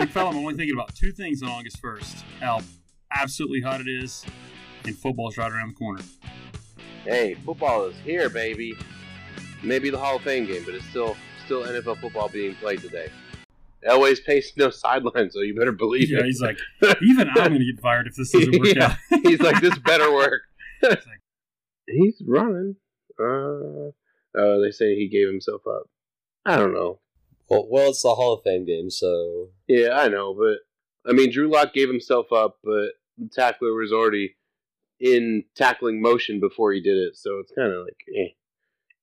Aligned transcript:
Big 0.00 0.08
fella, 0.10 0.30
I'm 0.30 0.36
only 0.38 0.54
thinking 0.54 0.74
about 0.74 0.94
two 0.94 1.12
things 1.12 1.42
on 1.42 1.50
August 1.50 1.82
1st 1.82 2.22
how 2.40 2.60
absolutely 3.14 3.60
hot 3.60 3.82
it 3.82 3.88
is, 3.88 4.24
and 4.86 4.96
football's 4.96 5.36
right 5.36 5.52
around 5.52 5.70
the 5.70 5.74
corner. 5.74 6.00
Hey, 7.04 7.34
football 7.34 7.84
is 7.84 7.96
here, 8.02 8.30
baby. 8.30 8.74
Maybe 9.62 9.90
the 9.90 9.98
Hall 9.98 10.16
of 10.16 10.22
Fame 10.22 10.46
game, 10.46 10.62
but 10.64 10.74
it's 10.74 10.86
still 10.86 11.16
still 11.44 11.64
NFL 11.64 12.00
football 12.00 12.28
being 12.30 12.54
played 12.54 12.80
today. 12.80 13.10
Elway's 13.86 14.20
pacing 14.20 14.54
no 14.56 14.70
sideline, 14.70 15.30
so 15.30 15.40
you 15.40 15.54
better 15.54 15.72
believe 15.72 16.08
Yeah, 16.10 16.20
it. 16.20 16.24
he's 16.26 16.40
like, 16.40 16.58
even 17.02 17.28
I'm 17.28 17.34
going 17.34 17.58
to 17.58 17.64
get 17.72 17.80
fired 17.82 18.06
if 18.06 18.14
this 18.16 18.30
doesn't 18.30 18.58
work 18.58 18.74
Yeah. 18.74 18.96
out. 19.12 19.20
he's 19.22 19.40
like, 19.40 19.60
this 19.60 19.78
better 19.80 20.10
work. 20.12 20.42
Like, 20.82 20.98
He's 21.86 22.22
running. 22.26 22.76
Uh, 23.18 23.88
uh, 24.38 24.58
they 24.60 24.70
say 24.70 24.94
he 24.94 25.08
gave 25.12 25.26
himself 25.28 25.60
up. 25.66 25.82
I 26.46 26.56
don't 26.56 26.72
know. 26.72 27.00
Well, 27.50 27.66
well, 27.68 27.90
it's 27.90 28.02
the 28.02 28.14
Hall 28.14 28.34
of 28.34 28.44
Fame 28.44 28.64
game, 28.64 28.90
so 28.90 29.48
Yeah, 29.66 29.90
I 29.90 30.08
know, 30.08 30.34
but 30.34 30.58
I 31.10 31.12
mean, 31.12 31.32
Drew 31.32 31.50
Lock 31.50 31.74
gave 31.74 31.88
himself 31.88 32.32
up, 32.32 32.58
but 32.62 32.90
the 33.18 33.28
tackler 33.32 33.74
was 33.74 33.92
already 33.92 34.36
in 35.00 35.44
tackling 35.56 36.00
motion 36.00 36.38
before 36.40 36.72
he 36.72 36.80
did 36.80 36.96
it, 36.96 37.16
so 37.16 37.38
it's 37.38 37.52
kind 37.52 37.72
of 37.72 37.84
like, 37.84 37.96
eh, 38.16 38.28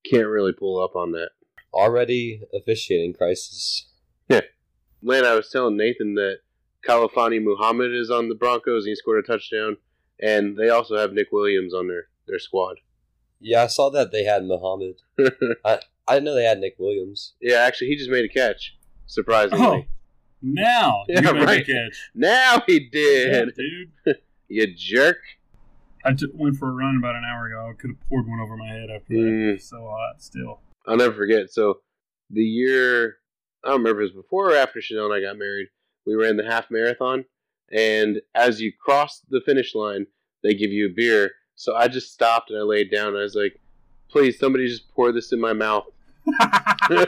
can't 0.08 0.28
really 0.28 0.52
pull 0.52 0.82
up 0.82 0.96
on 0.96 1.12
that. 1.12 1.30
already 1.74 2.40
officiating 2.54 3.12
crisis. 3.12 3.86
Lan, 5.00 5.24
I 5.24 5.34
was 5.34 5.50
telling 5.50 5.76
Nathan 5.76 6.14
that 6.14 6.38
Khalfani 6.84 7.40
Muhammad 7.42 7.94
is 7.94 8.10
on 8.10 8.28
the 8.28 8.34
Broncos 8.34 8.84
and 8.84 8.90
he 8.90 8.96
scored 8.96 9.22
a 9.22 9.26
touchdown, 9.26 9.76
and 10.20 10.56
they 10.56 10.70
also 10.70 10.96
have 10.96 11.12
Nick 11.12 11.28
Williams 11.30 11.72
on 11.74 11.86
their, 11.86 12.06
their 12.26 12.40
squad. 12.40 12.78
Yeah, 13.40 13.62
I 13.62 13.66
saw 13.68 13.90
that 13.90 14.10
they 14.10 14.24
had 14.24 14.44
Muhammad. 14.44 14.96
I 15.64 15.80
didn't 16.14 16.24
know 16.24 16.34
they 16.34 16.44
had 16.44 16.58
Nick 16.60 16.76
Williams. 16.78 17.34
yeah, 17.40 17.56
actually, 17.58 17.88
he 17.88 17.96
just 17.96 18.10
made 18.10 18.24
a 18.24 18.28
catch, 18.28 18.76
surprisingly. 19.06 19.64
oh, 19.66 19.84
now 20.42 21.04
Yeah, 21.08 21.20
you 21.20 21.34
made 21.34 21.44
right. 21.44 21.66
the 21.66 21.72
catch. 21.72 22.10
Now 22.14 22.62
he 22.66 22.88
Yeah, 22.92 23.44
did. 23.46 23.54
dude. 23.54 24.16
You 24.50 24.66
jerk. 24.74 25.18
I 26.06 26.14
t- 26.14 26.26
went 26.32 26.56
for 26.56 26.68
a 26.70 26.72
run 26.72 26.96
about 26.98 27.14
an 27.16 27.24
hour 27.28 27.46
ago. 27.48 27.68
I 27.68 27.74
could 27.74 27.90
have 27.90 28.00
poured 28.08 28.26
one 28.26 28.40
over 28.40 28.56
my 28.56 28.66
head 28.68 28.88
after 28.88 29.12
that. 29.12 29.20
Mm. 29.20 29.54
It's 29.56 29.68
so 29.68 29.80
hot 29.82 30.22
still. 30.22 30.60
I'll 30.86 30.96
never 30.96 31.14
forget. 31.14 31.50
So 31.50 31.80
the 32.30 32.42
year 32.42 33.16
I 33.62 33.68
don't 33.68 33.78
remember 33.80 34.00
if 34.02 34.10
it 34.12 34.14
was 34.16 34.22
before 34.24 34.52
or 34.52 34.56
after 34.56 34.80
Chanel 34.80 35.04
and 35.12 35.14
I 35.14 35.20
got 35.20 35.36
married. 35.36 35.68
We 36.06 36.14
ran 36.14 36.38
the 36.38 36.44
half 36.50 36.70
marathon, 36.70 37.26
and 37.70 38.22
as 38.34 38.58
you 38.62 38.72
cross 38.72 39.20
the 39.28 39.42
finish 39.44 39.74
line, 39.74 40.06
they 40.42 40.54
give 40.54 40.70
you 40.70 40.86
a 40.86 40.92
beer. 40.94 41.32
So 41.56 41.74
I 41.76 41.88
just 41.88 42.10
stopped 42.14 42.48
and 42.50 42.58
I 42.58 42.62
laid 42.62 42.90
down. 42.90 43.08
And 43.08 43.18
I 43.18 43.22
was 43.22 43.34
like, 43.34 43.60
"Please, 44.08 44.38
somebody 44.38 44.66
just 44.68 44.88
pour 44.94 45.12
this 45.12 45.32
in 45.32 45.40
my 45.40 45.52
mouth." 45.52 45.84
you 46.90 47.06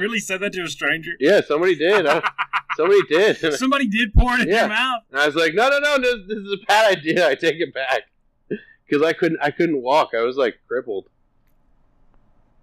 really 0.00 0.20
said 0.20 0.40
that 0.40 0.52
to 0.54 0.62
a 0.62 0.68
stranger? 0.68 1.12
Yeah, 1.20 1.40
somebody 1.46 1.74
did. 1.76 2.06
I, 2.06 2.22
somebody 2.76 3.00
did. 3.08 3.36
Somebody 3.58 3.86
did 3.88 4.12
pour 4.14 4.34
it 4.34 4.42
in 4.42 4.48
Yeah. 4.48 4.60
your 4.60 4.68
mouth. 4.68 5.02
I 5.12 5.26
was 5.26 5.34
like, 5.36 5.54
"No, 5.54 5.68
no, 5.68 5.78
no! 5.78 5.98
This, 5.98 6.16
this 6.28 6.38
is 6.38 6.52
a 6.62 6.66
bad 6.66 6.98
idea. 6.98 7.28
I 7.28 7.34
take 7.34 7.56
it 7.60 7.72
back." 7.74 8.02
Because 8.48 9.02
I 9.06 9.12
couldn't, 9.12 9.38
I 9.40 9.50
couldn't 9.50 9.80
walk. 9.82 10.10
I 10.16 10.22
was 10.22 10.36
like 10.36 10.56
crippled. 10.68 11.08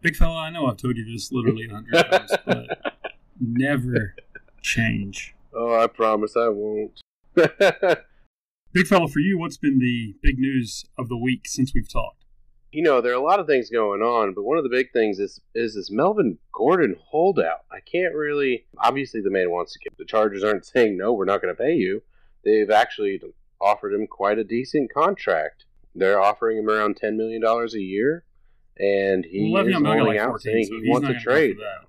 Big 0.02 0.16
fella, 0.16 0.36
I 0.38 0.50
know 0.50 0.68
I've 0.68 0.78
told 0.78 0.98
you 0.98 1.06
this 1.06 1.32
literally 1.32 1.68
a 1.70 1.74
hundred 1.74 1.94
times, 2.12 2.32
but 2.46 2.96
never 3.40 4.16
change. 4.62 5.36
Oh, 5.54 5.80
I 5.80 5.88
promise 5.88 6.36
I 6.36 6.48
won't. 6.50 7.00
Big 8.74 8.88
fella, 8.88 9.08
for 9.10 9.20
you, 9.20 9.38
what's 9.38 9.58
been 9.58 9.80
the 9.80 10.16
big 10.24 10.40
news 10.40 10.86
of 10.98 11.10
the 11.10 11.18
week 11.18 11.42
since 11.48 11.74
we've 11.74 11.92
talked? 11.92 12.21
You 12.72 12.82
know, 12.82 13.02
there 13.02 13.12
are 13.12 13.16
a 13.16 13.24
lot 13.24 13.40
of 13.40 13.48
things 13.48 13.70
going 13.70 14.02
on, 14.02 14.34
but 14.34 14.44
one 14.44 14.58
of 14.58 14.64
the 14.64 14.70
big 14.70 14.92
things 14.92 15.20
is 15.20 15.40
is 15.54 15.76
this 15.76 15.92
Melvin 15.92 16.38
Gordon 16.54 16.96
holdout. 17.10 17.62
I 17.72 17.80
can't 17.80 18.14
really. 18.16 18.66
Obviously, 18.78 19.22
the 19.22 19.30
man 19.30 19.52
wants 19.52 19.74
to 19.74 19.80
get. 19.80 19.98
The 19.98 20.06
Chargers 20.06 20.44
aren't 20.44 20.66
saying 20.74 20.98
no, 20.98 21.14
we're 21.14 21.26
not 21.26 21.42
going 21.42 21.54
to 21.54 21.62
pay 21.62 21.74
you. 21.74 22.04
They've 22.44 22.70
actually 22.72 23.22
offered 23.60 23.94
him 23.94 24.08
quite 24.08 24.40
a 24.40 24.44
decent 24.44 24.94
contract. 24.94 25.66
They're 25.94 26.22
offering 26.22 26.58
him 26.58 26.70
around 26.70 26.98
ten 26.98 27.18
million 27.18 27.42
dollars 27.42 27.76
a 27.76 27.82
year, 27.82 28.24
and 28.78 29.26
he 29.26 29.52
Well, 29.54 29.68
is 29.68 29.74
holding 29.76 30.06
like 30.06 30.20
out 30.20 30.30
14, 30.30 30.40
saying 30.54 30.66
so 30.66 30.80
he 30.82 30.90
wants 30.90 31.10
a 31.10 31.14
trade. 31.20 31.58
that. 31.58 31.88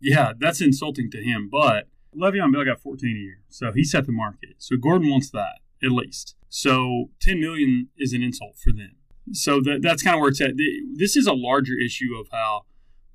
Yeah, 0.00 0.32
that's 0.38 0.60
insulting 0.60 1.10
to 1.12 1.18
him, 1.22 1.48
but 1.50 1.88
Le'Veon 2.16 2.52
Bell 2.52 2.64
got 2.64 2.80
14 2.80 3.08
a 3.08 3.18
year, 3.18 3.38
so 3.48 3.70
he 3.72 3.84
set 3.84 4.04
the 4.06 4.12
market. 4.12 4.54
So 4.58 4.76
Gordon 4.76 5.08
wants 5.10 5.30
that 5.30 5.60
at 5.82 5.92
least. 5.92 6.34
So 6.48 7.10
10 7.20 7.40
million 7.40 7.88
is 7.96 8.12
an 8.12 8.22
insult 8.22 8.58
for 8.58 8.72
them. 8.72 8.96
So 9.30 9.60
that 9.60 9.80
that's 9.82 10.02
kind 10.02 10.16
of 10.16 10.20
where 10.20 10.30
it's 10.30 10.40
at. 10.40 10.52
This 10.94 11.16
is 11.16 11.26
a 11.26 11.32
larger 11.32 11.74
issue 11.78 12.16
of 12.18 12.28
how 12.32 12.62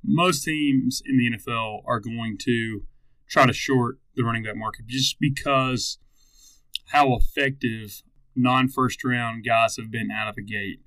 most 0.04 0.46
teams 0.46 1.02
in 1.06 1.18
the 1.18 1.38
NFL 1.38 1.82
are 1.86 2.00
going 2.00 2.38
to 2.44 2.84
try 3.28 3.46
to 3.46 3.54
short 3.54 4.00
the 4.16 4.24
running 4.24 4.44
back 4.44 4.56
market 4.56 4.88
just 4.88 5.18
because 5.20 5.98
how 6.92 7.14
effective 7.16 8.02
non-first 8.36 9.04
round 9.04 9.44
guys 9.46 9.76
have 9.78 9.92
been 9.92 10.10
out 10.12 10.30
of 10.30 10.36
the 10.36 10.44
gate. 10.44 10.80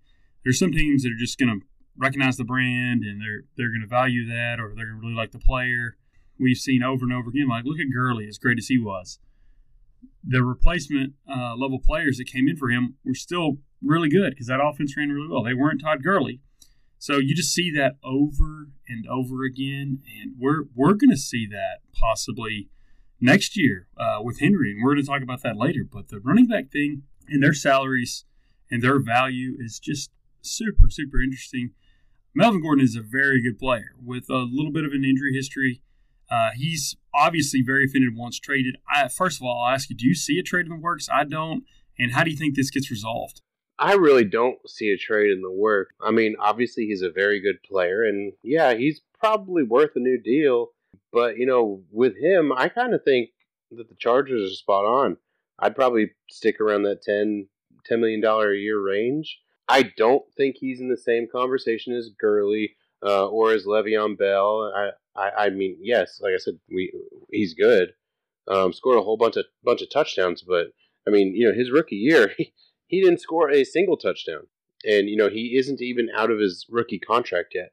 There's 0.43 0.59
some 0.59 0.73
teams 0.73 1.03
that 1.03 1.11
are 1.11 1.19
just 1.19 1.39
going 1.39 1.61
to 1.61 1.67
recognize 1.99 2.37
the 2.39 2.45
brand 2.45 3.03
and 3.03 3.21
they're 3.21 3.43
they're 3.57 3.69
going 3.69 3.83
to 3.83 3.87
value 3.87 4.27
that 4.27 4.59
or 4.59 4.73
they're 4.75 4.87
going 4.87 5.01
to 5.01 5.07
really 5.07 5.15
like 5.15 5.33
the 5.33 5.39
player. 5.39 5.97
We've 6.39 6.57
seen 6.57 6.83
over 6.83 7.05
and 7.05 7.13
over 7.13 7.29
again. 7.29 7.49
Like 7.49 7.65
look 7.65 7.79
at 7.79 7.93
Gurley, 7.93 8.27
as 8.27 8.39
great 8.39 8.59
as 8.59 8.69
he 8.69 8.79
was. 8.79 9.19
The 10.23 10.45
replacement 10.45 11.15
uh, 11.29 11.55
level 11.57 11.79
players 11.79 12.19
that 12.19 12.27
came 12.27 12.49
in 12.49 12.57
for 12.57 12.69
him 12.71 12.97
were 13.05 13.15
still 13.15 13.59
really 13.83 14.09
good 14.09 14.31
because 14.31 14.47
that 14.49 14.61
offense 14.63 14.97
ran 14.97 15.11
really 15.11 15.29
well. 15.29 15.43
They 15.43 15.55
weren't 15.55 15.81
Todd 15.81 16.03
Gurley, 16.03 16.41
so 17.01 17.17
you 17.17 17.35
just 17.35 17.55
see 17.55 17.73
that 17.73 17.97
over 18.05 18.69
and 18.87 19.07
over 19.09 19.43
again, 19.45 20.03
and 20.21 20.35
we're 20.39 20.65
we're 20.75 20.93
going 20.93 21.11
to 21.11 21.17
see 21.17 21.47
that 21.47 21.79
possibly 21.95 22.69
next 23.21 23.57
year 23.57 23.89
uh, 23.97 24.19
with 24.23 24.41
Henry, 24.41 24.73
and 24.73 24.83
we're 24.85 24.93
going 24.93 25.05
to 25.05 25.11
talk 25.11 25.23
about 25.23 25.43
that 25.43 25.57
later. 25.57 25.81
But 25.91 26.09
the 26.09 26.21
running 26.21 26.47
back 26.47 26.71
thing 26.71 27.05
and 27.27 27.43
their 27.43 27.55
salaries 27.55 28.27
and 28.71 28.83
their 28.83 29.01
value 29.01 29.57
is 29.59 29.79
just 29.79 30.11
super 30.43 30.91
super 30.91 31.23
interesting. 31.23 31.71
Melvin 32.35 32.61
Gordon 32.63 32.85
is 32.85 32.97
a 32.97 33.03
very 33.03 33.43
good 33.43 33.59
player 33.59 33.95
with 33.99 34.29
a 34.29 34.47
little 34.51 34.71
bit 34.71 34.85
of 34.85 34.93
an 34.93 35.03
injury 35.03 35.33
history. 35.33 35.83
Uh, 36.31 36.51
he's 36.55 36.97
obviously 37.15 37.63
very 37.65 37.85
offended 37.85 38.17
once 38.17 38.39
traded. 38.39 38.77
I, 38.93 39.09
first 39.09 39.41
of 39.41 39.47
all, 39.47 39.65
I'll 39.65 39.75
ask 39.75 39.91
you: 39.91 39.97
Do 39.97 40.07
you 40.07 40.15
see 40.15 40.39
a 40.39 40.43
trade 40.43 40.67
in 40.67 40.73
the 40.73 40.79
works? 40.79 41.09
I 41.13 41.25
don't. 41.25 41.65
And 41.99 42.13
how 42.13 42.25
do 42.25 42.31
you 42.31 42.37
think 42.37 42.57
this 42.57 42.71
gets 42.71 42.91
resolved? 42.91 43.43
I 43.79 43.95
really 43.95 44.25
don't 44.25 44.59
see 44.69 44.91
a 44.91 44.99
trade 44.99 45.31
in 45.31 45.43
the 45.43 45.51
work. 45.51 45.89
I 46.01 46.11
mean, 46.11 46.37
obviously 46.39 46.87
he's 46.87 47.03
a 47.03 47.11
very 47.11 47.41
good 47.41 47.63
player, 47.63 48.05
and 48.05 48.33
yeah, 48.43 48.75
he's 48.75 49.01
probably 49.19 49.63
worth 49.63 49.93
a 49.97 50.01
new 50.01 50.21
deal. 50.21 50.69
But 51.13 51.37
you 51.39 51.47
know, 51.47 51.83
with 51.91 52.17
him, 52.17 52.53
I 52.53 52.69
kind 52.69 52.95
of 52.95 53.03
think 53.05 53.31
that 53.73 53.89
the 53.89 53.97
Chargers 53.97 54.51
are 54.51 54.55
spot 54.55 54.85
on. 54.85 55.17
I'd 55.59 55.77
probably 55.77 56.13
stick 56.31 56.61
around 56.61 56.83
that 56.85 57.03
10, 57.03 57.47
$10 57.91 58.01
million 58.01 58.25
a 58.25 58.55
year 58.55 58.81
range. 58.81 59.41
I 59.69 59.91
don't 59.97 60.25
think 60.37 60.57
he's 60.59 60.81
in 60.81 60.89
the 60.89 60.97
same 60.97 61.29
conversation 61.31 61.95
as 61.95 62.11
Gurley 62.19 62.77
uh, 63.05 63.29
or 63.29 63.53
as 63.53 63.67
Le'Veon 63.67 64.19
Bell. 64.19 64.73
I, 64.75 64.91
I, 65.17 65.31
I 65.47 65.51
mean, 65.51 65.77
yes, 65.81 66.21
like 66.23 66.33
I 66.35 66.39
said, 66.39 66.55
we 66.69 66.93
he's 67.31 67.55
good. 67.55 67.93
Um, 68.49 68.73
scored 68.73 68.99
a 68.99 69.03
whole 69.03 69.17
bunch 69.17 69.37
of 69.37 69.47
bunch 69.65 69.83
of 69.83 69.91
touchdowns, 69.91 70.43
but 70.43 70.69
I 71.07 71.11
mean, 71.11 71.35
you 71.35 71.47
know, 71.47 71.55
his 71.55 71.71
rookie 71.71 71.97
year, 71.97 72.33
he, 72.39 72.53
he 72.87 73.01
didn't 73.01 73.21
score 73.21 73.51
a 73.51 73.65
single 73.65 73.97
touchdown, 73.97 74.47
and 74.85 75.09
you 75.09 75.17
know, 75.17 75.29
he 75.29 75.57
isn't 75.57 75.81
even 75.81 76.09
out 76.17 76.31
of 76.31 76.39
his 76.39 76.67
rookie 76.71 76.99
contract 76.99 77.53
yet. 77.55 77.73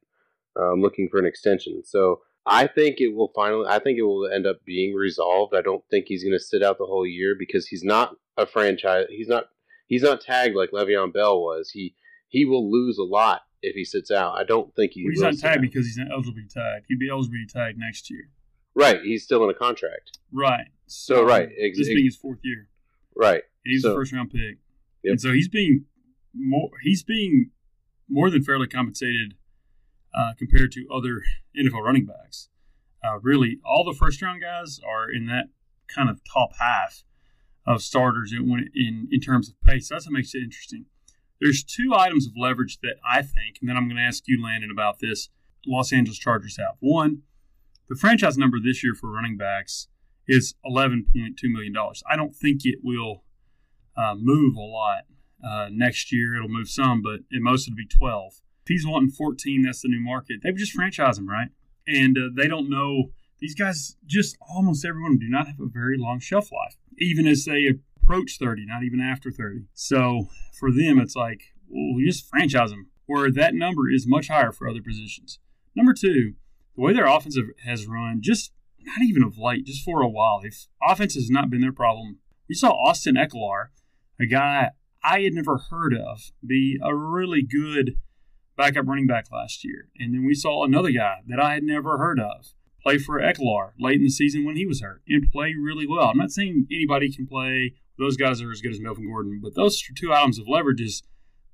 Um, 0.60 0.82
looking 0.82 1.08
for 1.08 1.20
an 1.20 1.26
extension, 1.28 1.84
so 1.86 2.22
I 2.48 2.66
think 2.66 3.00
it 3.00 3.14
will 3.14 3.32
finally. 3.36 3.68
I 3.68 3.80
think 3.80 4.00
it 4.00 4.04
will 4.04 4.28
end 4.28 4.48
up 4.48 4.66
being 4.66 4.96
resolved. 4.96 5.54
I 5.54 5.62
don't 5.62 5.84
think 5.92 6.06
he's 6.08 6.24
going 6.24 6.38
to 6.38 6.44
sit 6.44 6.64
out 6.64 6.80
the 6.80 6.86
whole 6.86 7.06
year 7.06 7.36
because 7.38 7.68
he's 7.68 7.84
not 7.84 8.16
a 8.38 8.48
franchise. 8.48 9.06
He's 9.10 9.28
not. 9.28 9.46
He's 9.86 10.02
not 10.02 10.22
tagged 10.22 10.56
like 10.56 10.72
Le'Veon 10.72 11.14
Bell 11.14 11.40
was. 11.42 11.70
He 11.70 11.96
he 12.30 12.46
will 12.46 12.72
lose 12.72 12.98
a 12.98 13.04
lot 13.04 13.42
if 13.62 13.76
he 13.76 13.84
sits 13.86 14.12
out. 14.12 14.38
I 14.38 14.44
don't 14.44 14.74
think 14.76 14.92
he. 14.94 15.04
Well, 15.04 15.12
he's 15.12 15.22
not 15.22 15.38
tagged 15.50 15.62
because 15.62 15.86
he's 15.86 15.98
not 15.98 16.12
eligible 16.12 16.36
to 16.36 16.42
be 16.42 16.48
tagged. 16.48 16.86
He'd 16.90 17.00
be 17.00 17.10
eligible 17.10 17.36
to 17.38 17.46
be 17.46 17.52
tagged 17.52 17.78
next 17.78 18.10
year. 18.10 18.30
right. 18.76 19.02
He's 19.04 19.24
still 19.24 19.44
in 19.44 19.50
a 19.50 19.54
contract. 19.58 20.20
Right. 20.32 20.68
So, 20.86 21.24
right, 21.24 21.50
ex- 21.60 21.78
this 21.78 21.88
being 21.88 22.06
his 22.06 22.16
fourth 22.16 22.40
year, 22.44 22.70
Right. 23.16 23.42
and 23.66 23.72
he's 23.72 23.82
So- 23.82 23.92
a 23.92 23.96
first 23.96 24.14
round 24.14 24.30
pick, 24.32 24.60
Yep. 25.04 25.12
and 25.12 25.22
so 25.22 25.34
he's 25.34 25.50
being 25.50 25.86
more. 26.34 26.70
He's 26.84 27.04
being 27.04 27.52
more 28.08 28.30
than 28.30 28.44
fairly 28.44 28.68
compensated 28.68 29.34
uh, 30.14 30.34
compared 30.38 30.72
to 30.74 30.88
other 30.90 31.24
NFL 31.56 31.82
running 31.82 32.06
backs. 32.06 32.50
Uh, 33.04 33.20
really, 33.22 33.60
all 33.66 33.84
the 33.84 33.94
first 33.98 34.22
round 34.22 34.42
guys 34.42 34.80
are 34.80 35.10
in 35.12 35.26
that 35.28 35.50
kind 35.88 36.10
of 36.10 36.22
top 36.32 36.52
half 36.60 37.04
of 37.66 37.82
starters 37.82 38.32
in 38.32 38.70
in 38.74 39.08
in 39.12 39.20
terms 39.20 39.50
of 39.50 39.60
pace. 39.62 39.90
That's 39.90 40.06
what 40.06 40.14
makes 40.14 40.34
it 40.34 40.44
interesting. 40.44 40.86
There's 41.40 41.64
two 41.64 41.94
items 41.96 42.26
of 42.26 42.34
leverage 42.36 42.80
that 42.82 42.96
I 43.08 43.22
think, 43.22 43.58
and 43.62 43.70
then 43.70 43.78
I'm 43.78 43.88
going 43.88 43.98
to 43.98 44.04
ask 44.04 44.24
you, 44.28 44.44
Landon, 44.44 44.72
about 44.72 45.00
this. 45.00 45.30
Los 45.66 45.92
Angeles 45.92 46.18
Chargers 46.18 46.58
have 46.58 46.76
one. 46.80 47.24
The 47.90 47.96
franchise 47.96 48.38
number 48.38 48.58
this 48.60 48.84
year 48.84 48.96
for 48.96 49.12
running 49.12 49.38
backs 49.38 49.88
is 50.28 50.56
$11.2 50.66 51.06
million. 51.44 51.74
I 52.10 52.16
don't 52.16 52.36
think 52.36 52.62
it 52.64 52.80
will 52.84 53.24
uh, 53.96 54.16
move 54.18 54.56
a 54.56 54.62
lot 54.62 55.04
uh, 55.44 55.68
next 55.72 56.12
year. 56.12 56.36
It'll 56.36 56.50
move 56.50 56.70
some, 56.70 57.02
but 57.02 57.20
at 57.34 57.42
most 57.42 57.68
it'll 57.68 57.78
be 57.78 57.88
12. 57.88 58.34
If 58.34 58.68
he's 58.68 58.86
wanting 58.86 59.12
14, 59.12 59.64
that's 59.64 59.82
the 59.82 59.90
new 59.90 60.02
market. 60.02 60.40
They 60.44 60.52
would 60.52 60.60
just 60.60 60.74
franchise 60.74 61.18
him, 61.18 61.30
right? 61.30 61.50
And 61.88 62.18
uh, 62.18 62.30
they 62.36 62.48
don't 62.48 62.70
know 62.70 63.12
these 63.40 63.56
guys, 63.56 63.96
just 64.06 64.36
almost 64.42 64.84
everyone, 64.84 65.20
do 65.20 65.30
not 65.30 65.48
have 65.48 65.60
a 65.60 65.68
very 65.68 65.98
long 65.98 66.20
shelf 66.20 66.52
life, 66.52 66.76
even 66.98 67.28
as 67.28 67.46
they 67.46 67.76
approach 68.08 68.38
30, 68.40 68.66
not 68.66 68.84
even 68.84 69.02
after 69.02 69.32
30. 69.32 69.66
So 69.74 70.30
for 70.58 70.72
them, 70.72 71.00
it's 71.00 71.16
like, 71.16 71.54
well, 71.70 71.96
we 71.96 72.06
just 72.06 72.30
franchise 72.30 72.70
them, 72.70 72.88
where 73.06 73.30
that 73.32 73.54
number 73.54 73.90
is 73.92 74.08
much 74.08 74.30
higher 74.30 74.52
for 74.52 74.68
other 74.68 74.82
positions. 74.82 75.40
Number 75.76 75.94
two, 75.94 76.34
the 76.76 76.82
way 76.82 76.94
their 76.94 77.06
offense 77.06 77.38
has 77.66 77.86
run, 77.86 78.20
just 78.22 78.54
not 78.80 79.02
even 79.04 79.24
of 79.24 79.38
late, 79.38 79.66
just 79.66 79.84
for 79.84 80.02
a 80.02 80.08
while, 80.08 80.42
if 80.44 80.68
offense 80.88 81.16
has 81.16 81.30
not 81.30 81.50
been 81.50 81.62
their 81.62 81.74
problem. 81.74 82.20
We 82.48 82.56
saw 82.56 82.72
Austin 82.72 83.16
Ekeler, 83.16 83.68
a 84.20 84.26
guy 84.26 84.70
I 85.04 85.22
had 85.22 85.34
never 85.34 85.58
heard 85.70 85.94
of, 85.94 86.32
be 86.46 86.80
a 86.82 86.96
really 86.96 87.42
good 87.44 87.98
backup 88.56 88.88
running 88.88 89.08
back 89.08 89.26
last 89.32 89.66
year. 89.66 89.90
And 90.00 90.14
then 90.14 90.26
we 90.26 90.34
saw 90.34 90.64
another 90.64 90.92
guy 90.92 91.18
that 91.28 91.40
I 91.40 91.56
had 91.56 91.64
never 91.64 91.98
heard 91.98 92.20
of 92.20 92.54
play 92.88 92.98
for 92.98 93.20
Ekeler 93.20 93.72
late 93.78 93.98
in 93.98 94.04
the 94.04 94.10
season 94.10 94.46
when 94.46 94.56
he 94.56 94.66
was 94.66 94.82
hurt 94.82 95.02
and 95.10 95.30
play 95.30 95.54
really 95.62 95.86
well. 95.86 96.10
I'm 96.10 96.18
not 96.18 96.32
saying 96.32 96.68
anybody 96.72 97.12
can 97.12 97.28
play. 97.28 97.74
Those 98.00 98.16
guys 98.16 98.42
are 98.42 98.50
as 98.50 98.62
good 98.62 98.72
as 98.72 98.80
Melvin 98.80 99.10
Gordon, 99.10 99.42
but 99.44 99.56
those 99.56 99.84
two 99.98 100.14
items 100.14 100.40
of 100.40 100.48
leverage 100.48 100.80
is 100.80 101.04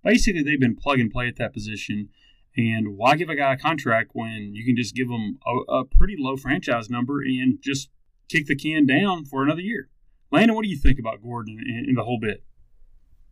basically 0.03 0.43
they've 0.43 0.59
been 0.59 0.75
plug 0.75 0.99
and 0.99 1.09
play 1.09 1.27
at 1.27 1.37
that 1.37 1.51
position. 1.51 2.09
And 2.55 2.97
why 2.97 3.15
give 3.15 3.29
a 3.29 3.35
guy 3.35 3.53
a 3.53 3.57
contract 3.57 4.11
when 4.13 4.51
you 4.53 4.63
can 4.63 4.75
just 4.75 4.93
give 4.93 5.09
him 5.09 5.39
a, 5.43 5.73
a 5.73 5.85
pretty 5.85 6.15
low 6.19 6.37
franchise 6.37 6.87
number 6.87 7.23
and 7.23 7.57
just 7.63 7.89
kick 8.29 8.45
the 8.45 8.55
can 8.55 8.85
down 8.85 9.25
for 9.25 9.41
another 9.41 9.61
year? 9.61 9.89
Landon, 10.31 10.55
what 10.55 10.61
do 10.63 10.69
you 10.69 10.77
think 10.77 10.99
about 10.99 11.23
Gordon 11.23 11.57
in 11.87 11.95
the 11.95 12.03
whole 12.03 12.19
bit? 12.21 12.43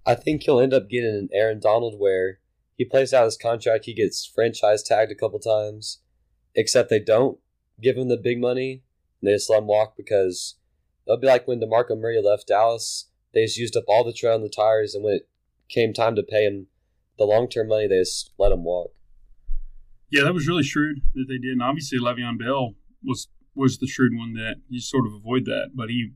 I 0.07 0.15
think 0.15 0.42
he'll 0.42 0.59
end 0.59 0.74
up 0.74 0.89
getting 0.89 1.13
an 1.13 1.30
Aaron 1.31 1.59
Donald 1.59 2.00
where 2.00 2.39
he 2.77 2.83
plays 2.83 3.13
out 3.13 3.25
his 3.25 3.38
contract, 3.38 3.86
he 3.86 3.94
gets 3.94 4.25
franchise 4.25 4.81
tagged 4.81 5.12
a 5.12 5.15
couple 5.15 5.38
times, 5.38 6.00
except 6.56 6.89
they 6.89 7.00
don't 7.00 7.38
give 7.81 7.97
him 7.97 8.09
the 8.09 8.18
big 8.18 8.39
money. 8.39 8.83
and 9.21 9.27
they 9.29 9.33
just 9.33 9.50
let 9.50 9.59
him 9.59 9.68
walk 9.68 9.95
because 9.95 10.56
it'll 11.06 11.18
be 11.18 11.27
like 11.27 11.47
when 11.47 11.59
DeMarco 11.59 12.00
Murray 12.00 12.21
left 12.21 12.47
Dallas. 12.47 13.07
They 13.33 13.45
just 13.45 13.57
used 13.57 13.77
up 13.77 13.85
all 13.88 14.03
the 14.03 14.13
tread 14.13 14.33
on 14.33 14.41
the 14.41 14.50
tires, 14.50 14.94
and 14.94 15.03
when 15.03 15.13
it 15.13 15.29
came 15.69 15.94
time 15.94 16.15
to 16.15 16.23
pay 16.23 16.45
him 16.45 16.68
the 17.18 17.23
long 17.25 17.47
term 17.47 17.69
money, 17.69 17.88
they 17.88 18.00
just 18.00 18.31
let 18.38 18.51
him 18.51 18.63
walk. 18.63 18.91
Yeah, 20.09 20.23
that 20.23 20.33
was 20.33 20.47
really 20.47 20.63
shrewd 20.63 21.01
that 21.13 21.25
they 21.29 21.38
did. 21.38 21.53
And 21.53 21.63
obviously, 21.63 22.00
Le'Veon 22.00 22.38
Bell 22.38 22.75
was 23.03 23.27
was 23.56 23.77
the 23.77 23.88
shrewd 23.88 24.13
one 24.15 24.33
that 24.33 24.56
you 24.69 24.79
sort 24.79 25.06
of 25.06 25.13
avoid 25.13 25.45
that, 25.45 25.71
but 25.73 25.89
he 25.89 26.12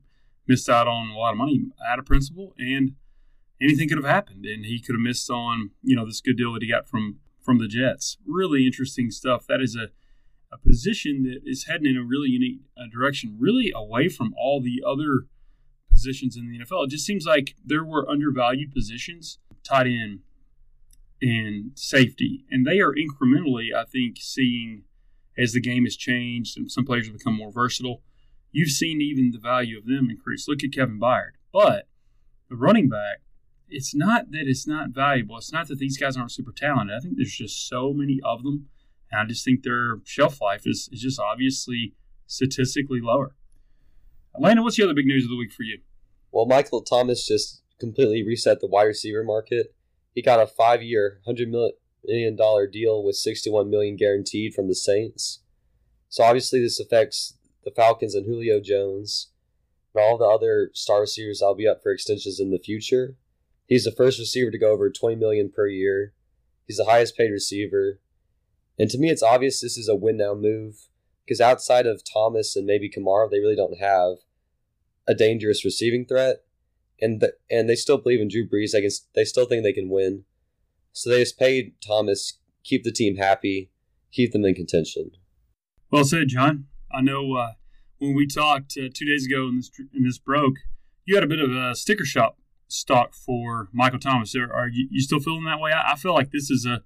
missed 0.46 0.68
out 0.68 0.86
on 0.86 1.10
a 1.10 1.18
lot 1.18 1.32
of 1.32 1.38
money 1.38 1.66
out 1.86 1.98
of 1.98 2.06
principle, 2.06 2.54
and 2.58 2.92
anything 3.60 3.88
could 3.88 3.98
have 3.98 4.06
happened, 4.06 4.44
and 4.44 4.64
he 4.64 4.80
could 4.80 4.94
have 4.94 5.00
missed 5.00 5.30
on 5.30 5.70
you 5.82 5.96
know 5.96 6.04
this 6.04 6.20
good 6.20 6.36
deal 6.36 6.52
that 6.52 6.62
he 6.62 6.68
got 6.68 6.88
from 6.88 7.16
from 7.42 7.58
the 7.58 7.68
Jets. 7.68 8.18
Really 8.26 8.66
interesting 8.66 9.10
stuff. 9.10 9.46
That 9.46 9.60
is 9.60 9.76
a 9.76 9.88
a 10.52 10.58
position 10.58 11.24
that 11.24 11.40
is 11.44 11.64
heading 11.64 11.86
in 11.86 11.96
a 11.96 12.04
really 12.04 12.28
unique 12.28 12.60
uh, 12.76 12.84
direction, 12.92 13.36
really 13.38 13.72
away 13.74 14.08
from 14.08 14.34
all 14.38 14.60
the 14.60 14.82
other 14.86 15.26
positions 15.90 16.36
in 16.36 16.50
the 16.50 16.58
NFL. 16.58 16.84
It 16.84 16.90
just 16.90 17.06
seems 17.06 17.24
like 17.26 17.54
there 17.64 17.84
were 17.84 18.08
undervalued 18.08 18.72
positions, 18.72 19.38
tight 19.62 19.86
end 19.86 20.20
and 21.22 21.70
safety, 21.74 22.44
and 22.50 22.66
they 22.66 22.80
are 22.80 22.92
incrementally, 22.92 23.74
I 23.74 23.84
think, 23.84 24.18
seeing 24.20 24.82
as 25.38 25.52
the 25.52 25.60
game 25.60 25.84
has 25.84 25.96
changed 25.96 26.56
and 26.56 26.70
some 26.70 26.84
players 26.84 27.06
have 27.06 27.16
become 27.16 27.36
more 27.36 27.50
versatile. 27.50 28.02
You've 28.52 28.70
seen 28.70 29.00
even 29.00 29.32
the 29.32 29.38
value 29.38 29.78
of 29.78 29.86
them 29.86 30.08
increase. 30.10 30.48
Look 30.48 30.64
at 30.64 30.72
Kevin 30.72 30.98
Byard, 30.98 31.32
but 31.52 31.88
the 32.48 32.56
running 32.56 32.88
back. 32.88 33.18
It's 33.68 33.94
not 33.94 34.30
that 34.30 34.46
it's 34.46 34.66
not 34.66 34.90
valuable. 34.90 35.36
It's 35.38 35.52
not 35.52 35.66
that 35.68 35.78
these 35.78 35.98
guys 35.98 36.16
aren't 36.16 36.30
super 36.30 36.52
talented. 36.52 36.96
I 36.96 37.00
think 37.00 37.16
there's 37.16 37.34
just 37.34 37.68
so 37.68 37.92
many 37.92 38.20
of 38.24 38.44
them 38.44 38.68
and 39.16 39.24
I 39.24 39.28
just 39.28 39.44
think 39.44 39.62
their 39.62 40.00
shelf 40.04 40.42
life 40.42 40.66
is, 40.66 40.90
is 40.92 41.00
just 41.00 41.18
obviously 41.18 41.94
statistically 42.26 43.00
lower. 43.00 43.34
Atlanta, 44.34 44.62
what's 44.62 44.76
the 44.76 44.84
other 44.84 44.94
big 44.94 45.06
news 45.06 45.24
of 45.24 45.30
the 45.30 45.36
week 45.36 45.52
for 45.52 45.62
you? 45.62 45.78
Well, 46.30 46.44
Michael 46.44 46.82
Thomas 46.82 47.26
just 47.26 47.62
completely 47.80 48.22
reset 48.22 48.60
the 48.60 48.66
wide 48.66 48.84
receiver 48.84 49.24
market. 49.24 49.74
He 50.14 50.20
got 50.20 50.40
a 50.40 50.46
five-year, 50.46 51.20
hundred 51.24 51.48
million 51.48 52.36
dollar 52.36 52.66
deal 52.66 53.02
with 53.02 53.16
61 53.16 53.70
million 53.70 53.96
guaranteed 53.96 54.52
from 54.52 54.68
the 54.68 54.74
Saints. 54.74 55.40
So 56.10 56.22
obviously, 56.22 56.60
this 56.60 56.78
affects 56.78 57.38
the 57.64 57.70
Falcons 57.70 58.14
and 58.14 58.26
Julio 58.26 58.60
Jones, 58.60 59.30
and 59.94 60.04
all 60.04 60.18
the 60.18 60.26
other 60.26 60.70
star 60.74 61.00
receivers. 61.00 61.40
I'll 61.42 61.54
be 61.54 61.66
up 61.66 61.82
for 61.82 61.92
extensions 61.92 62.38
in 62.38 62.50
the 62.50 62.58
future. 62.58 63.16
He's 63.66 63.84
the 63.84 63.92
first 63.92 64.18
receiver 64.18 64.50
to 64.50 64.58
go 64.58 64.72
over 64.72 64.90
twenty 64.90 65.16
million 65.16 65.50
per 65.50 65.68
year. 65.68 66.12
He's 66.66 66.76
the 66.76 66.84
highest 66.84 67.16
paid 67.16 67.30
receiver. 67.30 68.00
And 68.78 68.90
to 68.90 68.98
me, 68.98 69.10
it's 69.10 69.22
obvious 69.22 69.60
this 69.60 69.78
is 69.78 69.88
a 69.88 69.94
win 69.94 70.18
now 70.18 70.34
move 70.34 70.88
because 71.24 71.40
outside 71.40 71.86
of 71.86 72.02
Thomas 72.04 72.56
and 72.56 72.66
maybe 72.66 72.90
Kamara, 72.90 73.30
they 73.30 73.40
really 73.40 73.56
don't 73.56 73.78
have 73.78 74.18
a 75.08 75.14
dangerous 75.14 75.64
receiving 75.64 76.04
threat. 76.04 76.44
And 77.00 77.20
the, 77.20 77.34
and 77.50 77.68
they 77.68 77.74
still 77.74 77.98
believe 77.98 78.20
in 78.20 78.28
Drew 78.28 78.48
Brees. 78.48 78.72
They, 78.72 78.80
can, 78.80 78.90
they 79.14 79.24
still 79.24 79.46
think 79.46 79.62
they 79.62 79.72
can 79.72 79.90
win. 79.90 80.24
So 80.92 81.10
they 81.10 81.20
just 81.20 81.38
paid 81.38 81.74
Thomas, 81.86 82.38
keep 82.64 82.84
the 82.84 82.92
team 82.92 83.16
happy, 83.16 83.70
keep 84.12 84.32
them 84.32 84.44
in 84.44 84.54
contention. 84.54 85.10
Well 85.90 86.04
said, 86.04 86.28
John. 86.28 86.66
I 86.92 87.02
know 87.02 87.34
uh, 87.34 87.52
when 87.98 88.14
we 88.14 88.26
talked 88.26 88.76
uh, 88.78 88.88
two 88.92 89.04
days 89.04 89.26
ago 89.26 89.46
and 89.48 89.58
this, 89.58 89.70
and 89.92 90.06
this 90.06 90.18
broke, 90.18 90.56
you 91.04 91.14
had 91.14 91.24
a 91.24 91.28
bit 91.28 91.40
of 91.40 91.50
a 91.50 91.74
sticker 91.74 92.04
shop 92.04 92.38
stock 92.68 93.14
for 93.14 93.68
Michael 93.72 93.98
Thomas. 93.98 94.34
Are, 94.34 94.52
are 94.52 94.68
you, 94.68 94.88
you 94.90 95.00
still 95.00 95.20
feeling 95.20 95.44
that 95.44 95.60
way? 95.60 95.72
I, 95.72 95.92
I 95.92 95.96
feel 95.96 96.14
like 96.14 96.30
this 96.30 96.50
is 96.50 96.66
a 96.66 96.82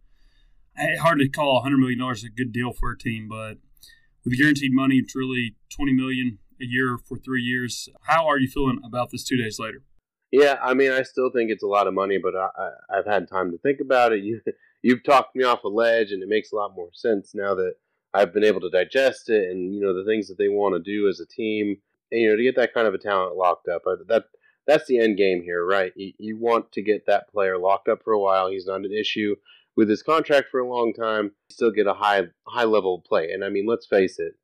hard 1.00 1.18
to 1.20 1.28
call 1.28 1.62
$100 1.64 1.78
million 1.78 2.00
a 2.00 2.28
good 2.36 2.52
deal 2.52 2.72
for 2.72 2.92
a 2.92 2.98
team, 2.98 3.28
but 3.28 3.58
with 4.24 4.38
guaranteed 4.38 4.72
money, 4.72 4.96
it's 4.96 5.14
really 5.14 5.56
20 5.74 5.92
million 5.92 6.38
a 6.60 6.64
year 6.64 6.98
for 6.98 7.16
three 7.16 7.42
years. 7.42 7.88
How 8.02 8.26
are 8.26 8.38
you 8.38 8.48
feeling 8.48 8.80
about 8.84 9.10
this 9.10 9.24
two 9.24 9.36
days 9.36 9.58
later? 9.58 9.82
Yeah, 10.30 10.58
I 10.62 10.74
mean, 10.74 10.92
I 10.92 11.02
still 11.02 11.30
think 11.30 11.50
it's 11.50 11.64
a 11.64 11.68
lot 11.68 11.86
of 11.86 11.94
money, 11.94 12.18
but 12.22 12.34
I, 12.36 12.70
have 12.94 13.06
had 13.06 13.28
time 13.28 13.50
to 13.50 13.58
think 13.58 13.80
about 13.80 14.12
it. 14.12 14.22
You, 14.24 14.40
you've 14.82 15.04
talked 15.04 15.34
me 15.34 15.44
off 15.44 15.64
a 15.64 15.68
ledge, 15.68 16.12
and 16.12 16.22
it 16.22 16.28
makes 16.28 16.52
a 16.52 16.56
lot 16.56 16.74
more 16.74 16.90
sense 16.94 17.32
now 17.34 17.54
that 17.54 17.74
I've 18.14 18.32
been 18.32 18.44
able 18.44 18.60
to 18.60 18.70
digest 18.70 19.28
it, 19.28 19.50
and 19.50 19.74
you 19.74 19.80
know 19.80 19.92
the 19.92 20.08
things 20.08 20.28
that 20.28 20.38
they 20.38 20.48
want 20.48 20.74
to 20.74 20.90
do 20.90 21.08
as 21.08 21.20
a 21.20 21.26
team, 21.26 21.76
and 22.10 22.20
you 22.20 22.30
know 22.30 22.36
to 22.36 22.42
get 22.42 22.56
that 22.56 22.72
kind 22.72 22.86
of 22.86 22.94
a 22.94 22.98
talent 22.98 23.36
locked 23.36 23.68
up. 23.68 23.82
That 24.08 24.24
that's 24.66 24.86
the 24.86 24.98
end 24.98 25.16
game 25.16 25.42
here, 25.42 25.66
right? 25.66 25.92
You, 25.96 26.12
you 26.18 26.38
want 26.38 26.72
to 26.72 26.82
get 26.82 27.06
that 27.06 27.28
player 27.30 27.58
locked 27.58 27.88
up 27.88 28.02
for 28.04 28.12
a 28.12 28.20
while. 28.20 28.48
He's 28.48 28.66
not 28.66 28.84
an 28.84 28.92
issue 28.92 29.34
with 29.76 29.88
his 29.88 30.02
contract 30.02 30.48
for 30.50 30.60
a 30.60 30.68
long 30.68 30.92
time, 30.92 31.32
still 31.50 31.70
get 31.70 31.86
a 31.86 31.94
high 31.94 32.24
high 32.46 32.64
level 32.64 33.02
play. 33.06 33.30
And 33.32 33.44
I 33.44 33.48
mean, 33.48 33.66
let's 33.66 33.86
face 33.86 34.18
it, 34.18 34.34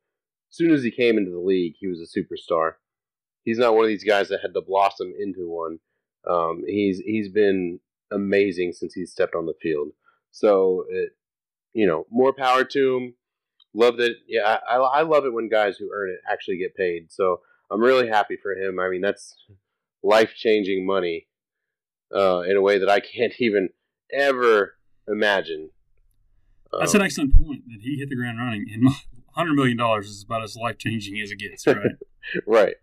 as 0.50 0.56
soon 0.56 0.72
as 0.72 0.82
he 0.82 0.90
came 0.90 1.18
into 1.18 1.30
the 1.30 1.38
league, 1.38 1.74
he 1.78 1.86
was 1.86 2.00
a 2.00 2.18
superstar. 2.18 2.74
He's 3.44 3.58
not 3.58 3.74
one 3.74 3.84
of 3.84 3.88
these 3.88 4.04
guys 4.04 4.28
that 4.28 4.40
had 4.42 4.54
to 4.54 4.60
blossom 4.60 5.12
into 5.18 5.48
one. 5.48 5.78
Um, 6.28 6.62
he's 6.66 6.98
he's 6.98 7.28
been 7.28 7.80
amazing 8.10 8.72
since 8.72 8.94
he 8.94 9.06
stepped 9.06 9.34
on 9.34 9.46
the 9.46 9.54
field. 9.60 9.88
So 10.30 10.84
it, 10.90 11.10
you 11.72 11.86
know, 11.86 12.06
more 12.10 12.32
power 12.32 12.64
to 12.64 12.96
him. 12.96 13.14
Love 13.74 13.98
that. 13.98 14.14
Yeah, 14.26 14.58
I, 14.68 14.76
I 14.76 15.02
love 15.02 15.26
it 15.26 15.32
when 15.32 15.48
guys 15.48 15.76
who 15.76 15.90
earn 15.92 16.10
it 16.10 16.20
actually 16.30 16.58
get 16.58 16.74
paid. 16.74 17.12
So 17.12 17.40
I'm 17.70 17.80
really 17.80 18.08
happy 18.08 18.36
for 18.42 18.52
him. 18.52 18.80
I 18.80 18.88
mean, 18.88 19.00
that's 19.00 19.36
life 20.02 20.34
changing 20.34 20.86
money 20.86 21.26
uh, 22.14 22.40
in 22.40 22.56
a 22.56 22.62
way 22.62 22.78
that 22.78 22.88
I 22.88 23.00
can't 23.00 23.34
even 23.38 23.68
ever 24.12 24.75
imagine. 25.08 25.70
That's 26.78 26.94
um, 26.94 27.00
an 27.00 27.06
excellent 27.06 27.36
point 27.38 27.62
that 27.68 27.80
he 27.82 27.96
hit 27.96 28.08
the 28.08 28.16
ground 28.16 28.38
running. 28.38 28.66
And 28.72 28.88
hundred 29.32 29.54
million 29.54 29.76
dollars 29.76 30.08
is 30.08 30.22
about 30.22 30.42
as 30.42 30.56
life 30.56 30.78
changing 30.78 31.20
as 31.20 31.30
it 31.30 31.38
gets, 31.38 31.66
right? 31.66 31.76
right. 32.46 32.74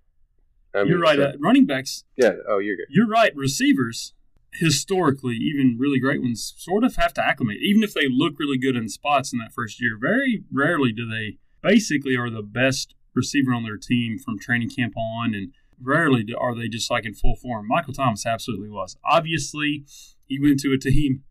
I 0.75 0.79
mean, 0.79 0.87
you're 0.87 0.99
right. 0.99 1.17
So, 1.17 1.25
uh, 1.25 1.33
running 1.39 1.65
backs. 1.65 2.03
Yeah. 2.17 2.33
Oh, 2.47 2.59
you're 2.59 2.75
good. 2.75 2.87
You're 2.89 3.07
right. 3.07 3.35
Receivers, 3.35 4.13
historically, 4.53 5.35
even 5.35 5.77
really 5.79 5.99
great 5.99 6.21
ones, 6.21 6.53
sort 6.57 6.83
of 6.83 6.95
have 6.95 7.13
to 7.15 7.25
acclimate. 7.25 7.57
Even 7.61 7.83
if 7.83 7.93
they 7.93 8.07
look 8.09 8.39
really 8.39 8.57
good 8.57 8.75
in 8.75 8.89
spots 8.89 9.31
in 9.31 9.39
that 9.39 9.53
first 9.53 9.81
year, 9.81 9.97
very 9.99 10.43
rarely 10.51 10.91
do 10.91 11.07
they. 11.07 11.37
Basically, 11.61 12.17
are 12.17 12.29
the 12.29 12.41
best 12.41 12.93
receiver 13.13 13.53
on 13.53 13.63
their 13.63 13.77
team 13.77 14.17
from 14.17 14.37
training 14.37 14.69
camp 14.69 14.97
on, 14.97 15.33
and 15.33 15.53
rarely 15.81 16.25
are 16.37 16.55
they 16.55 16.67
just 16.67 16.91
like 16.91 17.05
in 17.05 17.13
full 17.13 17.35
form. 17.35 17.67
Michael 17.67 17.93
Thomas 17.93 18.25
absolutely 18.25 18.69
was. 18.69 18.97
Obviously, 19.05 19.85
he 20.27 20.39
went 20.39 20.59
to 20.61 20.73
a 20.73 20.77
team 20.77 21.23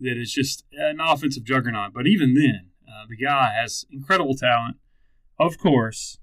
that 0.00 0.16
is 0.16 0.32
just 0.32 0.64
an 0.72 0.98
offensive 1.00 1.44
juggernaut. 1.44 1.92
But 1.92 2.06
even 2.06 2.34
then, 2.34 2.70
uh, 2.88 3.06
the 3.08 3.16
guy 3.16 3.52
has 3.60 3.84
incredible 3.90 4.34
talent. 4.34 4.76
Of 5.38 5.58
course, 5.58 6.18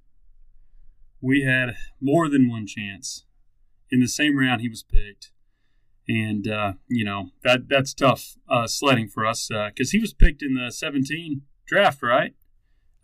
we 1.22 1.41
had 1.43 1.75
more 2.01 2.29
than 2.29 2.50
one 2.50 2.67
chance 2.67 3.25
in 3.89 4.00
the 4.00 4.07
same 4.07 4.38
round 4.38 4.62
he 4.62 4.69
was 4.69 4.84
picked. 4.84 5.31
And, 6.10 6.48
uh, 6.48 6.74
you 6.88 7.03
know, 7.03 7.31
that 7.43 7.67
that's 7.67 7.93
tough 7.93 8.38
uh, 8.50 8.67
sledding 8.67 9.10
for 9.10 9.25
us 9.25 9.50
because 9.50 9.89
uh, 9.89 9.91
he 9.91 10.00
was 10.00 10.13
picked 10.13 10.41
in 10.41 10.53
the 10.53 10.72
17 10.72 11.41
draft, 11.65 12.01
right? 12.01 12.34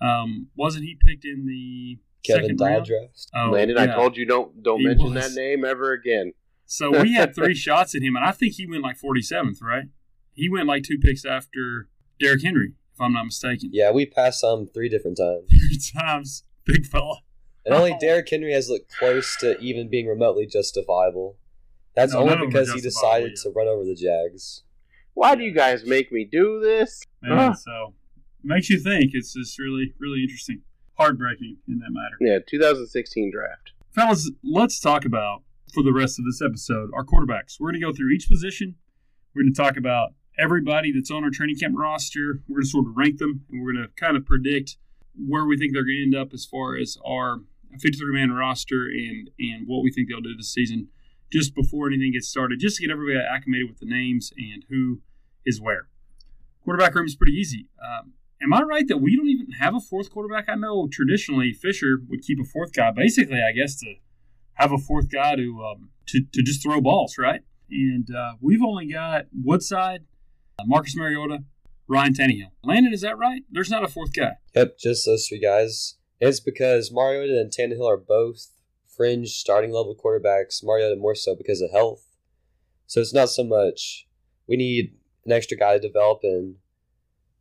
Um, 0.02 0.48
wasn't 0.56 0.86
he 0.86 0.96
picked 0.96 1.26
in 1.26 1.46
the 1.46 2.00
Kevin 2.26 2.56
Dodd 2.56 2.86
draft? 2.86 3.28
Oh, 3.36 3.52
Landon, 3.52 3.76
yeah. 3.76 3.84
I 3.84 3.96
told 3.96 4.16
you 4.16 4.26
don't 4.26 4.64
don't 4.64 4.80
he 4.80 4.88
mention 4.88 5.14
was. 5.14 5.36
that 5.36 5.40
name 5.40 5.66
ever 5.66 5.92
again. 5.92 6.34
So 6.66 7.02
we 7.02 7.14
had 7.14 7.36
three 7.36 7.56
shots 7.56 7.94
at 7.94 8.02
him, 8.02 8.16
and 8.16 8.26
I 8.26 8.32
think 8.32 8.54
he 8.54 8.66
went 8.66 8.84
like 8.84 8.98
47th, 9.00 9.62
right? 9.62 9.86
He 10.34 10.50
went 10.50 10.68
like 10.68 10.84
two 10.84 10.98
picks 10.98 11.26
after 11.26 11.88
Derrick 12.20 12.44
Henry, 12.44 12.74
if 12.94 13.02
I'm 13.02 13.14
not 13.14 13.26
mistaken. 13.26 13.70
Yeah, 13.74 13.92
we 13.92 14.06
passed 14.06 14.40
some 14.42 14.68
three 14.68 14.90
different 14.90 15.18
times. 15.18 15.46
Three 15.50 15.80
times 16.02 16.44
big 16.66 16.86
fella. 16.86 17.18
And 17.66 17.74
only 17.74 17.96
Derrick 18.00 18.30
Henry 18.30 18.52
has 18.54 18.70
looked 18.70 18.92
close 18.98 19.38
to 19.38 19.58
even 19.60 19.90
being 19.90 20.08
remotely 20.08 20.46
justifiable. 20.46 21.38
That's 21.96 22.14
No, 22.14 22.20
only 22.22 22.34
of 22.34 22.40
them 22.40 22.48
are 22.48 22.52
because 22.52 22.74
he 22.74 22.82
justifiable 22.82 23.28
decided 23.30 23.36
to 23.44 23.50
run 23.56 23.68
over 23.68 23.84
the 23.86 23.96
Jags. 23.96 24.64
Why 25.14 25.36
do 25.36 25.44
you 25.44 25.54
guys 25.54 25.86
make 25.86 26.12
me 26.12 26.28
do 26.30 26.60
this? 26.60 27.02
And 27.22 27.34
Ah. 27.34 27.54
so 27.54 27.94
makes 28.44 28.70
you 28.70 28.80
think. 28.80 29.12
It's 29.14 29.34
just 29.34 29.58
really, 29.60 29.94
really 30.00 30.24
interesting. 30.24 30.62
Heartbreaking 30.98 31.58
in 31.68 31.80
that 31.80 31.92
matter. 31.92 32.16
Yeah, 32.20 32.40
2016 32.46 33.32
draft. 33.32 33.72
Fellas, 33.92 34.30
let's 34.44 34.80
talk 34.80 35.06
about 35.06 35.44
for 35.74 35.84
the 35.84 35.94
rest 35.94 36.20
of 36.20 36.26
this 36.26 36.42
episode 36.42 36.90
our 36.94 37.06
quarterbacks. 37.06 37.60
We're 37.60 37.72
going 37.72 37.82
to 37.82 37.86
go 37.88 37.94
through 37.94 38.12
each 38.12 38.28
position. 38.28 38.76
We're 39.34 39.44
going 39.44 39.54
to 39.54 39.62
talk 39.62 39.78
about 39.78 40.14
everybody 40.38 40.92
that's 40.92 41.12
on 41.12 41.24
our 41.24 41.30
training 41.30 41.58
camp 41.58 41.76
roster. 41.78 42.42
We're 42.48 42.56
going 42.56 42.64
to 42.64 42.70
sort 42.70 42.88
of 42.88 42.98
rank 42.98 43.18
them, 43.18 43.46
and 43.52 43.64
we're 43.64 43.74
going 43.74 43.86
to 43.86 43.92
kind 43.96 44.18
of 44.18 44.26
predict 44.26 44.78
where 45.16 45.46
we 45.46 45.58
think 45.58 45.74
they're 45.74 45.84
going 45.84 45.98
to 45.98 46.04
end 46.04 46.16
up 46.16 46.34
as 46.34 46.46
far 46.46 46.76
as 46.76 46.98
our 47.06 47.42
53 47.80 48.14
man 48.14 48.32
roster 48.32 48.88
and 48.88 49.30
and 49.40 49.68
what 49.68 49.84
we 49.84 49.92
think 49.92 50.10
they'll 50.10 50.22
do 50.22 50.36
this 50.36 50.52
season. 50.52 50.90
Just 51.32 51.56
before 51.56 51.88
anything 51.88 52.14
gets 52.14 52.28
started, 52.28 52.60
just 52.60 52.78
to 52.78 52.84
get 52.84 52.92
everybody 52.92 53.18
acclimated 53.18 53.68
with 53.68 53.80
the 53.80 53.88
names 53.88 54.32
and 54.38 54.66
who 54.70 55.02
is 55.46 55.60
where. 55.60 55.88
Quarterback 56.64 56.94
room 56.94 57.08
is 57.08 57.16
pretty 57.16 57.34
easy. 57.34 57.68
Um, 57.84 58.14
am 58.42 58.54
I 58.54 58.62
right 58.62 58.88
that 58.88 58.98
we 58.98 59.18
don't 59.18 59.28
even 59.28 59.52
have 59.54 59.74
a 59.74 59.80
fourth 59.80 60.12
quarterback? 60.12 60.46
I 60.48 60.56
know 60.56 60.88
traditionally 60.92 61.52
Fisher 61.52 61.98
would 62.08 62.22
keep 62.22 62.40
a 62.40 62.44
fourth 62.44 62.72
guy, 62.72 62.92
basically, 62.92 63.42
I 63.42 63.52
guess, 63.52 63.76
to 63.80 63.96
have 64.54 64.72
a 64.72 64.78
fourth 64.78 65.10
guy 65.10 65.36
to 65.36 65.66
um, 65.66 65.90
to, 66.08 66.22
to 66.34 66.44
just 66.44 66.62
throw 66.62 66.80
balls, 66.82 67.18
right? 67.18 67.42
And 67.72 68.14
uh, 68.14 68.34
we've 68.40 68.62
only 68.62 68.86
got 68.86 69.26
Woodside, 69.34 70.04
Marcus 70.66 70.96
Mariota, 70.96 71.44
Ryan 71.88 72.14
Tannehill. 72.14 72.52
Landon, 72.64 72.94
is 72.94 73.02
that 73.02 73.18
right? 73.18 73.44
There's 73.52 73.70
not 73.70 73.84
a 73.84 73.88
fourth 73.88 74.14
guy. 74.14 74.34
Yep, 74.56 74.78
just 74.80 75.06
those 75.06 75.28
three 75.28 75.40
guys. 75.40 75.96
It's 76.20 76.40
because 76.40 76.92
Mariota 76.92 77.40
and 77.40 77.52
Tannehill 77.52 77.88
are 77.88 77.98
both 77.98 78.50
fringe 78.96 79.30
starting 79.30 79.72
level 79.72 79.96
quarterbacks. 79.96 80.64
Mariota 80.64 80.96
more 80.96 81.16
so 81.16 81.36
because 81.36 81.62
of 81.62 81.72
health. 81.72 82.08
So 82.88 83.02
it's 83.02 83.14
not 83.14 83.30
so 83.30 83.44
much 83.44 84.08
we 84.48 84.56
need 84.56 84.94
an 85.26 85.32
extra 85.32 85.58
guy 85.58 85.74
to 85.74 85.80
develop 85.80 86.20
and 86.24 86.56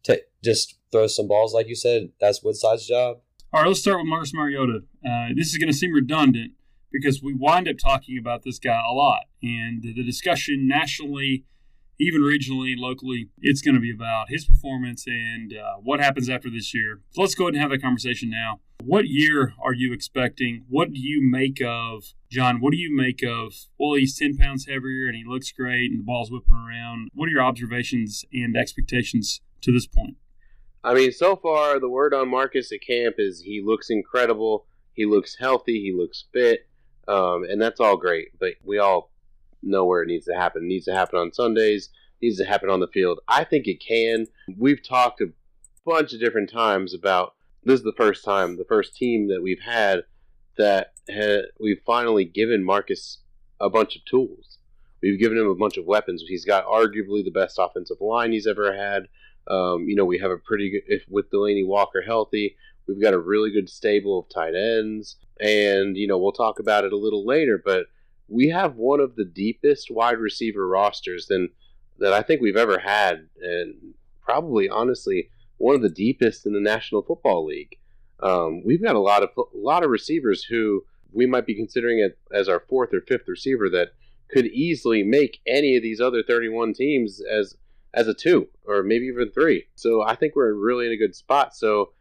to 0.04 0.22
just 0.42 0.78
throw 0.90 1.06
some 1.06 1.28
balls, 1.28 1.54
like 1.54 1.68
you 1.68 1.74
said. 1.74 2.10
That's 2.20 2.42
Woodside's 2.42 2.86
job. 2.86 3.18
All 3.52 3.62
right, 3.62 3.68
let's 3.68 3.80
start 3.80 3.98
with 3.98 4.06
Marcus 4.06 4.32
Mariota. 4.32 4.80
Uh, 5.06 5.28
this 5.36 5.48
is 5.48 5.58
going 5.58 5.70
to 5.70 5.76
seem 5.76 5.92
redundant 5.92 6.52
because 6.90 7.22
we 7.22 7.34
wind 7.34 7.68
up 7.68 7.76
talking 7.78 8.18
about 8.18 8.42
this 8.44 8.58
guy 8.58 8.80
a 8.88 8.92
lot, 8.92 9.24
and 9.42 9.82
the 9.82 10.04
discussion 10.04 10.68
nationally, 10.68 11.44
even 12.02 12.22
regionally, 12.22 12.74
locally, 12.76 13.28
it's 13.40 13.62
going 13.62 13.74
to 13.74 13.80
be 13.80 13.92
about 13.92 14.28
his 14.28 14.44
performance 14.44 15.06
and 15.06 15.54
uh, 15.54 15.76
what 15.82 16.00
happens 16.00 16.28
after 16.28 16.50
this 16.50 16.74
year. 16.74 17.00
So 17.10 17.20
let's 17.20 17.34
go 17.34 17.44
ahead 17.44 17.54
and 17.54 17.62
have 17.62 17.70
that 17.70 17.82
conversation 17.82 18.30
now. 18.30 18.60
What 18.82 19.06
year 19.06 19.54
are 19.62 19.72
you 19.72 19.92
expecting? 19.92 20.64
What 20.68 20.92
do 20.92 20.98
you 20.98 21.20
make 21.22 21.62
of 21.64 22.14
John? 22.30 22.60
What 22.60 22.72
do 22.72 22.78
you 22.78 22.94
make 22.94 23.22
of? 23.22 23.54
Well, 23.78 23.94
he's 23.94 24.18
ten 24.18 24.36
pounds 24.36 24.66
heavier 24.66 25.06
and 25.06 25.14
he 25.14 25.22
looks 25.24 25.52
great, 25.52 25.90
and 25.90 26.00
the 26.00 26.04
ball's 26.04 26.32
whipping 26.32 26.54
around. 26.54 27.10
What 27.14 27.28
are 27.28 27.30
your 27.30 27.42
observations 27.42 28.24
and 28.32 28.56
expectations 28.56 29.40
to 29.60 29.72
this 29.72 29.86
point? 29.86 30.16
I 30.82 30.94
mean, 30.94 31.12
so 31.12 31.36
far 31.36 31.78
the 31.78 31.88
word 31.88 32.12
on 32.12 32.28
Marcus 32.28 32.72
at 32.72 32.80
camp 32.84 33.16
is 33.18 33.40
he 33.40 33.62
looks 33.64 33.88
incredible. 33.88 34.66
He 34.94 35.06
looks 35.06 35.36
healthy. 35.38 35.80
He 35.80 35.92
looks 35.92 36.24
fit, 36.32 36.66
um, 37.06 37.44
and 37.44 37.62
that's 37.62 37.78
all 37.78 37.96
great. 37.96 38.30
But 38.40 38.54
we 38.64 38.78
all 38.78 39.11
know 39.62 39.84
where 39.84 40.02
it 40.02 40.08
needs 40.08 40.26
to 40.26 40.34
happen. 40.34 40.64
It 40.64 40.66
needs 40.66 40.86
to 40.86 40.94
happen 40.94 41.18
on 41.18 41.32
Sundays. 41.32 41.90
It 42.20 42.26
needs 42.26 42.38
to 42.38 42.44
happen 42.44 42.70
on 42.70 42.80
the 42.80 42.88
field. 42.88 43.20
I 43.28 43.44
think 43.44 43.66
it 43.66 43.84
can. 43.86 44.26
We've 44.56 44.86
talked 44.86 45.20
a 45.20 45.32
bunch 45.84 46.12
of 46.12 46.20
different 46.20 46.50
times 46.50 46.94
about 46.94 47.34
this 47.64 47.78
is 47.78 47.84
the 47.84 47.92
first 47.96 48.24
time, 48.24 48.56
the 48.56 48.64
first 48.64 48.96
team 48.96 49.28
that 49.28 49.42
we've 49.42 49.60
had 49.60 50.04
that 50.58 50.92
ha- 51.10 51.46
we've 51.60 51.80
finally 51.86 52.24
given 52.24 52.64
Marcus 52.64 53.18
a 53.60 53.70
bunch 53.70 53.96
of 53.96 54.04
tools. 54.04 54.58
We've 55.02 55.18
given 55.18 55.38
him 55.38 55.48
a 55.48 55.54
bunch 55.54 55.76
of 55.76 55.84
weapons. 55.84 56.24
He's 56.26 56.44
got 56.44 56.66
arguably 56.66 57.24
the 57.24 57.30
best 57.30 57.56
offensive 57.58 58.00
line 58.00 58.32
he's 58.32 58.46
ever 58.46 58.76
had. 58.76 59.08
Um, 59.48 59.88
you 59.88 59.96
know, 59.96 60.04
we 60.04 60.18
have 60.18 60.30
a 60.30 60.38
pretty 60.38 60.70
good, 60.70 60.82
if 60.86 61.02
with 61.08 61.30
Delanie 61.30 61.66
Walker 61.66 62.02
healthy, 62.02 62.56
we've 62.86 63.02
got 63.02 63.14
a 63.14 63.18
really 63.18 63.50
good 63.50 63.68
stable 63.68 64.20
of 64.20 64.28
tight 64.28 64.54
ends. 64.54 65.16
And, 65.40 65.96
you 65.96 66.06
know, 66.06 66.18
we'll 66.18 66.32
talk 66.32 66.60
about 66.60 66.84
it 66.84 66.92
a 66.92 66.96
little 66.96 67.26
later, 67.26 67.60
but 67.64 67.86
we 68.28 68.48
have 68.48 68.76
one 68.76 69.00
of 69.00 69.16
the 69.16 69.24
deepest 69.24 69.90
wide 69.90 70.18
receiver 70.18 70.66
rosters 70.66 71.26
than 71.26 71.50
that 71.98 72.12
I 72.12 72.22
think 72.22 72.40
we've 72.40 72.56
ever 72.56 72.78
had. 72.78 73.28
And 73.40 73.94
probably, 74.22 74.68
honestly, 74.68 75.30
one 75.58 75.74
of 75.74 75.82
the 75.82 75.88
deepest 75.88 76.46
in 76.46 76.52
the 76.52 76.60
National 76.60 77.02
Football 77.02 77.46
League. 77.46 77.76
Um, 78.20 78.62
we've 78.64 78.82
got 78.82 78.96
a 78.96 79.00
lot 79.00 79.22
of 79.22 79.30
a 79.36 79.42
lot 79.54 79.84
of 79.84 79.90
receivers 79.90 80.44
who 80.44 80.84
we 81.12 81.26
might 81.26 81.46
be 81.46 81.54
considering 81.54 81.98
it 81.98 82.18
as 82.32 82.48
our 82.48 82.60
fourth 82.60 82.94
or 82.94 83.00
fifth 83.00 83.28
receiver 83.28 83.68
that 83.70 83.92
could 84.28 84.46
easily 84.46 85.02
make 85.02 85.40
any 85.46 85.76
of 85.76 85.82
these 85.82 86.00
other 86.00 86.22
31 86.22 86.72
teams 86.74 87.20
as 87.20 87.56
as 87.94 88.08
a 88.08 88.14
two 88.14 88.48
or 88.64 88.82
maybe 88.82 89.06
even 89.06 89.30
three. 89.30 89.66
So 89.74 90.02
I 90.02 90.14
think 90.14 90.34
we're 90.34 90.54
really 90.54 90.86
in 90.86 90.92
a 90.92 90.96
good 90.96 91.14
spot. 91.14 91.54
So 91.54 91.92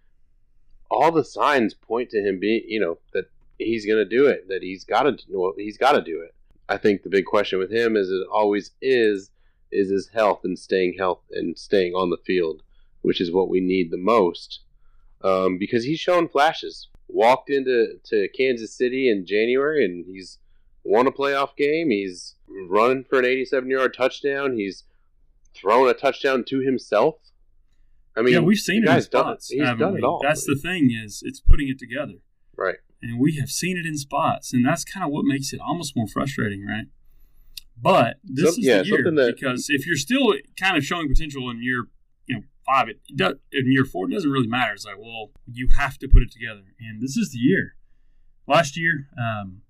all 0.89 1.11
the 1.11 1.23
signs 1.23 1.73
point 1.73 2.09
to 2.11 2.21
him 2.21 2.39
being, 2.39 2.63
you 2.67 2.79
know, 2.79 2.97
that 3.13 3.25
he's 3.65 3.85
going 3.85 3.99
to 3.99 4.05
do 4.05 4.27
it. 4.27 4.47
That 4.47 4.63
he's 4.63 4.83
got 4.83 5.03
to, 5.03 5.17
well, 5.29 5.53
he's 5.57 5.77
got 5.77 5.93
to 5.93 6.01
do 6.01 6.21
it. 6.21 6.33
I 6.69 6.77
think 6.77 7.03
the 7.03 7.09
big 7.09 7.25
question 7.25 7.59
with 7.59 7.71
him, 7.71 7.95
is 7.95 8.09
it 8.09 8.25
always 8.31 8.71
is, 8.81 9.29
is 9.71 9.89
his 9.89 10.09
health 10.09 10.41
and 10.43 10.57
staying 10.57 10.95
health 10.97 11.21
and 11.31 11.57
staying 11.57 11.93
on 11.93 12.09
the 12.09 12.17
field, 12.25 12.63
which 13.01 13.19
is 13.19 13.31
what 13.31 13.49
we 13.49 13.59
need 13.59 13.91
the 13.91 13.97
most. 13.97 14.61
Um, 15.23 15.57
because 15.57 15.83
he's 15.83 15.99
shown 15.99 16.27
flashes. 16.27 16.87
Walked 17.07 17.49
into 17.49 17.99
to 18.05 18.29
Kansas 18.29 18.73
City 18.73 19.09
in 19.09 19.25
January 19.25 19.83
and 19.83 20.05
he's 20.05 20.39
won 20.83 21.07
a 21.07 21.11
playoff 21.11 21.55
game. 21.57 21.89
He's 21.89 22.35
running 22.69 23.03
for 23.03 23.19
an 23.19 23.25
87 23.25 23.69
yard 23.69 23.93
touchdown. 23.95 24.55
He's 24.55 24.85
thrown 25.53 25.89
a 25.89 25.93
touchdown 25.93 26.45
to 26.47 26.59
himself. 26.59 27.15
I 28.15 28.21
mean, 28.21 28.33
yeah, 28.33 28.39
we've 28.39 28.57
seen 28.57 28.83
the 28.83 28.91
it 28.91 28.95
guy's 28.95 29.07
done 29.07 29.23
spots. 29.23 29.49
He's 29.49 29.61
done 29.61 29.97
it 29.97 30.03
all. 30.03 30.19
That's 30.21 30.45
the 30.45 30.55
thing 30.55 30.91
is 30.91 31.21
it's 31.25 31.39
putting 31.39 31.69
it 31.69 31.79
together, 31.79 32.15
right. 32.55 32.77
And 33.01 33.19
we 33.19 33.35
have 33.37 33.49
seen 33.49 33.77
it 33.77 33.85
in 33.85 33.97
spots, 33.97 34.53
and 34.53 34.65
that's 34.65 34.83
kind 34.85 35.03
of 35.03 35.11
what 35.11 35.25
makes 35.25 35.53
it 35.53 35.59
almost 35.59 35.95
more 35.95 36.07
frustrating, 36.07 36.65
right? 36.65 36.85
But 37.81 38.17
this 38.23 38.55
Some- 38.55 38.59
is 38.61 38.65
yeah, 38.65 38.81
the 38.83 38.87
year 38.87 39.11
that- 39.11 39.35
because 39.35 39.67
if 39.69 39.87
you're 39.87 39.95
still 39.97 40.33
kind 40.59 40.77
of 40.77 40.85
showing 40.85 41.07
potential 41.07 41.49
in 41.49 41.63
year, 41.63 41.85
you 42.27 42.35
know, 42.35 42.43
five, 42.65 42.89
it, 42.89 42.99
does, 43.15 43.33
in 43.51 43.71
year 43.71 43.85
four, 43.85 44.07
it 44.09 44.13
doesn't 44.13 44.29
really 44.29 44.47
matter. 44.47 44.73
It's 44.73 44.85
like, 44.85 44.99
well, 44.99 45.31
you 45.51 45.67
have 45.77 45.97
to 45.99 46.07
put 46.07 46.21
it 46.21 46.31
together, 46.31 46.61
and 46.79 47.01
this 47.01 47.17
is 47.17 47.31
the 47.31 47.39
year. 47.39 47.75
Last 48.47 48.77
year, 48.77 49.07
um, 49.17 49.61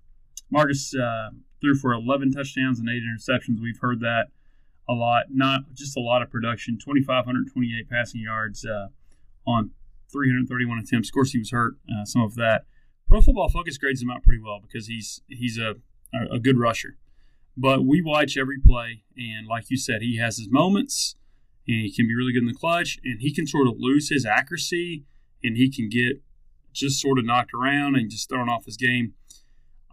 Marcus 0.50 0.94
uh, 0.94 1.30
threw 1.60 1.74
for 1.74 1.92
11 1.94 2.32
touchdowns 2.32 2.78
and 2.78 2.88
eight 2.88 3.02
interceptions. 3.02 3.60
We've 3.62 3.78
heard 3.78 4.00
that 4.00 4.26
a 4.88 4.92
lot, 4.92 5.26
not 5.30 5.72
just 5.72 5.96
a 5.96 6.00
lot 6.00 6.20
of 6.20 6.30
production. 6.30 6.76
2,528 6.78 7.88
passing 7.88 8.20
yards 8.20 8.64
uh, 8.66 8.88
on 9.46 9.70
331 10.12 10.78
attempts. 10.78 11.08
Of 11.08 11.14
course, 11.14 11.30
he 11.30 11.38
was 11.38 11.50
hurt. 11.50 11.76
Uh, 11.88 12.04
some 12.04 12.22
of 12.22 12.34
that. 12.34 12.64
Pro 13.08 13.20
Football 13.20 13.48
Focus 13.48 13.78
grades 13.78 14.02
him 14.02 14.10
out 14.10 14.22
pretty 14.22 14.42
well 14.42 14.60
because 14.60 14.86
he's 14.86 15.22
he's 15.28 15.58
a 15.58 15.74
a 16.30 16.38
good 16.38 16.58
rusher. 16.58 16.96
But 17.56 17.84
we 17.84 18.00
watch 18.00 18.36
every 18.36 18.58
play, 18.58 19.02
and 19.16 19.46
like 19.46 19.70
you 19.70 19.76
said, 19.76 20.00
he 20.00 20.16
has 20.16 20.38
his 20.38 20.48
moments, 20.48 21.16
and 21.68 21.82
he 21.82 21.92
can 21.92 22.06
be 22.06 22.14
really 22.14 22.32
good 22.32 22.42
in 22.42 22.48
the 22.48 22.54
clutch, 22.54 22.98
and 23.04 23.20
he 23.20 23.32
can 23.32 23.46
sort 23.46 23.68
of 23.68 23.74
lose 23.78 24.08
his 24.08 24.24
accuracy, 24.24 25.04
and 25.44 25.56
he 25.56 25.70
can 25.70 25.88
get 25.88 26.22
just 26.72 27.00
sort 27.00 27.18
of 27.18 27.26
knocked 27.26 27.52
around 27.54 27.96
and 27.96 28.10
just 28.10 28.28
thrown 28.28 28.48
off 28.48 28.64
his 28.64 28.76
game. 28.78 29.12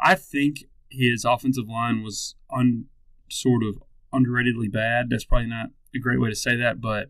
I 0.02 0.16
think 0.16 0.64
his 0.90 1.26
offensive 1.26 1.68
line 1.68 2.02
was 2.02 2.36
un, 2.56 2.86
sort 3.30 3.64
of 3.64 3.84
underratedly 4.14 4.72
bad. 4.72 5.10
That's 5.10 5.26
probably 5.26 5.48
not 5.48 5.68
a 5.94 6.00
great 6.00 6.22
way 6.22 6.30
to 6.30 6.36
say 6.36 6.56
that, 6.56 6.80
but 6.80 7.10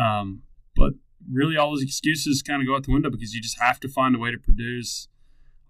um, 0.00 0.42
but 0.76 0.92
really 1.30 1.56
all 1.56 1.72
his 1.72 1.82
excuses 1.82 2.42
kind 2.42 2.62
of 2.62 2.68
go 2.68 2.76
out 2.76 2.84
the 2.84 2.92
window 2.92 3.10
because 3.10 3.34
you 3.34 3.42
just 3.42 3.60
have 3.60 3.80
to 3.80 3.88
find 3.88 4.14
a 4.14 4.18
way 4.18 4.30
to 4.30 4.38
produce. 4.38 5.08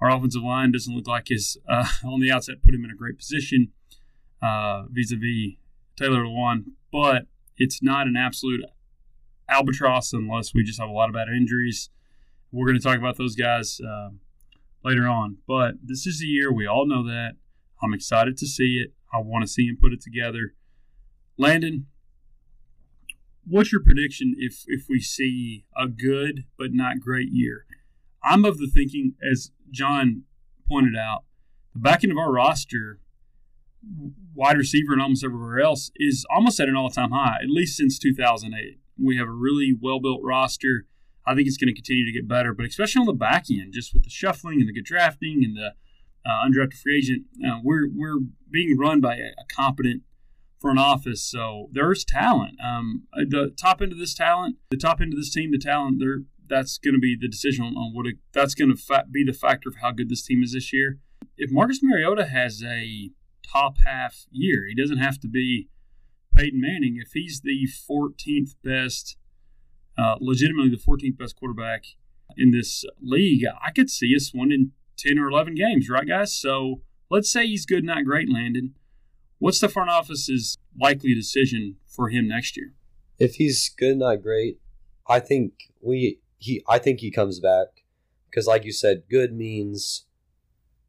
Our 0.02 0.10
offensive 0.10 0.42
line 0.42 0.72
doesn't 0.72 0.94
look 0.94 1.06
like 1.06 1.28
his 1.28 1.56
uh, 1.68 1.86
on 2.04 2.20
the 2.20 2.32
outset 2.32 2.62
put 2.62 2.74
him 2.74 2.84
in 2.84 2.90
a 2.90 2.96
great 2.96 3.16
position 3.16 3.72
uh, 4.42 4.82
vis-a-vis 4.90 5.54
Taylor 5.96 6.24
Lewan, 6.24 6.72
but 6.90 7.26
it's 7.56 7.80
not 7.82 8.08
an 8.08 8.16
absolute 8.16 8.64
albatross 9.48 10.12
unless 10.12 10.52
we 10.52 10.64
just 10.64 10.80
have 10.80 10.88
a 10.88 10.92
lot 10.92 11.08
of 11.08 11.14
bad 11.14 11.28
injuries. 11.28 11.88
We're 12.50 12.66
going 12.66 12.78
to 12.78 12.82
talk 12.82 12.98
about 12.98 13.16
those 13.16 13.36
guys 13.36 13.80
um, 13.80 14.18
later 14.84 15.06
on, 15.06 15.38
but 15.46 15.74
this 15.84 16.04
is 16.04 16.18
the 16.18 16.26
year 16.26 16.52
we 16.52 16.66
all 16.66 16.84
know 16.84 17.04
that. 17.04 17.36
I'm 17.80 17.94
excited 17.94 18.36
to 18.38 18.46
see 18.46 18.82
it. 18.84 18.92
I 19.14 19.18
want 19.18 19.42
to 19.42 19.48
see 19.48 19.66
him 19.66 19.78
put 19.80 19.92
it 19.92 20.00
together. 20.00 20.54
Landon, 21.38 21.86
what's 23.46 23.70
your 23.70 23.82
prediction 23.82 24.34
if 24.36 24.64
if 24.66 24.86
we 24.88 25.00
see 25.00 25.64
a 25.76 25.86
good 25.86 26.44
but 26.58 26.72
not 26.72 26.98
great 26.98 27.28
year? 27.30 27.66
I'm 28.24 28.44
of 28.44 28.58
the 28.58 28.68
thinking, 28.68 29.14
as 29.30 29.50
John 29.70 30.22
pointed 30.68 30.96
out, 30.96 31.24
the 31.72 31.80
back 31.80 32.04
end 32.04 32.12
of 32.12 32.18
our 32.18 32.32
roster, 32.32 33.00
wide 34.34 34.56
receiver 34.56 34.92
and 34.92 35.02
almost 35.02 35.24
everywhere 35.24 35.60
else, 35.60 35.90
is 35.96 36.24
almost 36.30 36.60
at 36.60 36.68
an 36.68 36.76
all 36.76 36.90
time 36.90 37.10
high, 37.10 37.38
at 37.42 37.48
least 37.48 37.76
since 37.76 37.98
2008. 37.98 38.78
We 39.02 39.16
have 39.16 39.28
a 39.28 39.32
really 39.32 39.74
well 39.80 40.00
built 40.00 40.20
roster. 40.22 40.86
I 41.26 41.34
think 41.34 41.46
it's 41.46 41.56
going 41.56 41.68
to 41.68 41.74
continue 41.74 42.04
to 42.04 42.12
get 42.12 42.28
better, 42.28 42.52
but 42.52 42.66
especially 42.66 43.00
on 43.00 43.06
the 43.06 43.12
back 43.12 43.46
end, 43.50 43.72
just 43.72 43.94
with 43.94 44.04
the 44.04 44.10
shuffling 44.10 44.60
and 44.60 44.68
the 44.68 44.72
good 44.72 44.84
drafting 44.84 45.42
and 45.44 45.56
the 45.56 45.72
uh, 46.26 46.46
undrafted 46.46 46.74
free 46.74 46.98
agent, 46.98 47.26
uh, 47.44 47.58
we're 47.62 47.88
we're 47.92 48.18
being 48.50 48.76
run 48.78 49.00
by 49.00 49.16
a, 49.16 49.30
a, 49.38 49.44
competent 49.48 50.02
front 50.60 50.78
office. 50.78 51.24
So 51.24 51.68
there's 51.72 52.04
talent. 52.04 52.54
Um, 52.64 53.04
the 53.12 53.52
top 53.60 53.82
end 53.82 53.92
of 53.92 53.98
this 53.98 54.14
talent, 54.14 54.56
the 54.70 54.76
top 54.76 55.00
end 55.00 55.12
of 55.12 55.18
this 55.18 55.32
team, 55.32 55.50
the 55.50 55.58
talent, 55.58 55.98
there 55.98 56.22
that's 56.52 56.76
going 56.78 56.94
to 56.94 57.00
be 57.00 57.16
the 57.18 57.28
decision 57.28 57.64
on, 57.64 57.94
what 57.94 58.06
it, 58.06 58.16
that's 58.32 58.54
going 58.54 58.70
to 58.70 58.76
fa- 58.76 59.06
be 59.10 59.24
the 59.24 59.32
factor 59.32 59.68
of 59.68 59.76
how 59.80 59.90
good 59.90 60.10
this 60.10 60.22
team 60.22 60.42
is 60.42 60.52
this 60.52 60.72
year. 60.72 60.98
If 61.36 61.50
Marcus 61.50 61.80
Mariota 61.82 62.26
has 62.26 62.62
a 62.62 63.10
top 63.50 63.76
half 63.84 64.26
year, 64.30 64.66
he 64.68 64.74
doesn't 64.74 64.98
have 64.98 65.18
to 65.20 65.28
be 65.28 65.68
Peyton 66.36 66.60
Manning. 66.60 66.98
If 67.02 67.12
he's 67.14 67.40
the 67.40 67.66
14th 67.90 68.54
best 68.62 69.16
uh, 69.98 70.16
legitimately 70.20 70.70
the 70.70 70.76
14th 70.76 71.18
best 71.18 71.36
quarterback 71.36 71.84
in 72.36 72.50
this 72.50 72.84
league, 73.00 73.44
I 73.64 73.70
could 73.70 73.90
see 73.90 74.14
us 74.14 74.32
winning 74.34 74.72
10 74.98 75.18
or 75.18 75.28
11 75.28 75.54
games, 75.54 75.88
right, 75.88 76.06
guys? 76.06 76.34
So 76.34 76.82
let's 77.10 77.30
say 77.30 77.46
he's 77.46 77.66
good, 77.66 77.84
not 77.84 78.04
great, 78.04 78.28
Landon. 78.30 78.74
What's 79.38 79.58
the 79.58 79.68
front 79.68 79.90
office's 79.90 80.56
likely 80.78 81.14
decision 81.14 81.76
for 81.86 82.10
him 82.10 82.28
next 82.28 82.56
year? 82.56 82.74
If 83.18 83.34
he's 83.36 83.68
good, 83.68 83.98
not 83.98 84.22
great, 84.22 84.58
I 85.06 85.20
think 85.20 85.52
we 85.80 86.20
he 86.42 86.62
I 86.68 86.78
think 86.78 87.00
he 87.00 87.10
comes 87.10 87.40
back 87.40 87.84
because, 88.28 88.46
like 88.46 88.64
you 88.64 88.72
said, 88.72 89.04
good 89.10 89.32
means 89.32 90.06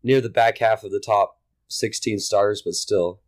near 0.02 0.22
the 0.22 0.30
back 0.30 0.58
half 0.58 0.84
of 0.84 0.92
the 0.92 1.00
top 1.00 1.40
16 1.68 2.20
stars, 2.20 2.62
but 2.64 2.74
still, 2.74 3.22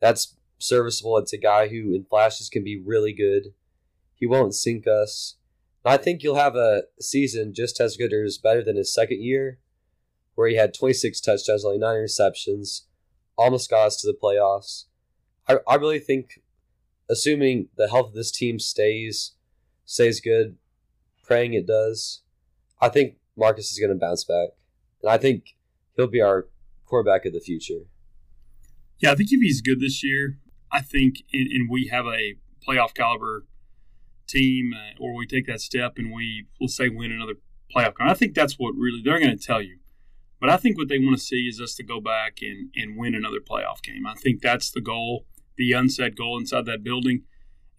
that's 0.00 0.36
serviceable. 0.58 1.18
It's 1.18 1.32
a 1.32 1.38
guy 1.38 1.68
who 1.68 1.94
in 1.94 2.04
flashes 2.08 2.48
can 2.48 2.64
be 2.64 2.80
really 2.82 3.12
good 3.12 3.52
he 4.22 4.26
won't 4.26 4.54
sink 4.54 4.86
us. 4.86 5.34
I 5.84 5.96
think 5.96 6.22
you'll 6.22 6.36
have 6.36 6.54
a 6.54 6.84
season 7.00 7.54
just 7.54 7.80
as 7.80 7.96
good 7.96 8.12
or 8.12 8.22
as 8.22 8.38
better 8.38 8.62
than 8.62 8.76
his 8.76 8.94
second 8.94 9.20
year, 9.20 9.58
where 10.36 10.46
he 10.46 10.54
had 10.54 10.72
26 10.72 11.20
touchdowns, 11.20 11.64
only 11.64 11.78
nine 11.78 11.96
interceptions, 11.96 12.82
almost 13.36 13.68
got 13.68 13.88
us 13.88 13.96
to 13.96 14.06
the 14.06 14.16
playoffs. 14.16 14.84
I, 15.48 15.56
I 15.66 15.74
really 15.74 15.98
think, 15.98 16.40
assuming 17.10 17.66
the 17.76 17.88
health 17.88 18.10
of 18.10 18.14
this 18.14 18.30
team 18.30 18.60
stays 18.60 19.32
stays 19.86 20.20
good, 20.20 20.56
praying 21.32 21.54
it 21.54 21.66
does, 21.66 22.22
I 22.78 22.90
think 22.90 23.14
Marcus 23.38 23.72
is 23.72 23.78
going 23.78 23.90
to 23.90 23.98
bounce 23.98 24.22
back, 24.22 24.50
and 25.02 25.10
I 25.10 25.16
think 25.16 25.56
he'll 25.96 26.06
be 26.06 26.20
our 26.20 26.48
quarterback 26.84 27.24
of 27.24 27.32
the 27.32 27.40
future. 27.40 27.86
Yeah, 28.98 29.12
I 29.12 29.14
think 29.14 29.30
if 29.32 29.40
he's 29.40 29.62
good 29.62 29.80
this 29.80 30.04
year, 30.04 30.38
I 30.70 30.82
think, 30.82 31.22
and, 31.32 31.50
and 31.50 31.70
we 31.70 31.88
have 31.88 32.04
a 32.04 32.34
playoff 32.66 32.92
caliber 32.92 33.46
team, 34.28 34.72
uh, 34.74 35.02
or 35.02 35.16
we 35.16 35.26
take 35.26 35.46
that 35.46 35.62
step 35.62 35.94
and 35.96 36.12
we, 36.12 36.48
we'll 36.60 36.68
say, 36.68 36.90
win 36.90 37.12
another 37.12 37.34
playoff 37.74 37.96
game. 37.96 38.08
I 38.08 38.14
think 38.14 38.34
that's 38.34 38.58
what 38.58 38.74
really 38.74 39.00
they're 39.02 39.18
going 39.18 39.36
to 39.36 39.42
tell 39.42 39.62
you. 39.62 39.78
But 40.38 40.50
I 40.50 40.58
think 40.58 40.76
what 40.76 40.88
they 40.88 40.98
want 40.98 41.16
to 41.16 41.24
see 41.24 41.48
is 41.48 41.62
us 41.62 41.74
to 41.76 41.82
go 41.82 41.98
back 41.98 42.40
and, 42.42 42.70
and 42.76 42.98
win 42.98 43.14
another 43.14 43.40
playoff 43.40 43.82
game. 43.82 44.06
I 44.06 44.14
think 44.14 44.42
that's 44.42 44.70
the 44.70 44.82
goal, 44.82 45.24
the 45.56 45.72
unsaid 45.72 46.14
goal 46.14 46.38
inside 46.38 46.66
that 46.66 46.84
building, 46.84 47.22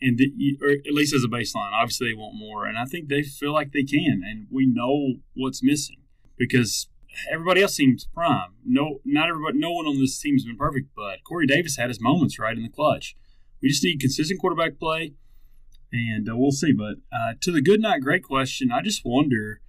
and 0.02 0.20
or 0.62 0.70
at 0.70 0.94
least 0.94 1.14
as 1.14 1.24
a 1.24 1.28
baseline. 1.28 1.72
Obviously, 1.74 2.10
they 2.10 2.14
want 2.14 2.36
more, 2.36 2.66
and 2.66 2.78
I 2.78 2.86
think 2.86 3.08
they 3.08 3.24
feel 3.24 3.54
like 3.54 3.72
they 3.72 3.84
can. 3.84 4.22
And 4.26 4.48
we 4.52 4.66
know 4.66 5.16
what's 5.36 5.64
missing 5.64 5.98
because 6.38 6.88
everybody 7.32 7.62
else 7.62 7.76
seems 7.76 8.06
prime. 8.14 8.54
No, 8.66 9.00
not 9.06 9.30
everybody. 9.30 9.58
No 9.60 9.72
one 9.72 9.86
on 9.86 10.00
this 10.00 10.20
team 10.20 10.36
has 10.36 10.46
been 10.46 10.58
perfect, 10.58 10.90
but 10.96 11.24
Corey 11.24 11.48
Davis 11.48 11.78
had 11.78 11.90
his 11.90 12.02
moments 12.02 12.40
right 12.40 12.58
in 12.58 12.64
the 12.64 12.70
clutch. 12.70 13.16
We 13.62 13.70
just 13.70 13.84
need 13.84 14.02
consistent 14.02 14.42
quarterback 14.42 14.78
play 14.78 15.14
and 15.94 16.28
uh, 16.28 16.36
we'll 16.36 16.52
see. 16.52 16.74
But 16.74 16.96
uh, 17.12 17.34
to 17.42 17.52
the 17.52 17.62
good, 17.62 17.82
not 17.82 18.02
great 18.02 18.24
question, 18.24 18.72
I 18.72 18.82
just 18.82 19.04
wonder 19.06 19.62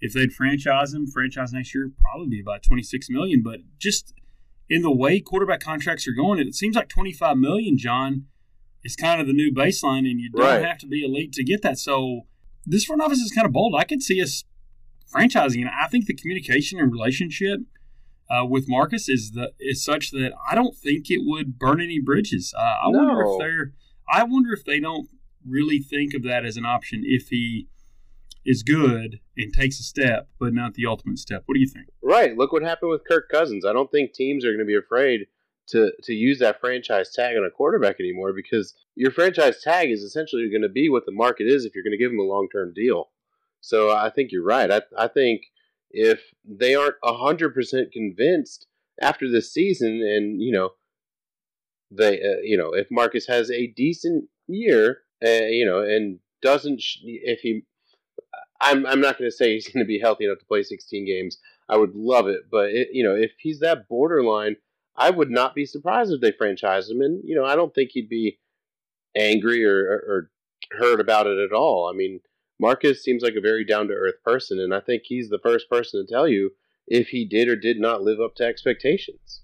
if 0.00 0.12
they'd 0.12 0.32
franchise 0.32 0.92
him. 0.92 1.06
Franchise 1.06 1.52
next 1.52 1.74
year 1.74 1.90
probably 2.00 2.28
be 2.28 2.40
about 2.40 2.62
twenty 2.62 2.82
six 2.82 3.08
million. 3.08 3.42
But 3.42 3.60
just 3.78 4.14
in 4.68 4.82
the 4.82 4.92
way 4.92 5.20
quarterback 5.20 5.60
contracts 5.60 6.06
are 6.06 6.12
going, 6.12 6.38
it 6.38 6.54
seems 6.54 6.76
like 6.76 6.88
twenty 6.88 7.12
five 7.12 7.38
million. 7.38 7.78
John 7.78 8.26
is 8.84 8.96
kind 8.96 9.20
of 9.20 9.26
the 9.26 9.32
new 9.32 9.52
baseline, 9.52 10.10
and 10.10 10.20
you 10.20 10.30
don't 10.30 10.44
right. 10.44 10.64
have 10.64 10.78
to 10.78 10.86
be 10.86 11.04
elite 11.04 11.32
to 11.34 11.44
get 11.44 11.62
that. 11.62 11.78
So 11.78 12.22
this 12.64 12.84
front 12.84 13.02
office 13.02 13.18
is 13.18 13.32
kind 13.32 13.46
of 13.46 13.52
bold. 13.52 13.74
I 13.76 13.84
could 13.84 14.02
see 14.02 14.22
us 14.22 14.44
franchising, 15.14 15.60
and 15.60 15.70
I 15.70 15.88
think 15.88 16.06
the 16.06 16.14
communication 16.14 16.78
and 16.78 16.92
relationship. 16.92 17.60
Uh, 18.30 18.44
with 18.44 18.66
Marcus 18.68 19.08
is 19.08 19.32
the 19.32 19.52
is 19.58 19.84
such 19.84 20.12
that 20.12 20.30
I 20.48 20.54
don't 20.54 20.76
think 20.76 21.10
it 21.10 21.22
would 21.24 21.58
burn 21.58 21.80
any 21.80 21.98
bridges. 21.98 22.54
Uh, 22.56 22.60
I 22.60 22.90
no. 22.90 22.98
wonder 22.98 23.22
if 23.22 23.38
they're. 23.40 23.72
I 24.08 24.22
wonder 24.22 24.52
if 24.52 24.64
they 24.64 24.78
don't 24.78 25.08
really 25.44 25.80
think 25.80 26.14
of 26.14 26.22
that 26.22 26.44
as 26.44 26.56
an 26.56 26.64
option 26.64 27.02
if 27.04 27.28
he 27.30 27.66
is 28.46 28.62
good 28.62 29.18
and 29.36 29.52
takes 29.52 29.80
a 29.80 29.82
step, 29.82 30.28
but 30.38 30.54
not 30.54 30.74
the 30.74 30.86
ultimate 30.86 31.18
step. 31.18 31.42
What 31.46 31.54
do 31.54 31.60
you 31.60 31.66
think? 31.66 31.88
Right. 32.02 32.36
Look 32.36 32.52
what 32.52 32.62
happened 32.62 32.90
with 32.90 33.02
Kirk 33.08 33.28
Cousins. 33.28 33.64
I 33.64 33.72
don't 33.72 33.90
think 33.90 34.12
teams 34.12 34.44
are 34.44 34.50
going 34.50 34.60
to 34.60 34.64
be 34.64 34.76
afraid 34.76 35.26
to 35.70 35.92
to 36.02 36.12
use 36.12 36.38
that 36.38 36.60
franchise 36.60 37.12
tag 37.12 37.36
on 37.36 37.44
a 37.44 37.50
quarterback 37.50 38.00
anymore 38.00 38.32
because 38.32 38.74
your 38.94 39.10
franchise 39.10 39.62
tag 39.62 39.90
is 39.90 40.02
essentially 40.02 40.48
going 40.50 40.62
to 40.62 40.68
be 40.68 40.88
what 40.88 41.06
the 41.06 41.12
market 41.12 41.46
is 41.46 41.64
if 41.64 41.74
you're 41.74 41.84
going 41.84 41.92
to 41.92 41.98
give 41.98 42.10
them 42.10 42.20
a 42.20 42.24
long 42.24 42.48
term 42.50 42.72
deal. 42.74 43.10
So 43.60 43.90
I 43.90 44.10
think 44.10 44.32
you're 44.32 44.44
right. 44.44 44.70
I 44.70 44.82
I 44.96 45.08
think 45.08 45.42
if 45.90 46.20
they 46.44 46.74
aren't 46.74 46.96
hundred 47.04 47.54
percent 47.54 47.92
convinced 47.92 48.66
after 49.00 49.30
this 49.30 49.52
season, 49.52 50.02
and 50.02 50.40
you 50.40 50.52
know, 50.52 50.70
they 51.90 52.20
uh, 52.20 52.40
you 52.42 52.56
know 52.56 52.72
if 52.72 52.88
Marcus 52.90 53.26
has 53.26 53.50
a 53.50 53.68
decent 53.68 54.24
year 54.46 55.02
uh, 55.24 55.46
you 55.48 55.66
know, 55.66 55.80
and 55.80 56.18
doesn't 56.42 56.82
if 57.02 57.40
he, 57.40 57.62
I'm 58.60 58.86
I'm 58.86 59.00
not 59.00 59.18
going 59.18 59.30
to 59.30 59.36
say 59.36 59.54
he's 59.54 59.68
going 59.68 59.84
to 59.84 59.88
be 59.88 59.98
healthy 59.98 60.24
enough 60.24 60.38
to 60.38 60.46
play 60.46 60.62
16 60.62 61.06
games. 61.06 61.38
I 61.68 61.76
would 61.76 61.94
love 61.94 62.26
it, 62.26 62.42
but 62.50 62.70
it, 62.70 62.88
you 62.92 63.04
know, 63.04 63.14
if 63.14 63.32
he's 63.38 63.60
that 63.60 63.88
borderline, 63.88 64.56
I 65.00 65.08
would 65.08 65.30
not 65.30 65.54
be 65.54 65.64
surprised 65.64 66.12
if 66.12 66.20
they 66.20 66.30
franchise 66.30 66.90
him. 66.90 67.00
And 67.00 67.22
you 67.24 67.34
know, 67.34 67.44
I 67.44 67.56
don't 67.56 67.74
think 67.74 67.90
he'd 67.92 68.08
be 68.08 68.38
angry 69.16 69.64
or, 69.64 69.80
or, 69.82 70.30
hurt 70.78 71.00
about 71.00 71.26
it 71.26 71.38
at 71.38 71.52
all. 71.52 71.90
I 71.92 71.96
mean, 71.96 72.20
Marcus 72.60 73.02
seems 73.02 73.22
like 73.22 73.34
a 73.34 73.40
very 73.40 73.64
down 73.64 73.88
to 73.88 73.94
earth 73.94 74.22
person, 74.22 74.60
and 74.60 74.72
I 74.72 74.78
think 74.78 75.02
he's 75.04 75.28
the 75.28 75.40
first 75.42 75.68
person 75.68 76.04
to 76.04 76.12
tell 76.12 76.28
you 76.28 76.50
if 76.86 77.08
he 77.08 77.24
did 77.24 77.48
or 77.48 77.56
did 77.56 77.80
not 77.80 78.02
live 78.02 78.20
up 78.20 78.36
to 78.36 78.44
expectations. 78.44 79.40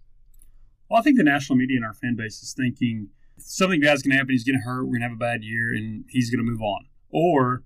Well, 0.88 1.00
I 1.00 1.02
think 1.02 1.16
the 1.16 1.24
national 1.24 1.56
media 1.56 1.78
and 1.78 1.86
our 1.86 1.94
fan 1.94 2.14
base 2.16 2.42
is 2.42 2.52
thinking 2.52 3.08
something 3.38 3.80
bad's 3.80 4.02
going 4.02 4.12
to 4.12 4.18
happen. 4.18 4.34
He's 4.34 4.44
going 4.44 4.60
to 4.60 4.64
hurt. 4.64 4.84
We're 4.84 4.98
going 4.98 5.02
to 5.02 5.08
have 5.08 5.16
a 5.16 5.16
bad 5.16 5.42
year, 5.42 5.70
and 5.70 6.04
he's 6.10 6.30
going 6.30 6.44
to 6.44 6.48
move 6.48 6.60
on. 6.60 6.86
Or 7.10 7.64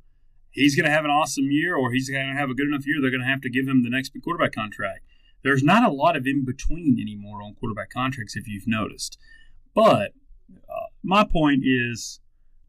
he's 0.53 0.77
going 0.77 0.87
to 0.87 0.93
have 0.93 1.05
an 1.05 1.11
awesome 1.11 1.51
year, 1.51 1.77
or 1.77 1.93
he's 1.93 2.09
going 2.09 2.33
to 2.33 2.39
have 2.39 2.49
a 2.49 2.55
good 2.55 2.69
enough 2.69 2.87
year. 2.87 3.01
They're 3.01 3.11
going 3.11 3.23
to 3.23 3.29
have 3.29 3.43
to 3.43 3.51
give 3.51 3.67
him 3.67 3.83
the 3.83 3.91
next 3.91 4.13
quarterback 4.23 4.53
contract. 4.53 5.01
There's 5.43 5.63
not 5.63 5.85
a 5.85 5.93
lot 5.93 6.17
of 6.17 6.27
in 6.27 6.45
between 6.45 6.99
anymore 7.01 7.43
on 7.43 7.55
quarterback 7.55 7.91
contracts, 7.91 8.37
if 8.37 8.47
you've 8.47 8.67
noticed. 8.67 9.19
But 9.75 10.13
uh, 10.69 10.89
my 11.03 11.25
point 11.25 11.63
is, 11.65 12.21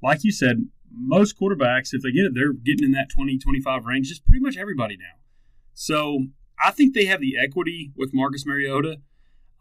like 0.01 0.23
you 0.23 0.31
said, 0.31 0.67
most 0.93 1.39
quarterbacks, 1.39 1.93
if 1.93 2.01
they 2.01 2.11
get 2.11 2.25
it, 2.25 2.33
they're 2.35 2.53
getting 2.53 2.85
in 2.85 2.91
that 2.91 3.09
20, 3.09 3.37
25 3.37 3.85
range. 3.85 4.09
Just 4.09 4.25
pretty 4.25 4.41
much 4.41 4.57
everybody 4.57 4.97
now. 4.97 5.19
So 5.73 6.27
I 6.63 6.71
think 6.71 6.93
they 6.93 7.05
have 7.05 7.21
the 7.21 7.37
equity 7.37 7.91
with 7.95 8.13
Marcus 8.13 8.45
Mariota. 8.45 8.99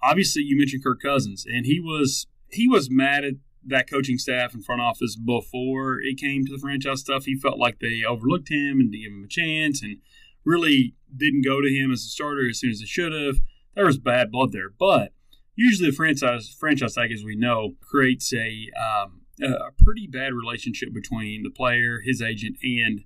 Obviously, 0.03 0.43
you 0.43 0.57
mentioned 0.57 0.85
Kirk 0.85 1.01
Cousins, 1.01 1.45
and 1.47 1.67
he 1.67 1.79
was 1.81 2.27
he 2.51 2.67
was 2.67 2.91
mad 2.91 3.25
at 3.25 3.35
that 3.67 3.89
coaching 3.89 4.19
staff 4.19 4.55
and 4.55 4.65
front 4.65 4.81
office 4.81 5.17
before 5.17 6.01
it 6.01 6.19
came 6.19 6.45
to 6.45 6.53
the 6.53 6.59
franchise 6.59 7.01
stuff. 7.01 7.27
He 7.27 7.37
felt 7.37 7.59
like 7.59 7.79
they 7.79 8.03
overlooked 8.07 8.51
him 8.51 8.81
and 8.81 8.91
didn't 8.91 9.05
give 9.05 9.13
him 9.13 9.25
a 9.25 9.29
chance 9.29 9.83
and 9.83 9.99
really 10.45 10.95
didn't 11.15 11.45
go 11.45 11.61
to 11.61 11.69
him 11.69 11.93
as 11.93 12.01
a 12.01 12.09
starter 12.09 12.49
as 12.49 12.59
soon 12.59 12.71
as 12.71 12.81
they 12.81 12.87
should 12.87 13.13
have. 13.13 13.37
There 13.75 13.87
was 13.87 13.99
bad 13.99 14.31
blood 14.31 14.53
there. 14.53 14.71
But 14.71 15.13
usually 15.55 15.91
the 15.91 15.97
franchise 15.97 16.55
franchise 16.59 16.95
tag, 16.95 17.13
as 17.13 17.25
we 17.25 17.37
know, 17.37 17.75
creates 17.81 18.33
a 18.33 18.69
um, 18.79 19.23
a 19.43 19.73
pretty 19.83 20.07
bad 20.07 20.35
relationship 20.35 20.93
between 20.93 21.43
the 21.43 21.51
player, 21.51 22.01
his 22.05 22.21
agent, 22.21 22.57
and 22.63 23.03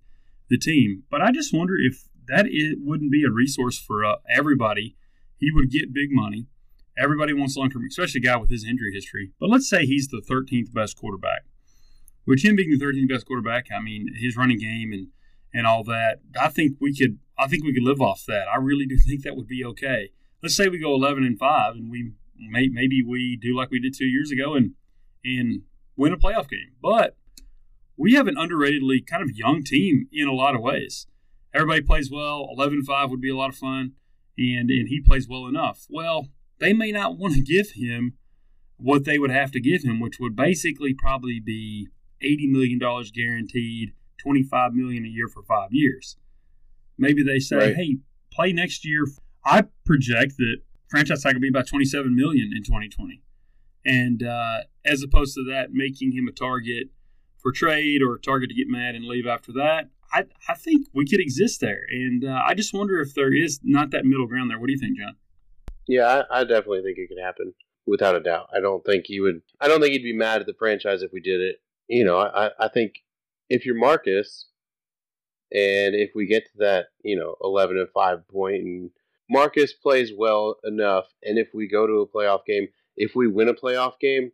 the 0.49 0.59
team. 0.59 1.05
But 1.11 1.23
I 1.23 1.31
just 1.33 1.55
wonder 1.55 1.75
if 1.79 2.09
that 2.27 2.47
it 2.47 2.79
wouldn't 2.81 3.13
be 3.13 3.25
a 3.25 3.31
resource 3.31 3.79
for 3.79 4.05
uh, 4.05 4.17
everybody. 4.35 4.97
He 5.39 5.51
would 5.53 5.71
get 5.71 5.93
big 5.93 6.09
money. 6.11 6.47
Everybody 6.97 7.33
wants 7.33 7.57
long 7.57 7.71
term, 7.71 7.85
especially 7.89 8.21
a 8.21 8.25
guy 8.25 8.37
with 8.37 8.51
his 8.51 8.65
injury 8.65 8.93
history. 8.95 9.33
But 9.41 9.51
let's 9.51 9.69
say 9.69 9.85
he's 9.85 10.09
the 10.09 10.23
13th 10.29 10.73
best 10.73 10.97
quarterback. 10.97 11.45
Which 12.25 12.45
him 12.45 12.57
being 12.57 12.71
the 12.71 12.83
13th 12.83 13.09
best 13.09 13.27
quarterback, 13.27 13.67
I 13.77 13.81
mean, 13.83 14.09
his 14.19 14.37
running 14.37 14.59
game 14.59 14.93
and 14.93 15.09
and 15.53 15.69
all 15.69 15.85
that, 15.85 16.19
I 16.41 16.49
think 16.49 16.79
we 16.81 16.97
could 16.97 17.19
I 17.39 17.49
think 17.49 17.65
we 17.65 17.75
could 17.75 17.83
live 17.83 18.01
off 18.01 18.25
that. 18.27 18.47
I 18.53 18.57
really 18.59 18.87
do 18.87 18.97
think 19.07 19.23
that 19.23 19.37
would 19.37 19.49
be 19.49 19.65
okay. 19.65 20.11
Let's 20.43 20.57
say 20.57 20.69
we 20.69 20.79
go 20.79 20.95
11 20.95 21.25
and 21.25 21.39
5 21.39 21.75
and 21.75 21.91
we 21.91 22.13
may, 22.37 22.69
maybe 22.69 23.03
we 23.03 23.39
do 23.41 23.57
like 23.57 23.71
we 23.71 23.81
did 23.81 23.95
2 23.95 24.05
years 24.05 24.31
ago 24.31 24.55
and 24.55 24.73
and 25.25 25.63
win 25.97 26.13
a 26.13 26.19
playoff 26.19 26.49
game. 26.49 26.73
But 26.83 27.17
we 27.97 28.15
have 28.15 28.27
an 28.27 28.35
underratedly 28.35 29.07
kind 29.07 29.23
of 29.23 29.31
young 29.35 29.63
team 29.63 30.09
in 30.13 30.29
a 30.29 30.35
lot 30.35 30.55
of 30.55 30.61
ways. 30.61 31.07
Everybody 31.55 31.83
plays 31.83 32.11
well. 32.11 32.49
11 32.57 32.83
5 32.83 33.11
would 33.11 33.21
be 33.21 33.31
a 33.31 33.37
lot 33.37 33.51
of 33.51 33.57
fun 33.57 33.93
and 34.37 34.71
and 34.71 34.89
he 34.89 35.01
plays 35.01 35.29
well 35.29 35.47
enough. 35.47 35.87
Well, 35.89 36.29
they 36.59 36.73
may 36.73 36.93
not 36.93 37.19
want 37.19 37.35
to 37.35 37.43
give 37.43 37.73
him 37.73 38.15
what 38.77 39.05
they 39.05 39.19
would 39.19 39.31
have 39.31 39.53
to 39.53 39.61
give 39.61 39.83
him, 39.83 40.01
which 40.01 40.19
would 40.19 40.37
basically 40.37 40.95
probably 40.95 41.41
be 41.41 41.89
$80 42.23 42.51
million 42.51 42.79
guaranteed, 42.79 43.93
25 44.19 44.75
million 44.75 45.05
a 45.05 45.09
year 45.09 45.29
for 45.29 45.43
five 45.43 45.69
years. 45.73 46.17
Maybe 46.99 47.23
they 47.23 47.39
say, 47.39 47.57
Right. 47.57 47.75
hey, 47.77 47.97
play 48.33 48.53
next 48.53 48.85
year. 48.87 49.05
I 49.45 49.65
project 49.85 50.37
that 50.39 50.57
franchise 50.89 51.23
tag 51.23 51.35
will 51.35 51.41
be 51.41 51.49
about 51.49 51.67
27 51.67 52.15
million 52.15 52.53
in 52.55 52.63
2020. 52.63 53.21
And 53.85 54.23
uh, 54.23 54.61
as 54.85 55.03
opposed 55.03 55.35
to 55.35 55.45
that, 55.51 55.73
making 55.73 56.13
him 56.13 56.27
a 56.29 56.33
target 56.33 56.89
for 57.43 57.53
trade 57.53 58.01
or 58.03 58.15
a 58.15 58.21
target 58.21 58.49
to 58.51 58.55
get 58.55 58.69
mad 58.69 58.95
and 58.95 59.05
leave 59.05 59.27
after 59.27 59.53
that, 59.53 59.91
I, 60.13 60.25
I 60.49 60.55
think 60.55 60.87
we 60.95 61.05
could 61.07 61.21
exist 61.21 61.61
there. 61.61 61.85
And 61.91 62.25
uh, 62.25 62.41
I 62.47 62.55
just 62.55 62.73
wonder 62.73 63.01
if 63.01 63.15
there 63.15 63.35
is 63.35 63.61
not 63.63 63.91
that 63.91 64.05
middle 64.07 64.27
ground 64.27 64.51
there. 64.51 64.59
What 64.59 64.69
do 64.69 64.73
you 64.73 64.79
think, 64.79 64.97
John? 64.99 65.17
Yeah, 65.87 66.23
I, 66.31 66.41
I 66.41 66.45
definitely 66.45 66.83
think 66.83 66.97
it 66.99 67.09
could 67.09 67.23
happen 67.23 67.53
without 67.87 68.15
a 68.15 68.21
doubt. 68.21 68.49
I 68.57 68.61
don't 68.61 68.83
think 68.85 69.05
he 69.07 69.21
would. 69.21 69.43
I 69.61 69.69
don't 69.69 69.81
think 69.81 69.93
he'd 69.93 70.03
be 70.03 70.17
mad 70.17 70.41
at 70.41 70.47
the 70.47 70.55
franchise 70.59 71.03
if 71.03 71.13
we 71.13 71.21
did 71.21 71.41
it. 71.41 71.57
You 71.89 72.05
know, 72.05 72.19
I, 72.19 72.51
I 72.59 72.69
think 72.69 72.95
if 73.51 73.67
you're 73.67 73.75
Marcus, 73.79 74.47
and 75.53 75.95
if 75.95 76.11
we 76.15 76.27
get 76.27 76.47
to 76.47 76.59
that, 76.59 76.87
you 77.03 77.17
know, 77.17 77.37
eleven 77.43 77.79
and 77.79 77.89
five 77.91 78.27
point, 78.29 78.63
and 78.63 78.91
Marcus 79.31 79.73
plays 79.73 80.13
well 80.17 80.57
enough, 80.65 81.07
and 81.23 81.39
if 81.39 81.49
we 81.55 81.69
go 81.69 81.87
to 81.87 82.01
a 82.01 82.09
playoff 82.09 82.45
game, 82.47 82.69
if 82.97 83.15
we 83.15 83.27
win 83.27 83.49
a 83.49 83.55
playoff 83.55 83.99
game, 84.01 84.33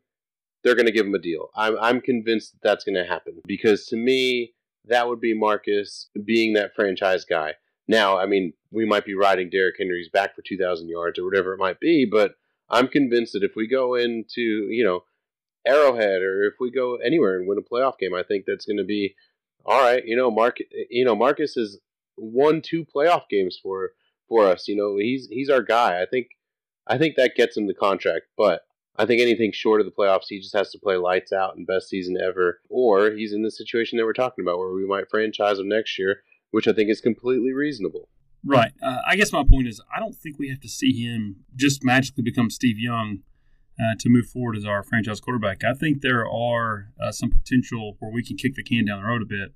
they're 0.62 0.74
going 0.74 0.86
to 0.86 0.92
give 0.92 1.06
him 1.06 1.14
a 1.14 1.18
deal. 1.18 1.50
I'm 1.56 1.76
I'm 1.80 2.00
convinced 2.00 2.52
that 2.52 2.60
that's 2.62 2.84
going 2.84 2.96
to 2.96 3.04
happen 3.04 3.40
because 3.46 3.86
to 3.86 3.96
me, 3.96 4.52
that 4.86 5.08
would 5.08 5.20
be 5.20 5.34
Marcus 5.34 6.08
being 6.24 6.54
that 6.54 6.74
franchise 6.74 7.24
guy. 7.24 7.54
Now, 7.88 8.18
I 8.18 8.26
mean, 8.26 8.52
we 8.70 8.84
might 8.84 9.04
be 9.04 9.14
riding 9.14 9.50
Derrick 9.50 9.76
Henry's 9.78 10.08
back 10.08 10.36
for 10.36 10.42
2,000 10.42 10.88
yards 10.88 11.18
or 11.18 11.24
whatever 11.24 11.52
it 11.52 11.58
might 11.58 11.80
be, 11.80 12.06
but 12.10 12.36
I'm 12.68 12.86
convinced 12.86 13.32
that 13.32 13.42
if 13.42 13.56
we 13.56 13.66
go 13.66 13.96
into, 13.96 14.40
you 14.70 14.84
know, 14.84 15.02
Arrowhead 15.66 16.22
or 16.22 16.44
if 16.44 16.54
we 16.60 16.70
go 16.70 16.96
anywhere 16.96 17.36
and 17.36 17.48
win 17.48 17.58
a 17.58 17.62
playoff 17.62 17.98
game, 17.98 18.14
I 18.14 18.22
think 18.22 18.44
that's 18.46 18.64
going 18.64 18.78
to 18.78 18.84
be 18.84 19.14
all 19.64 19.80
right. 19.80 20.02
You 20.04 20.16
know, 20.16 20.30
Mark, 20.30 20.58
you 20.90 21.04
know, 21.04 21.14
Marcus 21.14 21.54
has 21.54 21.78
won 22.16 22.62
two 22.62 22.84
playoff 22.84 23.22
games 23.28 23.58
for 23.62 23.90
for 24.28 24.46
us. 24.46 24.68
You 24.68 24.76
know, 24.76 24.96
he's 24.96 25.28
he's 25.30 25.50
our 25.50 25.62
guy. 25.62 26.02
I 26.02 26.06
think 26.06 26.28
I 26.86 26.98
think 26.98 27.16
that 27.16 27.36
gets 27.36 27.56
him 27.56 27.66
the 27.66 27.74
contract, 27.74 28.26
but 28.36 28.62
I 28.96 29.06
think 29.06 29.20
anything 29.20 29.52
short 29.52 29.80
of 29.80 29.86
the 29.86 29.92
playoffs, 29.92 30.26
he 30.28 30.40
just 30.40 30.56
has 30.56 30.70
to 30.72 30.78
play 30.78 30.96
lights 30.96 31.32
out 31.32 31.56
and 31.56 31.66
best 31.66 31.88
season 31.88 32.16
ever, 32.22 32.60
or 32.68 33.12
he's 33.12 33.32
in 33.32 33.42
the 33.42 33.50
situation 33.50 33.96
that 33.96 34.04
we're 34.04 34.12
talking 34.12 34.44
about 34.44 34.58
where 34.58 34.72
we 34.72 34.86
might 34.86 35.08
franchise 35.10 35.58
him 35.58 35.68
next 35.68 35.98
year, 35.98 36.22
which 36.50 36.68
I 36.68 36.72
think 36.72 36.90
is 36.90 37.00
completely 37.00 37.52
reasonable. 37.52 38.08
Right. 38.44 38.72
Uh, 38.82 38.98
I 39.06 39.16
guess 39.16 39.32
my 39.32 39.44
point 39.44 39.68
is 39.68 39.80
I 39.94 40.00
don't 40.00 40.14
think 40.14 40.38
we 40.38 40.48
have 40.48 40.60
to 40.60 40.68
see 40.68 40.92
him 40.92 41.44
just 41.56 41.84
magically 41.84 42.22
become 42.22 42.50
Steve 42.50 42.78
Young 42.78 43.20
uh, 43.80 43.94
to 43.98 44.08
move 44.08 44.26
forward 44.26 44.56
as 44.56 44.64
our 44.64 44.82
franchise 44.82 45.20
quarterback. 45.20 45.64
I 45.64 45.72
think 45.72 46.02
there 46.02 46.28
are 46.28 46.92
uh, 47.02 47.12
some 47.12 47.30
potential 47.30 47.96
where 47.98 48.10
we 48.10 48.22
can 48.22 48.36
kick 48.36 48.54
the 48.54 48.62
can 48.62 48.84
down 48.84 49.00
the 49.00 49.08
road 49.08 49.22
a 49.22 49.26
bit. 49.26 49.54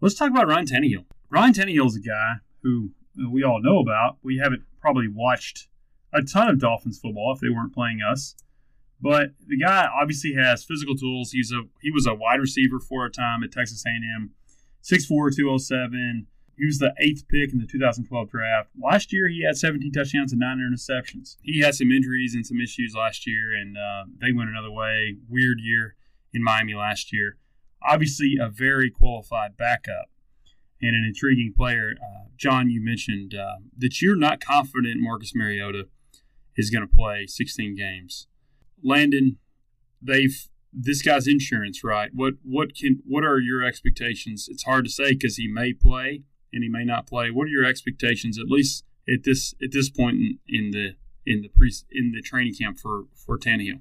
Let's 0.00 0.14
talk 0.14 0.30
about 0.30 0.48
Ryan 0.48 0.66
Tannehill. 0.66 1.04
Ryan 1.30 1.52
Tannehill 1.52 1.86
is 1.86 1.96
a 1.96 2.00
guy 2.00 2.36
who 2.62 2.90
uh, 3.20 3.30
we 3.30 3.42
all 3.42 3.60
know 3.60 3.78
about. 3.78 4.18
We 4.22 4.38
haven't 4.38 4.62
probably 4.80 5.08
watched 5.08 5.68
a 6.12 6.22
ton 6.22 6.48
of 6.48 6.60
Dolphins 6.60 6.98
football 6.98 7.32
if 7.34 7.40
they 7.40 7.48
weren't 7.48 7.74
playing 7.74 8.00
us. 8.00 8.34
But 9.00 9.30
the 9.46 9.58
guy 9.58 9.86
obviously 10.00 10.34
has 10.34 10.64
physical 10.64 10.96
tools. 10.96 11.32
He's 11.32 11.52
a 11.52 11.62
he 11.82 11.90
was 11.90 12.06
a 12.06 12.14
wide 12.14 12.40
receiver 12.40 12.80
for 12.80 13.04
a 13.04 13.10
time 13.10 13.42
at 13.42 13.52
Texas 13.52 13.84
A&M, 13.86 14.30
6'4", 14.82 15.36
207. 15.36 16.26
He 16.56 16.64
was 16.64 16.78
the 16.78 16.94
eighth 16.98 17.28
pick 17.28 17.52
in 17.52 17.58
the 17.58 17.66
2012 17.66 18.30
draft. 18.30 18.70
Last 18.82 19.12
year, 19.12 19.28
he 19.28 19.44
had 19.44 19.58
17 19.58 19.92
touchdowns 19.92 20.32
and 20.32 20.40
nine 20.40 20.58
interceptions. 20.58 21.36
He 21.42 21.60
had 21.60 21.74
some 21.74 21.90
injuries 21.90 22.34
and 22.34 22.46
some 22.46 22.60
issues 22.60 22.94
last 22.96 23.26
year, 23.26 23.52
and 23.54 23.76
uh, 23.76 24.04
they 24.20 24.32
went 24.32 24.48
another 24.48 24.70
way. 24.70 25.16
Weird 25.28 25.58
year 25.60 25.96
in 26.32 26.42
Miami 26.42 26.74
last 26.74 27.12
year. 27.12 27.36
Obviously, 27.86 28.36
a 28.40 28.48
very 28.48 28.90
qualified 28.90 29.56
backup 29.56 30.10
and 30.80 30.96
an 30.96 31.04
intriguing 31.04 31.52
player. 31.54 31.94
Uh, 32.00 32.28
John, 32.36 32.70
you 32.70 32.82
mentioned 32.82 33.34
uh, 33.34 33.56
that 33.76 34.00
you're 34.00 34.16
not 34.16 34.40
confident 34.40 35.00
Marcus 35.00 35.34
Mariota 35.34 35.88
is 36.56 36.70
going 36.70 36.86
to 36.86 36.94
play 36.94 37.26
16 37.26 37.76
games. 37.76 38.28
Landon, 38.82 39.38
they've 40.00 40.48
this 40.78 41.00
guy's 41.00 41.26
insurance, 41.26 41.82
right? 41.82 42.10
What 42.12 42.34
what 42.42 42.74
can 42.74 43.02
what 43.06 43.24
are 43.24 43.38
your 43.38 43.64
expectations? 43.64 44.46
It's 44.50 44.64
hard 44.64 44.84
to 44.84 44.90
say 44.90 45.12
because 45.12 45.36
he 45.36 45.48
may 45.48 45.72
play 45.72 46.22
and 46.56 46.64
he 46.64 46.70
may 46.70 46.84
not 46.84 47.06
play. 47.06 47.30
What 47.30 47.44
are 47.44 47.50
your 47.50 47.64
expectations, 47.64 48.38
at 48.38 48.46
least 48.46 48.84
at 49.08 49.22
this 49.22 49.54
at 49.62 49.70
this 49.72 49.90
point 49.90 50.16
in, 50.16 50.38
in 50.48 50.70
the 50.72 50.96
in 51.24 51.42
the 51.42 51.48
pre 51.48 51.72
in 51.92 52.12
the 52.12 52.22
training 52.22 52.54
camp 52.54 52.78
for 52.78 53.04
for 53.14 53.38
Tannehill? 53.38 53.80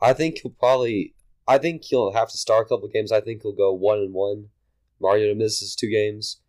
I 0.00 0.14
think 0.14 0.38
he'll 0.38 0.52
probably. 0.52 1.14
I 1.46 1.58
think 1.58 1.82
he'll 1.82 2.12
have 2.12 2.30
to 2.30 2.38
start 2.38 2.66
a 2.66 2.68
couple 2.68 2.88
games. 2.88 3.10
I 3.10 3.20
think 3.20 3.42
he'll 3.42 3.52
go 3.52 3.72
one 3.72 3.98
and 3.98 4.14
one. 4.14 4.46
Mariota 5.00 5.34
misses 5.34 5.74
two 5.74 5.90
games, 5.90 6.40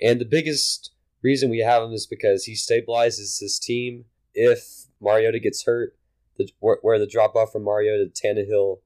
and 0.00 0.20
the 0.20 0.24
biggest 0.24 0.92
reason 1.22 1.50
we 1.50 1.58
have 1.58 1.82
him 1.82 1.92
is 1.92 2.06
because 2.06 2.44
he 2.44 2.54
stabilizes 2.54 3.40
his 3.40 3.58
team. 3.60 4.04
If 4.32 4.86
Mariota 5.00 5.40
gets 5.40 5.64
hurt, 5.64 5.96
the 6.36 6.48
where, 6.60 6.78
where 6.82 6.98
the 7.00 7.08
drop 7.08 7.34
off 7.34 7.52
from 7.52 7.64
Mariota 7.64 8.08
to 8.08 8.26
Tannehill 8.26 8.78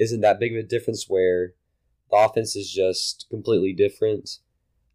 isn't 0.00 0.20
that 0.22 0.40
big 0.40 0.52
of 0.52 0.64
a 0.64 0.66
difference. 0.66 1.06
Where 1.08 1.54
the 2.10 2.16
offense 2.16 2.56
is 2.56 2.72
just 2.72 3.26
completely 3.30 3.72
different. 3.72 4.38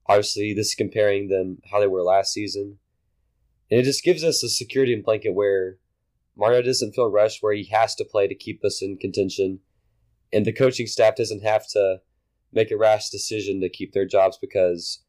Obviously, 0.07 0.53
this 0.53 0.69
is 0.69 0.75
comparing 0.75 1.29
them 1.29 1.59
how 1.71 1.79
they 1.79 1.87
were 1.87 2.03
last 2.03 2.33
season, 2.33 2.77
and 3.71 3.79
it 3.79 3.83
just 3.83 4.03
gives 4.03 4.23
us 4.23 4.43
a 4.43 4.49
security 4.49 4.95
blanket 4.95 5.33
where 5.33 5.77
Mario 6.35 6.61
doesn't 6.61 6.93
feel 6.93 7.09
rushed 7.09 7.41
where 7.41 7.53
he 7.53 7.65
has 7.65 7.95
to 7.95 8.05
play 8.05 8.27
to 8.27 8.35
keep 8.35 8.63
us 8.65 8.81
in 8.81 8.97
contention, 8.97 9.59
and 10.31 10.45
the 10.45 10.51
coaching 10.53 10.87
staff 10.87 11.15
doesn't 11.15 11.43
have 11.43 11.67
to 11.69 12.01
make 12.51 12.71
a 12.71 12.77
rash 12.77 13.09
decision 13.09 13.61
to 13.61 13.69
keep 13.69 13.93
their 13.93 14.05
jobs 14.05 14.37
because 14.39 15.03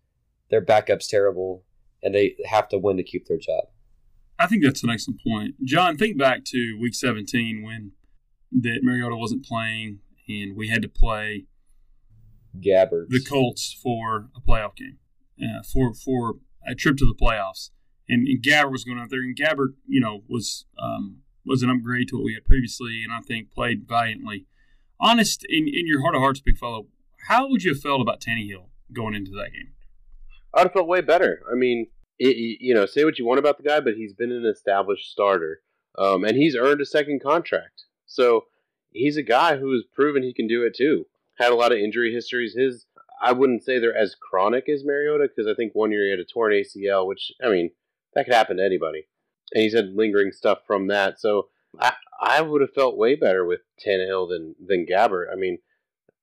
their 0.51 0.61
backup's 0.61 1.09
terrible 1.09 1.65
and 2.03 2.15
they 2.15 2.37
have 2.47 2.69
to 2.69 2.79
win 2.79 2.97
to 2.97 3.03
keep 3.03 3.27
their 3.27 3.39
job. 3.39 3.65
I 4.39 4.47
think 4.47 4.63
that's 4.63 4.83
an 4.83 4.91
excellent 4.91 5.21
point, 5.27 5.55
John. 5.65 5.97
Think 5.97 6.19
back 6.19 6.45
to 6.47 6.79
Week 6.81 6.95
17 6.95 7.63
when 7.63 7.93
that 8.53 8.81
Mariota 8.83 9.17
wasn't 9.17 9.45
playing 9.45 10.01
and 10.29 10.57
we 10.57 10.69
had 10.69 10.83
to 10.83 10.89
play 10.89 11.47
Gabbert. 12.61 13.09
the 13.09 13.21
Colts 13.23 13.73
for 13.83 14.29
a 14.37 14.41
playoff 14.41 14.77
game, 14.77 14.99
uh, 15.43 15.63
for 15.63 15.93
for 15.95 16.35
a 16.67 16.75
trip 16.75 16.97
to 16.99 17.07
the 17.07 17.15
playoffs. 17.15 17.71
And, 18.09 18.27
and 18.29 18.43
Gabbert 18.43 18.71
was 18.71 18.85
going 18.85 18.99
out 18.99 19.09
there, 19.11 19.21
and 19.23 19.35
Gabbert, 19.37 19.75
you 19.87 20.01
know, 20.01 20.23
was 20.29 20.67
um, 20.79 21.19
was 21.47 21.63
an 21.63 21.71
upgrade 21.71 22.09
to 22.09 22.17
what 22.17 22.25
we 22.25 22.35
had 22.35 22.45
previously, 22.45 23.03
and 23.03 23.13
I 23.13 23.21
think 23.21 23.51
played 23.51 23.87
valiantly. 23.89 24.47
Honest, 25.01 25.45
in, 25.49 25.67
in 25.69 25.87
your 25.87 26.03
heart 26.03 26.15
of 26.15 26.21
hearts, 26.21 26.41
big 26.41 26.57
fellow, 26.59 26.87
how 27.29 27.49
would 27.49 27.63
you 27.63 27.73
have 27.73 27.81
felt 27.81 28.01
about 28.01 28.21
Tannehill 28.21 28.69
going 28.93 29.15
into 29.15 29.33
that 29.33 29.53
game? 29.53 29.73
I'd 30.55 30.63
have 30.63 30.73
felt 30.73 30.87
way 30.87 31.01
better. 31.01 31.43
I 31.51 31.55
mean, 31.55 31.89
it, 32.19 32.29
it- 32.37 32.59
you 32.61 32.75
know, 32.75 32.87
say 32.87 33.05
what 33.05 33.19
you 33.19 33.27
want 33.27 33.39
about 33.41 33.57
the 33.57 33.65
guy, 33.65 33.81
but 33.81 33.95
he's 33.95 34.13
been 34.13 34.31
an 34.33 34.47
established 34.47 35.11
starter, 35.11 35.61
um, 35.99 36.25
and 36.25 36.37
he's 36.37 36.55
earned 36.57 36.81
a 36.81 36.87
second 36.87 37.23
contract. 37.23 37.85
So 38.07 38.45
he's 38.91 39.17
a 39.17 39.23
guy 39.23 39.57
who 39.57 39.73
has 39.73 39.83
proven 39.95 40.23
he 40.23 40.33
can 40.35 40.47
do 40.47 40.63
it 40.63 40.75
too. 40.77 41.07
Had 41.39 41.53
a 41.53 41.57
lot 41.57 41.73
of 41.73 41.79
injury 41.79 42.13
histories. 42.13 42.55
His, 42.55 42.87
I 43.23 43.33
wouldn't 43.33 43.65
say 43.65 43.79
they're 43.79 43.97
as 43.97 44.15
chronic 44.15 44.69
as 44.69 44.85
Mariota 44.85 45.29
because 45.29 45.51
I 45.51 45.55
think 45.55 45.73
one 45.75 45.91
year 45.91 46.05
he 46.05 46.11
had 46.11 46.21
a 46.21 46.25
torn 46.25 46.53
ACL, 46.53 47.07
which 47.07 47.33
I 47.45 47.49
mean 47.51 47.71
that 48.15 48.25
could 48.25 48.35
happen 48.35 48.59
to 48.59 48.65
anybody, 48.65 49.07
and 49.53 49.63
he's 49.63 49.75
had 49.75 49.95
lingering 49.95 50.33
stuff 50.33 50.59
from 50.67 50.89
that. 50.89 51.21
So 51.21 51.49
I, 51.81 51.95
I 52.21 52.41
would 52.41 52.61
have 52.61 52.75
felt 52.75 52.97
way 52.97 53.17
better 53.17 53.45
with 53.45 53.61
Tannehill 53.85 54.29
than 54.29 54.55
than 54.65 54.87
Gabbert. 54.87 55.27
I 55.33 55.37
mean, 55.37 55.59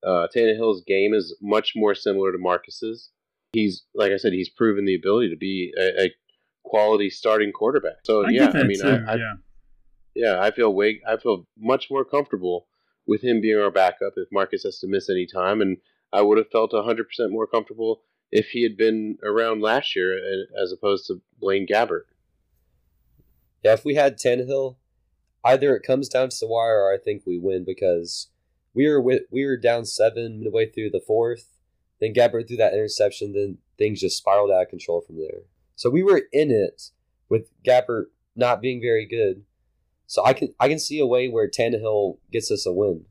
uh, 0.06 0.28
Tannehill's 0.34 0.84
game 0.86 1.14
is 1.14 1.36
much 1.42 1.74
more 1.76 1.94
similar 1.94 2.32
to 2.32 2.38
Marcus's 2.38 3.12
he's 3.54 3.84
like 3.94 4.12
I 4.12 4.18
said, 4.18 4.34
he's 4.34 4.50
proven 4.50 4.86
the 4.86 4.96
ability 4.96 5.30
to 5.30 5.38
be 5.38 5.74
a, 5.78 6.06
a 6.06 6.14
quality 6.64 7.10
starting 7.10 7.52
quarterback. 7.52 7.98
So 8.06 8.26
I 8.26 8.30
yeah, 8.30 8.52
I 8.54 8.64
mean, 8.64 8.80
too. 8.80 9.04
I, 9.08 9.14
I, 9.14 9.16
yeah, 9.16 9.34
yeah, 10.16 10.42
I 10.42 10.52
feel 10.52 10.74
way, 10.74 11.02
I 11.08 11.18
feel 11.18 11.48
much 11.58 11.88
more 11.90 12.06
comfortable 12.06 12.68
with 13.08 13.24
him 13.24 13.42
being 13.42 13.60
our 13.60 13.72
backup 13.72 14.14
if 14.16 14.28
Marcus 14.32 14.64
has 14.64 14.80
to 14.80 14.88
miss 14.88 15.10
any 15.10 15.26
time, 15.26 15.62
and 15.62 15.78
I 16.14 16.22
would 16.22 16.38
have 16.38 16.50
felt 16.52 16.74
hundred 16.74 17.08
percent 17.08 17.32
more 17.32 17.48
comfortable 17.48 18.02
if 18.32 18.50
he 18.50 18.64
had 18.64 18.78
been 18.78 19.18
around 19.24 19.62
last 19.62 19.96
year 19.96 20.18
uh, 20.18 20.62
as 20.62 20.72
opposed 20.72 21.08
to 21.08 21.22
Blaine 21.40 21.68
Gabbert. 21.68 22.04
Yeah, 23.64 23.74
if 23.74 23.86
we 23.86 23.96
had 23.96 24.18
Tannehill, 24.18 24.78
either 25.44 25.76
it 25.76 25.84
comes 25.84 26.10
down 26.10 26.30
to 26.30 26.38
the 26.40 26.48
wire 26.48 26.82
or 26.82 26.94
I 26.94 26.98
think 26.98 27.24
we 27.26 27.38
win 27.38 27.64
because 27.66 28.30
we 28.74 28.88
were 28.88 29.00
wi- 29.00 29.26
we 29.32 29.46
were 29.46 29.58
down 29.58 29.86
seven 29.86 30.40
midway 30.44 30.70
through 30.70 30.92
the 30.92 31.04
fourth. 31.06 31.48
Then 32.00 32.14
Gabbert 32.14 32.48
threw 32.48 32.58
that 32.58 32.74
interception. 32.74 33.34
Then 33.34 33.60
things 33.78 34.02
just 34.02 34.18
spiraled 34.18 34.52
out 34.52 34.64
of 34.64 34.70
control 34.70 35.02
from 35.02 35.18
there. 35.18 35.42
So 35.76 35.90
we 35.90 36.04
were 36.04 36.24
in 36.32 36.52
it 36.52 36.90
with 37.30 37.50
Gabbert 37.64 38.06
not 38.36 38.62
being 38.62 38.82
very 38.82 39.06
good. 39.06 39.44
So 40.12 40.26
I 40.26 40.34
can 40.34 40.50
I 40.60 40.68
can 40.68 40.78
see 40.78 41.00
a 41.00 41.06
way 41.06 41.30
where 41.30 41.50
Tannehill 41.50 42.18
gets 42.34 42.52
us 42.52 42.66
a 42.66 42.74
win. 42.74 43.06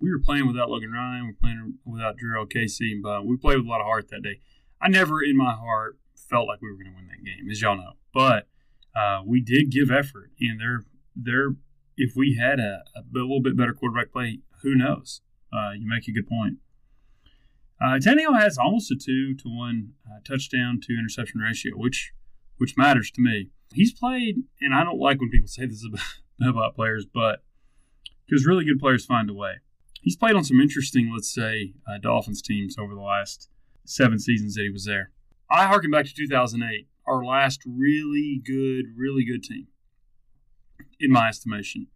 we 0.00 0.10
were 0.10 0.18
playing 0.18 0.46
without 0.46 0.70
Logan 0.70 0.92
Ryan, 0.92 1.24
we 1.24 1.32
were 1.32 1.36
playing 1.38 1.74
without 1.84 2.16
Drew 2.16 2.46
Casey, 2.46 2.98
but 3.02 3.26
we 3.26 3.36
played 3.36 3.58
with 3.58 3.66
a 3.66 3.68
lot 3.68 3.82
of 3.82 3.86
heart 3.86 4.08
that 4.08 4.22
day. 4.22 4.40
I 4.80 4.88
never, 4.88 5.22
in 5.22 5.36
my 5.36 5.52
heart, 5.52 5.98
felt 6.16 6.48
like 6.48 6.62
we 6.62 6.70
were 6.70 6.78
going 6.78 6.88
to 6.88 6.96
win 6.96 7.08
that 7.08 7.22
game, 7.22 7.50
as 7.50 7.60
y'all 7.60 7.76
know. 7.76 7.98
But 8.14 8.48
uh, 8.96 9.20
we 9.26 9.42
did 9.42 9.70
give 9.70 9.90
effort, 9.90 10.30
and 10.40 10.58
they're 10.58 10.86
they're 11.14 11.56
if 11.98 12.14
we 12.16 12.38
had 12.40 12.58
a, 12.58 12.82
a 12.96 13.02
little 13.12 13.42
bit 13.42 13.54
better 13.54 13.74
quarterback 13.74 14.10
play, 14.10 14.38
who 14.62 14.74
knows? 14.74 15.20
Uh, 15.52 15.72
you 15.72 15.86
make 15.86 16.08
a 16.08 16.12
good 16.12 16.26
point. 16.26 16.56
Uh, 17.78 17.98
Tannehill 17.98 18.40
has 18.40 18.56
almost 18.56 18.90
a 18.90 18.96
two 18.96 19.34
to 19.34 19.50
one 19.50 19.90
uh, 20.10 20.20
touchdown 20.26 20.80
to 20.84 20.94
interception 20.98 21.42
ratio, 21.42 21.72
which 21.76 22.14
which 22.56 22.78
matters 22.78 23.10
to 23.10 23.20
me. 23.20 23.50
He's 23.74 23.92
played, 23.92 24.44
and 24.62 24.74
I 24.74 24.82
don't 24.82 24.98
like 24.98 25.20
when 25.20 25.28
people 25.28 25.48
say 25.48 25.66
this 25.66 25.84
about, 25.86 26.00
about 26.40 26.74
players, 26.74 27.06
but 27.06 27.42
because 28.26 28.46
really 28.46 28.64
good 28.64 28.78
players 28.78 29.04
find 29.04 29.28
a 29.30 29.34
way. 29.34 29.54
He's 30.00 30.16
played 30.16 30.34
on 30.34 30.44
some 30.44 30.60
interesting, 30.60 31.12
let's 31.12 31.32
say, 31.32 31.74
uh, 31.86 31.98
Dolphins 31.98 32.42
teams 32.42 32.76
over 32.78 32.94
the 32.94 33.00
last 33.00 33.48
seven 33.84 34.18
seasons 34.18 34.54
that 34.54 34.62
he 34.62 34.70
was 34.70 34.84
there. 34.84 35.10
I 35.50 35.66
harken 35.66 35.90
back 35.90 36.06
to 36.06 36.14
2008, 36.14 36.88
our 37.06 37.24
last 37.24 37.60
really 37.66 38.40
good, 38.44 38.86
really 38.96 39.24
good 39.24 39.42
team, 39.42 39.68
in 40.98 41.12
my 41.12 41.28
estimation. 41.28 41.88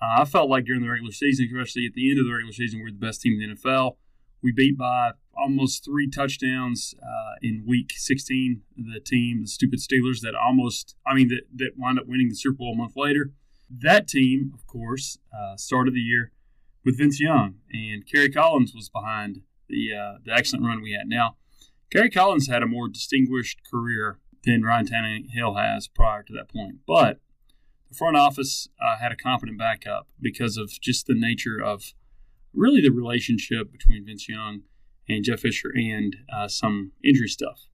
Uh, 0.00 0.22
I 0.22 0.24
felt 0.24 0.50
like 0.50 0.66
during 0.66 0.82
the 0.82 0.90
regular 0.90 1.12
season, 1.12 1.46
especially 1.46 1.86
at 1.86 1.94
the 1.94 2.10
end 2.10 2.20
of 2.20 2.26
the 2.26 2.32
regular 2.32 2.52
season, 2.52 2.78
we 2.78 2.84
were 2.84 2.90
the 2.90 2.98
best 2.98 3.22
team 3.22 3.40
in 3.40 3.48
the 3.48 3.54
NFL. 3.56 3.96
We 4.42 4.52
beat 4.52 4.78
by 4.78 5.12
almost 5.36 5.84
three 5.84 6.08
touchdowns 6.08 6.94
uh, 7.02 7.36
in 7.42 7.64
week 7.66 7.92
16. 7.96 8.62
The 8.76 9.00
team, 9.00 9.42
the 9.42 9.48
stupid 9.48 9.80
Steelers, 9.80 10.20
that 10.20 10.34
almost, 10.34 10.94
I 11.06 11.14
mean, 11.14 11.28
that, 11.28 11.42
that 11.56 11.72
wound 11.76 11.98
up 11.98 12.06
winning 12.06 12.28
the 12.28 12.36
Super 12.36 12.58
Bowl 12.58 12.72
a 12.74 12.76
month 12.76 12.92
later. 12.94 13.32
That 13.70 14.08
team, 14.08 14.52
of 14.54 14.66
course, 14.66 15.18
uh, 15.32 15.56
started 15.56 15.94
the 15.94 16.00
year 16.00 16.32
with 16.84 16.98
Vince 16.98 17.20
Young, 17.20 17.56
and 17.72 18.06
Kerry 18.06 18.30
Collins 18.30 18.72
was 18.74 18.88
behind 18.88 19.42
the 19.68 19.92
uh, 19.94 20.18
the 20.24 20.32
excellent 20.32 20.64
run 20.64 20.82
we 20.82 20.92
had. 20.92 21.06
Now, 21.06 21.36
Kerry 21.92 22.10
Collins 22.10 22.48
had 22.48 22.62
a 22.62 22.66
more 22.66 22.88
distinguished 22.88 23.60
career 23.70 24.18
than 24.44 24.62
Ryan 24.62 24.86
Tannehill 24.86 25.60
has 25.62 25.88
prior 25.88 26.22
to 26.22 26.32
that 26.32 26.48
point, 26.48 26.76
but 26.86 27.20
the 27.90 27.94
front 27.94 28.16
office 28.16 28.68
uh, 28.80 28.98
had 28.98 29.12
a 29.12 29.16
competent 29.16 29.58
backup 29.58 30.08
because 30.20 30.56
of 30.56 30.70
just 30.80 31.06
the 31.06 31.14
nature 31.14 31.60
of 31.62 31.92
really 32.54 32.80
the 32.80 32.90
relationship 32.90 33.72
between 33.72 34.04
Vince 34.04 34.28
Young 34.28 34.62
and 35.08 35.24
Jeff 35.24 35.40
Fisher 35.40 35.72
and 35.74 36.16
uh, 36.32 36.48
some 36.48 36.92
injury 37.04 37.28
stuff. 37.28 37.68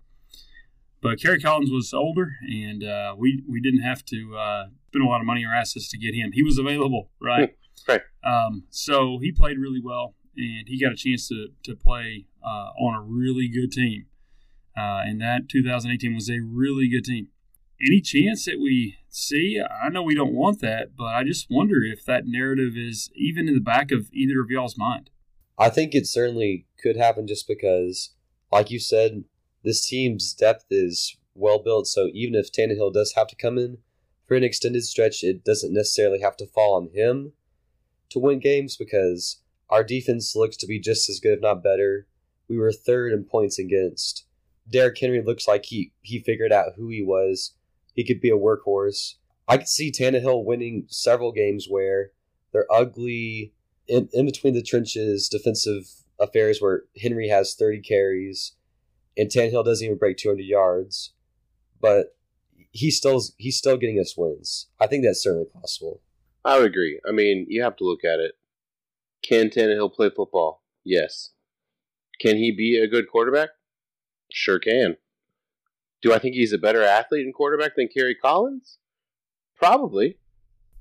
But 1.04 1.20
Kerry 1.20 1.38
Collins 1.38 1.70
was 1.70 1.92
older, 1.92 2.36
and 2.50 2.82
uh, 2.82 3.14
we 3.18 3.44
we 3.46 3.60
didn't 3.60 3.82
have 3.82 4.06
to 4.06 4.36
uh, 4.38 4.64
spend 4.88 5.04
a 5.04 5.06
lot 5.06 5.20
of 5.20 5.26
money 5.26 5.44
or 5.44 5.52
assets 5.52 5.90
to 5.90 5.98
get 5.98 6.14
him. 6.14 6.32
He 6.32 6.42
was 6.42 6.56
available, 6.56 7.10
right? 7.20 7.54
right. 7.86 8.00
Um, 8.24 8.64
so 8.70 9.18
he 9.20 9.30
played 9.30 9.58
really 9.58 9.82
well, 9.84 10.14
and 10.34 10.66
he 10.66 10.80
got 10.80 10.92
a 10.92 10.96
chance 10.96 11.28
to 11.28 11.48
to 11.64 11.76
play 11.76 12.24
uh, 12.42 12.70
on 12.80 12.94
a 12.94 13.02
really 13.02 13.48
good 13.48 13.70
team. 13.70 14.06
Uh, 14.74 15.04
and 15.04 15.20
that 15.20 15.50
2018 15.50 16.14
was 16.14 16.30
a 16.30 16.40
really 16.40 16.88
good 16.88 17.04
team. 17.04 17.28
Any 17.78 18.00
chance 18.00 18.46
that 18.46 18.58
we 18.58 18.96
see? 19.10 19.60
I 19.60 19.90
know 19.90 20.02
we 20.02 20.14
don't 20.14 20.32
want 20.32 20.62
that, 20.62 20.96
but 20.96 21.14
I 21.14 21.22
just 21.22 21.48
wonder 21.50 21.82
if 21.82 22.02
that 22.06 22.26
narrative 22.26 22.78
is 22.78 23.10
even 23.14 23.46
in 23.46 23.54
the 23.54 23.60
back 23.60 23.92
of 23.92 24.08
either 24.14 24.40
of 24.40 24.48
y'all's 24.48 24.78
mind. 24.78 25.10
I 25.58 25.68
think 25.68 25.94
it 25.94 26.06
certainly 26.06 26.66
could 26.82 26.96
happen 26.96 27.26
just 27.26 27.46
because, 27.46 28.14
like 28.50 28.70
you 28.70 28.80
said, 28.80 29.24
this 29.64 29.86
team's 29.86 30.34
depth 30.34 30.66
is 30.70 31.16
well 31.34 31.58
built. 31.58 31.86
So 31.86 32.08
even 32.12 32.34
if 32.34 32.52
Tannehill 32.52 32.92
does 32.92 33.14
have 33.16 33.26
to 33.28 33.36
come 33.36 33.58
in 33.58 33.78
for 34.26 34.36
an 34.36 34.44
extended 34.44 34.84
stretch, 34.84 35.24
it 35.24 35.44
doesn't 35.44 35.72
necessarily 35.72 36.20
have 36.20 36.36
to 36.36 36.46
fall 36.46 36.76
on 36.76 36.90
him 36.94 37.32
to 38.10 38.18
win 38.18 38.38
games 38.38 38.76
because 38.76 39.40
our 39.70 39.82
defense 39.82 40.36
looks 40.36 40.56
to 40.58 40.66
be 40.66 40.78
just 40.78 41.08
as 41.08 41.18
good, 41.18 41.34
if 41.34 41.40
not 41.40 41.62
better. 41.62 42.06
We 42.48 42.58
were 42.58 42.72
third 42.72 43.12
in 43.12 43.24
points 43.24 43.58
against. 43.58 44.26
Derrick 44.70 44.98
Henry 44.98 45.22
looks 45.22 45.48
like 45.48 45.66
he, 45.66 45.92
he 46.02 46.20
figured 46.20 46.52
out 46.52 46.74
who 46.76 46.88
he 46.88 47.02
was. 47.02 47.54
He 47.94 48.04
could 48.04 48.20
be 48.20 48.30
a 48.30 48.36
workhorse. 48.36 49.14
I 49.48 49.56
could 49.56 49.68
see 49.68 49.90
Tannehill 49.90 50.44
winning 50.44 50.86
several 50.88 51.32
games 51.32 51.66
where 51.68 52.10
they're 52.52 52.70
ugly, 52.72 53.52
in, 53.88 54.08
in 54.12 54.26
between 54.26 54.54
the 54.54 54.62
trenches 54.62 55.28
defensive 55.28 55.90
affairs 56.18 56.60
where 56.60 56.84
Henry 57.00 57.28
has 57.28 57.54
30 57.54 57.80
carries 57.80 58.52
and 59.16 59.28
Tannehill 59.28 59.64
doesn't 59.64 59.84
even 59.84 59.98
break 59.98 60.16
200 60.16 60.42
yards, 60.42 61.12
but 61.80 62.16
he's 62.70 62.96
still 62.96 63.22
he's 63.38 63.56
still 63.56 63.76
getting 63.76 63.98
us 63.98 64.16
wins. 64.16 64.68
I 64.80 64.86
think 64.86 65.04
that's 65.04 65.22
certainly 65.22 65.46
possible. 65.46 66.00
I 66.44 66.58
would 66.58 66.66
agree. 66.66 67.00
I 67.08 67.12
mean, 67.12 67.46
you 67.48 67.62
have 67.62 67.76
to 67.76 67.84
look 67.84 68.04
at 68.04 68.20
it. 68.20 68.32
Can 69.22 69.48
Tannehill 69.48 69.94
play 69.94 70.10
football? 70.14 70.62
Yes. 70.84 71.30
Can 72.20 72.36
he 72.36 72.52
be 72.52 72.76
a 72.76 72.86
good 72.86 73.06
quarterback? 73.10 73.50
Sure 74.30 74.58
can. 74.58 74.96
Do 76.02 76.12
I 76.12 76.18
think 76.18 76.34
he's 76.34 76.52
a 76.52 76.58
better 76.58 76.82
athlete 76.82 77.24
and 77.24 77.34
quarterback 77.34 77.76
than 77.76 77.88
Kerry 77.88 78.14
Collins? 78.14 78.78
Probably. 79.56 80.18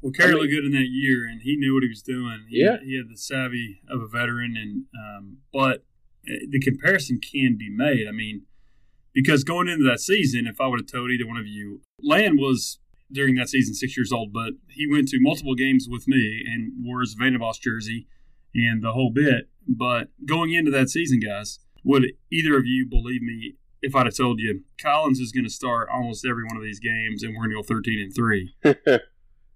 Well, 0.02 0.12
Kerry 0.12 0.32
I 0.32 0.34
mean, 0.34 0.42
looked 0.42 0.52
good 0.52 0.66
in 0.66 0.72
that 0.74 0.90
year, 0.90 1.26
and 1.26 1.42
he 1.42 1.56
knew 1.56 1.74
what 1.74 1.84
he 1.84 1.88
was 1.88 2.02
doing. 2.02 2.46
He, 2.50 2.62
yeah, 2.62 2.78
he 2.84 2.98
had 2.98 3.10
the 3.10 3.18
savvy 3.18 3.82
of 3.90 4.02
a 4.02 4.08
veteran, 4.08 4.56
and 4.58 4.86
um, 5.00 5.38
but 5.54 5.86
Eh, 6.28 6.46
the 6.50 6.60
comparison 6.60 7.20
can 7.20 7.58
be 7.58 7.70
made. 7.70 8.08
I 8.08 8.12
mean, 8.12 8.44
because 9.14 9.44
going 9.44 9.68
into 9.68 9.84
that 9.86 10.00
season, 10.00 10.48
if 10.48 10.60
I 10.60 10.68
would 10.68 10.80
have 10.80 10.92
told 10.92 11.12
either 11.12 11.28
one 11.28 11.38
of 11.38 11.48
you, 11.48 11.82
Land 12.02 12.40
was 12.40 12.80
during 13.12 13.36
that 13.36 13.50
season 13.50 13.74
six 13.74 13.96
years 13.96 14.12
old, 14.12 14.34
but 14.34 14.54
he 14.70 14.88
went 14.90 15.08
to 15.10 15.18
multiple 15.20 15.56
games 15.56 15.88
with 15.90 16.08
me 16.08 16.44
and 16.46 16.74
wore 16.84 17.02
his 17.02 17.14
Vanden 17.14 17.40
Bosch 17.40 17.60
jersey 17.60 18.08
and 18.56 18.84
the 18.84 18.94
whole 18.94 19.12
bit. 19.12 19.50
But 19.68 20.10
going 20.26 20.54
into 20.54 20.72
that 20.72 20.90
season, 20.90 21.20
guys, 21.20 21.60
would 21.84 22.06
either 22.32 22.58
of 22.58 22.66
you 22.66 22.88
believe 22.90 23.22
me 23.22 23.54
if 23.82 23.96
I'd 23.96 24.08
have 24.08 24.16
told 24.16 24.40
you 24.40 24.62
Collins 24.82 25.20
is 25.20 25.32
going 25.32 25.44
to 25.44 25.50
start 25.50 25.90
almost 25.94 26.26
every 26.26 26.46
one 26.46 26.58
of 26.58 26.64
these 26.64 26.80
games 26.80 27.22
and 27.22 27.34
we're 27.34 27.44
going 27.44 27.52
to 27.52 27.56
go 27.58 27.64
thirteen 27.64 28.00
and 28.00 28.14
three? 28.14 28.56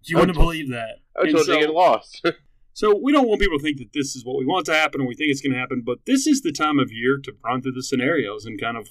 You 0.08 0.18
wouldn't 0.18 0.38
believe 0.38 0.70
that. 0.70 1.00
I 1.22 1.30
told 1.30 1.46
so, 1.46 1.54
you 1.54 1.60
get 1.60 1.74
lost. 1.74 2.26
so 2.78 2.96
we 2.96 3.12
don't 3.12 3.28
want 3.28 3.42
people 3.42 3.58
to 3.58 3.64
think 3.64 3.80
that 3.80 3.94
this 3.94 4.16
is 4.16 4.24
what 4.24 4.38
we 4.38 4.46
want 4.46 4.68
to 4.68 4.72
happen 4.72 5.02
or 5.02 5.08
we 5.08 5.16
think 5.16 5.32
it's 5.32 5.42
going 5.42 5.52
to 5.52 5.58
happen, 5.58 5.82
but 5.84 5.98
this 6.06 6.28
is 6.28 6.44
the 6.44 6.52
time 6.52 6.78
of 6.78 6.92
year 6.92 7.18
to 7.18 7.34
run 7.44 7.60
through 7.60 7.72
the 7.72 7.82
scenarios 7.82 8.46
and 8.46 8.62
kind 8.62 8.78
of 8.78 8.88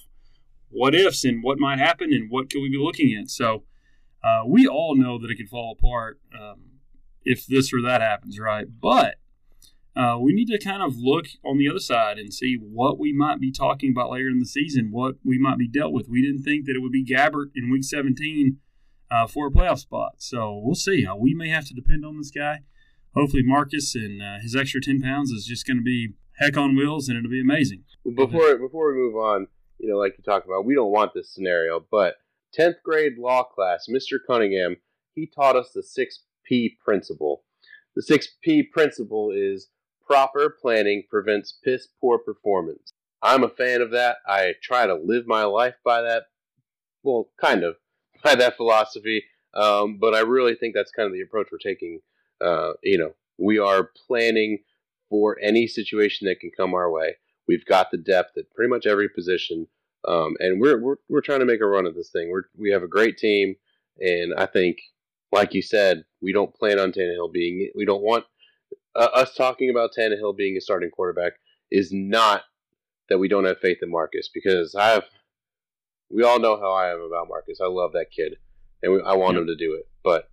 what 0.70 0.92
ifs 0.92 1.22
and 1.22 1.44
what 1.44 1.60
might 1.60 1.78
happen 1.78 2.12
and 2.12 2.28
what 2.28 2.50
could 2.50 2.62
we 2.62 2.68
be 2.68 2.78
looking 2.78 3.16
at. 3.16 3.30
So 3.30 3.62
uh, 4.24 4.42
we 4.44 4.66
all 4.66 4.96
know 4.96 5.20
that 5.20 5.30
it 5.30 5.36
could 5.36 5.48
fall 5.48 5.76
apart 5.78 6.18
um, 6.36 6.80
if 7.22 7.46
this 7.46 7.72
or 7.72 7.80
that 7.82 8.00
happens, 8.00 8.40
right? 8.40 8.66
But 8.82 9.20
uh, 9.94 10.18
we 10.20 10.32
need 10.32 10.48
to 10.48 10.58
kind 10.58 10.82
of 10.82 10.96
look 10.96 11.26
on 11.44 11.56
the 11.56 11.68
other 11.68 11.78
side 11.78 12.18
and 12.18 12.34
see 12.34 12.58
what 12.60 12.98
we 12.98 13.12
might 13.12 13.38
be 13.38 13.52
talking 13.52 13.92
about 13.92 14.10
later 14.10 14.30
in 14.30 14.40
the 14.40 14.46
season, 14.46 14.88
what 14.90 15.14
we 15.24 15.38
might 15.38 15.58
be 15.58 15.68
dealt 15.68 15.92
with. 15.92 16.08
We 16.08 16.22
didn't 16.22 16.42
think 16.42 16.66
that 16.66 16.74
it 16.74 16.82
would 16.82 16.90
be 16.90 17.04
Gabbert 17.04 17.52
in 17.54 17.70
week 17.70 17.84
17 17.84 18.56
uh, 19.12 19.28
for 19.28 19.46
a 19.46 19.50
playoff 19.52 19.78
spot. 19.78 20.14
So 20.18 20.60
we'll 20.60 20.74
see. 20.74 21.06
Uh, 21.06 21.14
we 21.14 21.34
may 21.34 21.50
have 21.50 21.68
to 21.68 21.72
depend 21.72 22.04
on 22.04 22.18
this 22.18 22.32
guy. 22.32 22.62
Hopefully, 23.16 23.42
Marcus 23.44 23.94
and 23.94 24.20
uh, 24.20 24.38
his 24.42 24.54
extra 24.54 24.80
10 24.80 25.00
pounds 25.00 25.30
is 25.30 25.46
just 25.46 25.66
going 25.66 25.78
to 25.78 25.82
be 25.82 26.14
heck 26.38 26.56
on 26.56 26.76
wheels 26.76 27.08
and 27.08 27.16
it'll 27.16 27.30
be 27.30 27.40
amazing. 27.40 27.84
Before, 28.04 28.58
before 28.58 28.92
we 28.92 28.98
move 28.98 29.16
on, 29.16 29.46
you 29.78 29.88
know, 29.88 29.96
like 29.96 30.14
you 30.18 30.24
talked 30.24 30.46
about, 30.46 30.64
we 30.64 30.74
don't 30.74 30.92
want 30.92 31.12
this 31.14 31.32
scenario, 31.32 31.84
but 31.90 32.16
10th 32.58 32.82
grade 32.84 33.18
law 33.18 33.42
class, 33.42 33.86
Mr. 33.90 34.18
Cunningham, 34.26 34.76
he 35.14 35.26
taught 35.26 35.56
us 35.56 35.70
the 35.74 35.82
6P 35.82 36.76
principle. 36.84 37.42
The 37.94 38.02
6P 38.02 38.70
principle 38.70 39.32
is 39.34 39.68
proper 40.06 40.54
planning 40.60 41.04
prevents 41.08 41.58
piss 41.64 41.88
poor 42.00 42.18
performance. 42.18 42.92
I'm 43.22 43.42
a 43.42 43.48
fan 43.48 43.80
of 43.80 43.90
that. 43.92 44.18
I 44.26 44.52
try 44.62 44.86
to 44.86 44.94
live 44.94 45.26
my 45.26 45.44
life 45.44 45.74
by 45.84 46.02
that. 46.02 46.24
Well, 47.02 47.30
kind 47.40 47.64
of 47.64 47.76
by 48.24 48.34
that 48.34 48.56
philosophy. 48.56 49.24
Um, 49.54 49.98
but 49.98 50.14
I 50.14 50.20
really 50.20 50.54
think 50.54 50.74
that's 50.74 50.92
kind 50.92 51.06
of 51.06 51.12
the 51.12 51.22
approach 51.22 51.48
we're 51.50 51.58
taking. 51.58 52.00
Uh, 52.40 52.72
you 52.82 52.98
know, 52.98 53.12
we 53.38 53.58
are 53.58 53.90
planning 54.06 54.58
for 55.08 55.38
any 55.40 55.66
situation 55.66 56.26
that 56.26 56.40
can 56.40 56.50
come 56.56 56.74
our 56.74 56.90
way. 56.90 57.16
We've 57.48 57.64
got 57.64 57.90
the 57.90 57.98
depth 57.98 58.36
at 58.36 58.50
pretty 58.54 58.70
much 58.70 58.86
every 58.86 59.08
position, 59.08 59.68
um, 60.06 60.36
and 60.40 60.60
we're, 60.60 60.80
we're 60.80 60.96
we're 61.08 61.20
trying 61.20 61.40
to 61.40 61.46
make 61.46 61.60
a 61.60 61.66
run 61.66 61.86
at 61.86 61.94
this 61.94 62.10
thing. 62.10 62.30
We're 62.30 62.44
we 62.58 62.70
have 62.70 62.82
a 62.82 62.88
great 62.88 63.16
team, 63.18 63.54
and 64.00 64.34
I 64.36 64.46
think, 64.46 64.78
like 65.32 65.54
you 65.54 65.62
said, 65.62 66.04
we 66.20 66.32
don't 66.32 66.54
plan 66.54 66.78
on 66.78 66.92
Tannehill 66.92 67.32
being. 67.32 67.70
We 67.74 67.84
don't 67.84 68.02
want 68.02 68.24
uh, 68.96 69.08
us 69.14 69.34
talking 69.34 69.70
about 69.70 69.90
Tannehill 69.96 70.36
being 70.36 70.56
a 70.56 70.60
starting 70.60 70.90
quarterback 70.90 71.34
is 71.70 71.92
not 71.92 72.42
that 73.08 73.18
we 73.18 73.28
don't 73.28 73.44
have 73.44 73.58
faith 73.58 73.78
in 73.82 73.90
Marcus 73.90 74.28
because 74.32 74.74
I 74.74 74.88
have 74.88 75.04
we 76.10 76.22
all 76.22 76.38
know 76.38 76.58
how 76.58 76.72
I 76.72 76.92
am 76.92 77.00
about 77.00 77.28
Marcus. 77.28 77.60
I 77.60 77.66
love 77.66 77.92
that 77.92 78.10
kid, 78.10 78.36
and 78.82 78.92
we, 78.92 79.02
I 79.02 79.14
want 79.14 79.36
him 79.36 79.46
to 79.46 79.56
do 79.56 79.74
it. 79.74 79.88
But 80.02 80.28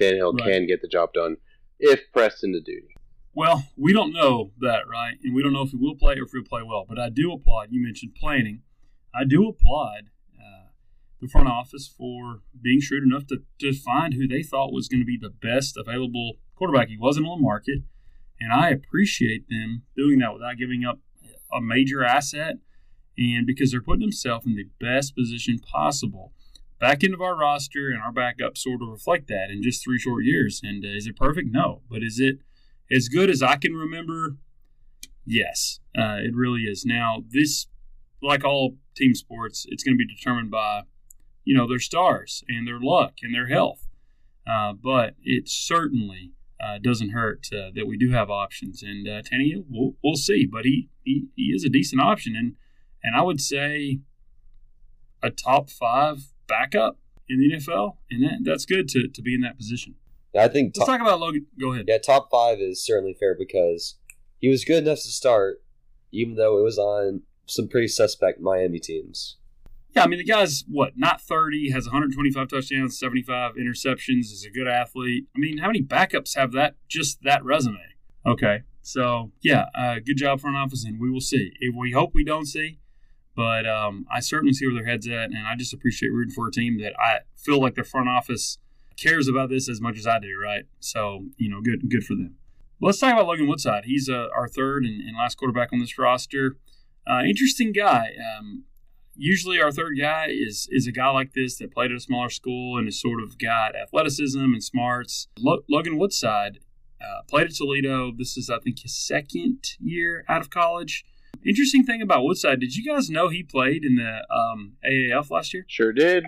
Tannehill 0.00 0.38
right. 0.38 0.44
can 0.44 0.66
get 0.66 0.82
the 0.82 0.88
job 0.88 1.12
done 1.12 1.36
if 1.78 2.00
pressed 2.12 2.44
into 2.44 2.60
duty. 2.60 2.94
Well, 3.34 3.64
we 3.76 3.92
don't 3.92 4.12
know 4.12 4.52
that, 4.60 4.86
right? 4.88 5.16
And 5.24 5.34
we 5.34 5.42
don't 5.42 5.52
know 5.52 5.62
if 5.62 5.70
he 5.70 5.76
will 5.76 5.96
play 5.96 6.14
or 6.14 6.24
if 6.24 6.30
he'll 6.32 6.44
play 6.44 6.62
well. 6.62 6.84
But 6.88 6.98
I 7.00 7.08
do 7.08 7.32
applaud. 7.32 7.68
You 7.70 7.82
mentioned 7.82 8.14
planning. 8.14 8.62
I 9.14 9.24
do 9.24 9.48
applaud 9.48 10.10
uh, 10.38 10.68
the 11.20 11.28
front 11.28 11.48
office 11.48 11.88
for 11.88 12.42
being 12.60 12.80
shrewd 12.80 13.02
enough 13.02 13.26
to, 13.28 13.42
to 13.60 13.72
find 13.72 14.14
who 14.14 14.28
they 14.28 14.42
thought 14.42 14.72
was 14.72 14.88
going 14.88 15.00
to 15.00 15.06
be 15.06 15.18
the 15.20 15.30
best 15.30 15.76
available 15.76 16.34
quarterback. 16.54 16.88
He 16.88 16.96
wasn't 16.96 17.26
on 17.26 17.38
the 17.38 17.42
market, 17.42 17.80
and 18.40 18.52
I 18.52 18.70
appreciate 18.70 19.48
them 19.48 19.82
doing 19.96 20.20
that 20.20 20.32
without 20.32 20.56
giving 20.56 20.84
up 20.84 21.00
a 21.52 21.60
major 21.60 22.04
asset 22.04 22.56
and 23.16 23.46
because 23.46 23.70
they're 23.70 23.80
putting 23.80 24.00
themselves 24.00 24.46
in 24.46 24.56
the 24.56 24.68
best 24.80 25.14
position 25.16 25.58
possible. 25.58 26.32
Back 26.84 27.02
end 27.02 27.14
of 27.14 27.22
our 27.22 27.36
roster 27.36 27.88
and 27.88 28.02
our 28.02 28.12
backup 28.12 28.58
sort 28.58 28.82
of 28.82 28.88
reflect 28.88 29.28
that 29.28 29.50
in 29.50 29.62
just 29.62 29.82
three 29.82 29.98
short 29.98 30.24
years. 30.24 30.60
And 30.62 30.84
uh, 30.84 30.88
is 30.88 31.06
it 31.06 31.16
perfect? 31.16 31.48
No. 31.50 31.80
But 31.88 32.02
is 32.02 32.20
it 32.20 32.40
as 32.90 33.08
good 33.08 33.30
as 33.30 33.42
I 33.42 33.56
can 33.56 33.72
remember 33.74 34.36
Yes, 35.26 35.80
uh, 35.96 36.18
it 36.18 36.34
really 36.34 36.62
is. 36.62 36.84
Now, 36.84 37.24
this, 37.30 37.66
like 38.22 38.44
all 38.44 38.76
team 38.94 39.14
sports, 39.14 39.64
it's 39.68 39.82
going 39.82 39.96
to 39.96 40.04
be 40.04 40.06
determined 40.06 40.50
by, 40.50 40.82
you 41.44 41.56
know, 41.56 41.66
their 41.66 41.78
stars 41.78 42.44
and 42.48 42.68
their 42.68 42.78
luck 42.80 43.14
and 43.22 43.34
their 43.34 43.48
health. 43.48 43.86
Uh, 44.46 44.74
but 44.74 45.14
it 45.22 45.48
certainly 45.48 46.32
uh, 46.62 46.78
doesn't 46.82 47.10
hurt 47.10 47.46
uh, 47.52 47.70
that 47.74 47.86
we 47.86 47.96
do 47.96 48.10
have 48.10 48.30
options. 48.30 48.82
And 48.82 49.08
uh, 49.08 49.22
we'll, 49.68 49.94
we'll 50.04 50.16
see. 50.16 50.46
But 50.46 50.64
he, 50.64 50.90
he 51.02 51.28
he 51.34 51.44
is 51.44 51.64
a 51.64 51.70
decent 51.70 52.02
option, 52.02 52.36
and 52.36 52.56
and 53.02 53.16
I 53.16 53.22
would 53.22 53.40
say 53.40 54.00
a 55.22 55.30
top 55.30 55.70
five 55.70 56.33
backup 56.46 56.98
in 57.28 57.38
the 57.38 57.56
NFL, 57.56 57.96
and 58.10 58.22
that, 58.22 58.38
that's 58.44 58.66
good 58.66 58.88
to, 58.88 59.08
to 59.08 59.22
be 59.22 59.34
in 59.34 59.40
that 59.42 59.56
position. 59.56 59.94
I 60.38 60.48
think 60.48 60.74
Let's 60.76 60.88
talk 60.88 61.00
about 61.00 61.20
Logan. 61.20 61.46
Go 61.60 61.72
ahead. 61.72 61.84
Yeah, 61.86 61.98
top 61.98 62.28
five 62.30 62.58
is 62.60 62.84
certainly 62.84 63.14
fair 63.14 63.36
because 63.38 63.96
he 64.38 64.48
was 64.48 64.64
good 64.64 64.82
enough 64.84 64.98
to 64.98 65.08
start, 65.08 65.62
even 66.12 66.34
though 66.34 66.58
it 66.58 66.62
was 66.62 66.78
on 66.78 67.22
some 67.46 67.68
pretty 67.68 67.88
suspect 67.88 68.40
Miami 68.40 68.80
teams. 68.80 69.36
Yeah, 69.94 70.02
I 70.02 70.06
mean 70.08 70.18
the 70.18 70.24
guy's 70.24 70.64
what 70.68 70.94
not 70.96 71.20
thirty, 71.20 71.70
has 71.70 71.86
125 71.86 72.48
touchdowns, 72.48 72.98
75 72.98 73.52
interceptions, 73.54 74.32
is 74.32 74.44
a 74.44 74.50
good 74.50 74.66
athlete. 74.66 75.26
I 75.36 75.38
mean, 75.38 75.58
how 75.58 75.68
many 75.68 75.82
backups 75.82 76.36
have 76.36 76.50
that 76.52 76.74
just 76.88 77.22
that 77.22 77.44
resume? 77.44 77.78
Okay, 78.26 78.62
so 78.82 79.30
yeah, 79.40 79.66
uh, 79.74 79.96
good 80.04 80.16
job 80.16 80.40
front 80.40 80.56
office, 80.56 80.84
and 80.84 81.00
we 81.00 81.10
will 81.10 81.20
see. 81.20 81.52
If 81.60 81.76
we 81.78 81.92
hope 81.92 82.10
we 82.12 82.24
don't 82.24 82.46
see, 82.46 82.80
but 83.36 83.66
um, 83.66 84.06
I 84.12 84.20
certainly 84.20 84.52
see 84.52 84.66
where 84.66 84.74
their 84.74 84.86
heads 84.86 85.06
at, 85.06 85.30
and 85.30 85.46
I 85.46 85.56
just 85.56 85.74
appreciate 85.74 86.12
rooting 86.12 86.34
for 86.34 86.48
a 86.48 86.52
team 86.52 86.78
that 86.80 86.92
I 86.98 87.20
feel 87.36 87.60
like 87.60 87.74
their 87.74 87.84
front 87.84 88.08
office 88.08 88.58
cares 88.96 89.28
about 89.28 89.48
this 89.48 89.68
as 89.68 89.80
much 89.80 89.98
as 89.98 90.06
I 90.06 90.18
do. 90.18 90.36
Right, 90.40 90.64
so 90.80 91.26
you 91.36 91.48
know, 91.48 91.60
good 91.60 91.88
good 91.90 92.04
for 92.04 92.14
them. 92.14 92.36
Let's 92.80 92.98
talk 92.98 93.12
about 93.12 93.26
Logan 93.26 93.48
Woodside. 93.48 93.84
He's 93.86 94.08
uh, 94.08 94.26
our 94.36 94.48
third 94.48 94.84
and, 94.84 95.00
and, 95.00 95.16
last 95.16 95.36
quarterback 95.36 95.72
on 95.72 95.78
this 95.78 95.96
roster. 95.96 96.56
Uh, 97.08 97.22
interesting 97.22 97.72
guy. 97.72 98.10
Um, 98.36 98.64
usually, 99.14 99.60
our 99.60 99.72
third 99.72 99.94
guy 99.98 100.26
is 100.28 100.68
is 100.70 100.86
a 100.86 100.92
guy 100.92 101.08
like 101.10 101.32
this 101.32 101.56
that 101.58 101.72
played 101.72 101.90
at 101.90 101.96
a 101.96 102.00
smaller 102.00 102.30
school 102.30 102.76
and 102.76 102.88
is 102.88 103.00
sort 103.00 103.22
of 103.22 103.38
got 103.38 103.76
athleticism 103.76 104.38
and 104.38 104.62
smarts. 104.62 105.28
Lo- 105.38 105.62
Logan 105.68 105.98
Woodside 105.98 106.58
uh, 107.00 107.22
played 107.28 107.46
at 107.46 107.54
Toledo. 107.54 108.12
This 108.16 108.36
is, 108.36 108.50
I 108.50 108.58
think, 108.58 108.80
his 108.80 108.96
second 108.96 109.64
year 109.80 110.24
out 110.28 110.40
of 110.40 110.50
college. 110.50 111.04
Interesting 111.46 111.84
thing 111.84 112.00
about 112.00 112.24
Woodside, 112.24 112.60
did 112.60 112.74
you 112.74 112.84
guys 112.84 113.10
know 113.10 113.28
he 113.28 113.42
played 113.42 113.84
in 113.84 113.96
the 113.96 114.24
um, 114.34 114.74
AAF 114.84 115.30
last 115.30 115.52
year? 115.52 115.64
Sure 115.68 115.92
did. 115.92 116.26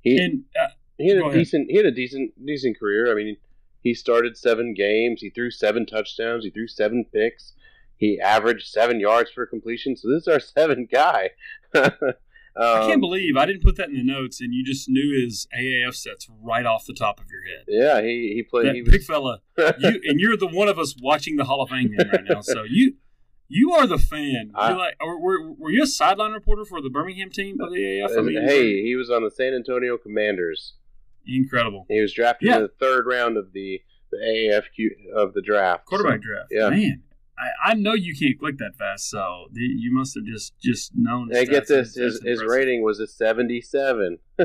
He 0.00 0.16
and, 0.18 0.44
uh, 0.60 0.68
he 0.98 1.08
had 1.08 1.18
a 1.18 1.32
decent 1.32 1.70
he 1.70 1.76
had 1.76 1.86
a 1.86 1.90
decent 1.90 2.32
decent 2.44 2.78
career. 2.78 3.10
I 3.10 3.14
mean, 3.14 3.36
he 3.80 3.94
started 3.94 4.36
seven 4.36 4.74
games. 4.74 5.20
He 5.20 5.30
threw 5.30 5.50
seven 5.50 5.86
touchdowns. 5.86 6.44
He 6.44 6.50
threw 6.50 6.68
seven 6.68 7.04
picks. 7.12 7.54
He 7.96 8.20
averaged 8.20 8.66
seven 8.66 9.00
yards 9.00 9.30
per 9.30 9.46
completion. 9.46 9.96
So 9.96 10.08
this 10.08 10.22
is 10.22 10.28
our 10.28 10.40
seven 10.58 10.86
guy. 10.90 11.30
um, 11.74 11.90
I 12.56 12.86
can't 12.86 13.00
believe 13.00 13.36
I 13.36 13.46
didn't 13.46 13.62
put 13.62 13.76
that 13.76 13.88
in 13.88 13.94
the 13.94 14.04
notes, 14.04 14.40
and 14.40 14.54
you 14.54 14.64
just 14.64 14.88
knew 14.88 15.20
his 15.20 15.48
AAF 15.58 15.94
sets 15.94 16.28
right 16.42 16.66
off 16.66 16.84
the 16.86 16.94
top 16.94 17.18
of 17.18 17.26
your 17.30 17.42
head. 17.42 17.64
Yeah, 17.66 18.00
he 18.02 18.32
he 18.34 18.42
played. 18.42 18.66
That 18.66 18.74
he 18.74 18.82
big 18.82 19.00
was... 19.00 19.06
fella, 19.06 19.40
you, 19.78 20.00
and 20.04 20.20
you're 20.20 20.36
the 20.36 20.46
one 20.46 20.68
of 20.68 20.78
us 20.78 20.94
watching 21.00 21.36
the 21.36 21.44
Hall 21.44 21.62
of 21.62 21.70
Fame 21.70 21.88
game 21.96 22.08
right 22.12 22.24
now. 22.28 22.40
So 22.40 22.62
you 22.62 22.94
you 23.48 23.72
are 23.72 23.86
the 23.86 23.98
fan. 23.98 24.52
I, 24.54 24.70
you're 24.70 24.78
like, 24.78 24.94
were, 25.00 25.52
were 25.52 25.70
you 25.70 25.82
a 25.82 25.86
sideline 25.86 26.32
reporter 26.32 26.64
for 26.64 26.80
the 26.80 26.90
Birmingham 26.90 27.30
team 27.30 27.60
of 27.60 27.72
the 27.72 27.78
AAF? 27.78 28.40
I 28.40 28.46
hey, 28.46 28.82
he 28.82 28.96
was 28.96 29.10
on 29.10 29.22
the 29.22 29.30
San 29.30 29.54
Antonio 29.54 29.96
Commanders. 29.96 30.74
Incredible. 31.26 31.86
He 31.88 32.00
was 32.00 32.12
drafted 32.12 32.48
yeah. 32.48 32.56
in 32.56 32.62
the 32.62 32.68
third 32.68 33.06
round 33.06 33.36
of 33.36 33.52
the 33.52 33.80
the 34.10 34.18
AAF 34.18 34.64
of 35.16 35.34
the 35.34 35.42
draft. 35.42 35.86
Quarterback 35.86 36.20
so, 36.22 36.28
draft. 36.28 36.48
Yeah. 36.50 36.70
Man, 36.70 37.02
I, 37.38 37.70
I 37.70 37.74
know 37.74 37.94
you 37.94 38.14
can't 38.14 38.38
click 38.38 38.58
that 38.58 38.76
fast, 38.78 39.10
so 39.10 39.46
you 39.52 39.92
must 39.92 40.14
have 40.14 40.24
just 40.24 40.58
just 40.60 40.92
known. 40.94 41.30
Hey, 41.32 41.46
get 41.46 41.66
this: 41.66 41.94
his, 41.94 42.22
his 42.22 42.42
rating 42.42 42.82
was 42.82 43.00
a 43.00 43.06
seventy-seven. 43.06 44.18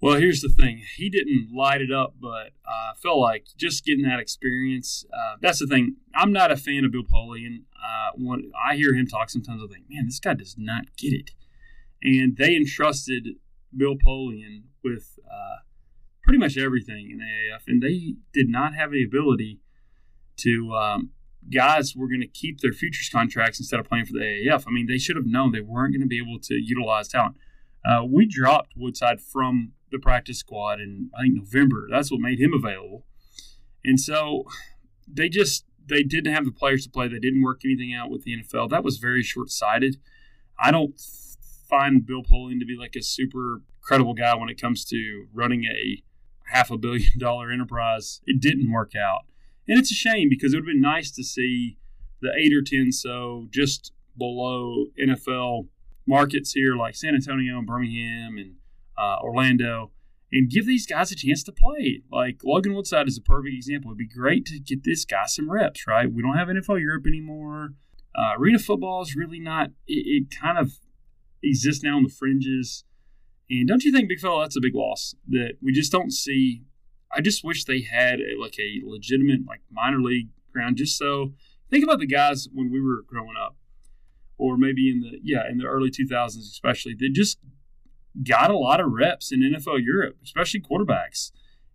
well, 0.00 0.18
here's 0.18 0.40
the 0.40 0.48
thing: 0.48 0.82
he 0.96 1.10
didn't 1.10 1.50
light 1.54 1.82
it 1.82 1.92
up, 1.92 2.14
but 2.20 2.52
I 2.66 2.92
felt 3.02 3.18
like 3.18 3.46
just 3.56 3.84
getting 3.84 4.04
that 4.04 4.18
experience. 4.18 5.04
Uh, 5.12 5.36
that's 5.40 5.58
the 5.58 5.66
thing. 5.66 5.96
I'm 6.14 6.32
not 6.32 6.50
a 6.50 6.56
fan 6.56 6.84
of 6.84 6.92
Bill 6.92 7.02
Polian. 7.02 7.64
Uh, 7.76 8.10
when 8.14 8.50
I 8.66 8.76
hear 8.76 8.94
him 8.94 9.06
talk, 9.06 9.28
sometimes 9.30 9.62
I 9.62 9.72
think, 9.72 9.84
man, 9.90 10.06
this 10.06 10.18
guy 10.18 10.34
does 10.34 10.56
not 10.58 10.96
get 10.96 11.12
it. 11.12 11.30
And 12.02 12.36
they 12.36 12.56
entrusted 12.56 13.28
Bill 13.76 13.94
Polian 13.94 14.62
with 14.82 15.18
uh, 15.30 15.56
pretty 16.22 16.38
much 16.38 16.56
everything 16.56 17.10
in 17.10 17.18
the 17.18 17.24
AAF, 17.24 17.62
and 17.66 17.82
they 17.82 18.14
did 18.32 18.48
not 18.48 18.74
have 18.74 18.92
the 18.92 19.04
ability 19.04 19.60
to. 20.38 20.72
Um, 20.74 21.10
guys 21.52 21.96
were 21.96 22.06
going 22.06 22.20
to 22.20 22.26
keep 22.26 22.60
their 22.60 22.72
futures 22.72 23.08
contracts 23.08 23.58
instead 23.58 23.80
of 23.80 23.86
playing 23.88 24.04
for 24.04 24.12
the 24.12 24.18
AAF. 24.20 24.64
I 24.68 24.70
mean, 24.70 24.86
they 24.86 24.98
should 24.98 25.16
have 25.16 25.24
known 25.24 25.52
they 25.52 25.62
weren't 25.62 25.94
going 25.94 26.02
to 26.02 26.06
be 26.06 26.18
able 26.18 26.38
to 26.38 26.54
utilize 26.54 27.08
talent. 27.08 27.36
Uh, 27.82 28.04
we 28.04 28.26
dropped 28.26 28.74
Woodside 28.76 29.20
from 29.22 29.72
the 29.90 29.98
practice 29.98 30.38
squad 30.38 30.80
in 30.80 31.10
I 31.16 31.22
think 31.22 31.36
November. 31.36 31.88
That's 31.90 32.10
what 32.10 32.20
made 32.20 32.40
him 32.40 32.52
available, 32.54 33.06
and 33.84 33.98
so 33.98 34.44
they 35.06 35.28
just 35.28 35.64
they 35.86 36.02
didn't 36.02 36.32
have 36.32 36.44
the 36.44 36.52
players 36.52 36.84
to 36.84 36.90
play. 36.90 37.08
They 37.08 37.18
didn't 37.18 37.42
work 37.42 37.62
anything 37.64 37.94
out 37.94 38.10
with 38.10 38.22
the 38.22 38.36
NFL. 38.36 38.70
That 38.70 38.84
was 38.84 38.98
very 38.98 39.22
short 39.22 39.50
sighted. 39.50 39.96
I 40.58 40.70
don't 40.70 40.98
find 41.68 42.06
Bill 42.06 42.22
Polian 42.22 42.60
to 42.60 42.66
be 42.66 42.76
like 42.78 42.94
a 42.96 43.02
super 43.02 43.62
credible 43.80 44.14
guy 44.14 44.34
when 44.34 44.48
it 44.48 44.60
comes 44.60 44.84
to 44.86 45.26
running 45.32 45.64
a 45.64 46.02
half 46.52 46.70
a 46.70 46.78
billion 46.78 47.18
dollar 47.18 47.50
enterprise. 47.50 48.20
It 48.26 48.40
didn't 48.40 48.70
work 48.70 48.92
out. 48.94 49.22
And 49.68 49.78
it's 49.78 49.90
a 49.90 49.94
shame 49.94 50.28
because 50.28 50.52
it 50.52 50.56
would 50.56 50.68
have 50.68 50.74
been 50.74 50.80
nice 50.80 51.10
to 51.12 51.22
see 51.22 51.78
the 52.20 52.32
eight 52.36 52.52
or 52.52 52.62
10 52.62 52.92
so 52.92 53.46
just 53.50 53.92
below 54.18 54.86
NFL 55.00 55.68
markets 56.06 56.52
here 56.52 56.74
like 56.76 56.94
San 56.94 57.14
Antonio 57.14 57.58
and 57.58 57.66
Birmingham 57.66 58.36
and 58.36 58.56
uh, 59.00 59.16
Orlando 59.22 59.92
and 60.32 60.50
give 60.50 60.66
these 60.66 60.86
guys 60.86 61.10
a 61.10 61.16
chance 61.16 61.42
to 61.44 61.52
play. 61.52 62.02
Like 62.10 62.40
Logan 62.44 62.74
Woodside 62.74 63.08
is 63.08 63.18
a 63.18 63.22
perfect 63.22 63.54
example. 63.54 63.90
It'd 63.90 63.98
be 63.98 64.06
great 64.06 64.46
to 64.46 64.58
get 64.60 64.84
this 64.84 65.04
guy 65.04 65.24
some 65.26 65.50
reps, 65.50 65.86
right? 65.86 66.12
We 66.12 66.22
don't 66.22 66.36
have 66.36 66.48
NFL 66.48 66.80
Europe 66.80 67.06
anymore. 67.06 67.70
Uh, 68.14 68.34
arena 68.38 68.58
football 68.58 69.02
is 69.02 69.16
really 69.16 69.40
not, 69.40 69.68
it, 69.86 70.28
it 70.30 70.40
kind 70.40 70.58
of 70.58 70.72
exists 71.42 71.82
now 71.82 71.96
on 71.96 72.02
the 72.02 72.08
fringes. 72.08 72.84
And 73.48 73.66
don't 73.66 73.82
you 73.82 73.92
think, 73.92 74.08
Big 74.08 74.20
Fella, 74.20 74.42
that's 74.42 74.56
a 74.56 74.60
big 74.60 74.74
loss 74.74 75.14
that 75.28 75.54
we 75.60 75.72
just 75.72 75.90
don't 75.90 76.12
see? 76.12 76.62
I 77.12 77.20
just 77.20 77.44
wish 77.44 77.64
they 77.64 77.82
had 77.82 78.20
a, 78.20 78.40
like 78.40 78.56
a 78.60 78.80
legitimate 78.84 79.40
like 79.46 79.60
minor 79.70 80.00
league 80.00 80.28
ground, 80.52 80.76
just 80.76 80.96
so. 80.96 81.32
Think 81.68 81.84
about 81.84 81.98
the 81.98 82.06
guys 82.06 82.48
when 82.52 82.70
we 82.70 82.80
were 82.80 83.02
growing 83.06 83.34
up, 83.40 83.56
or 84.38 84.56
maybe 84.56 84.90
in 84.90 85.00
the 85.00 85.18
yeah 85.22 85.48
in 85.50 85.58
the 85.58 85.66
early 85.66 85.90
2000s 85.90 86.38
especially. 86.38 86.94
They 86.98 87.08
just 87.08 87.38
got 88.26 88.50
a 88.50 88.56
lot 88.56 88.80
of 88.80 88.92
reps 88.92 89.32
in 89.32 89.40
NFL 89.40 89.84
Europe, 89.84 90.16
especially 90.22 90.60
quarterbacks, 90.60 91.30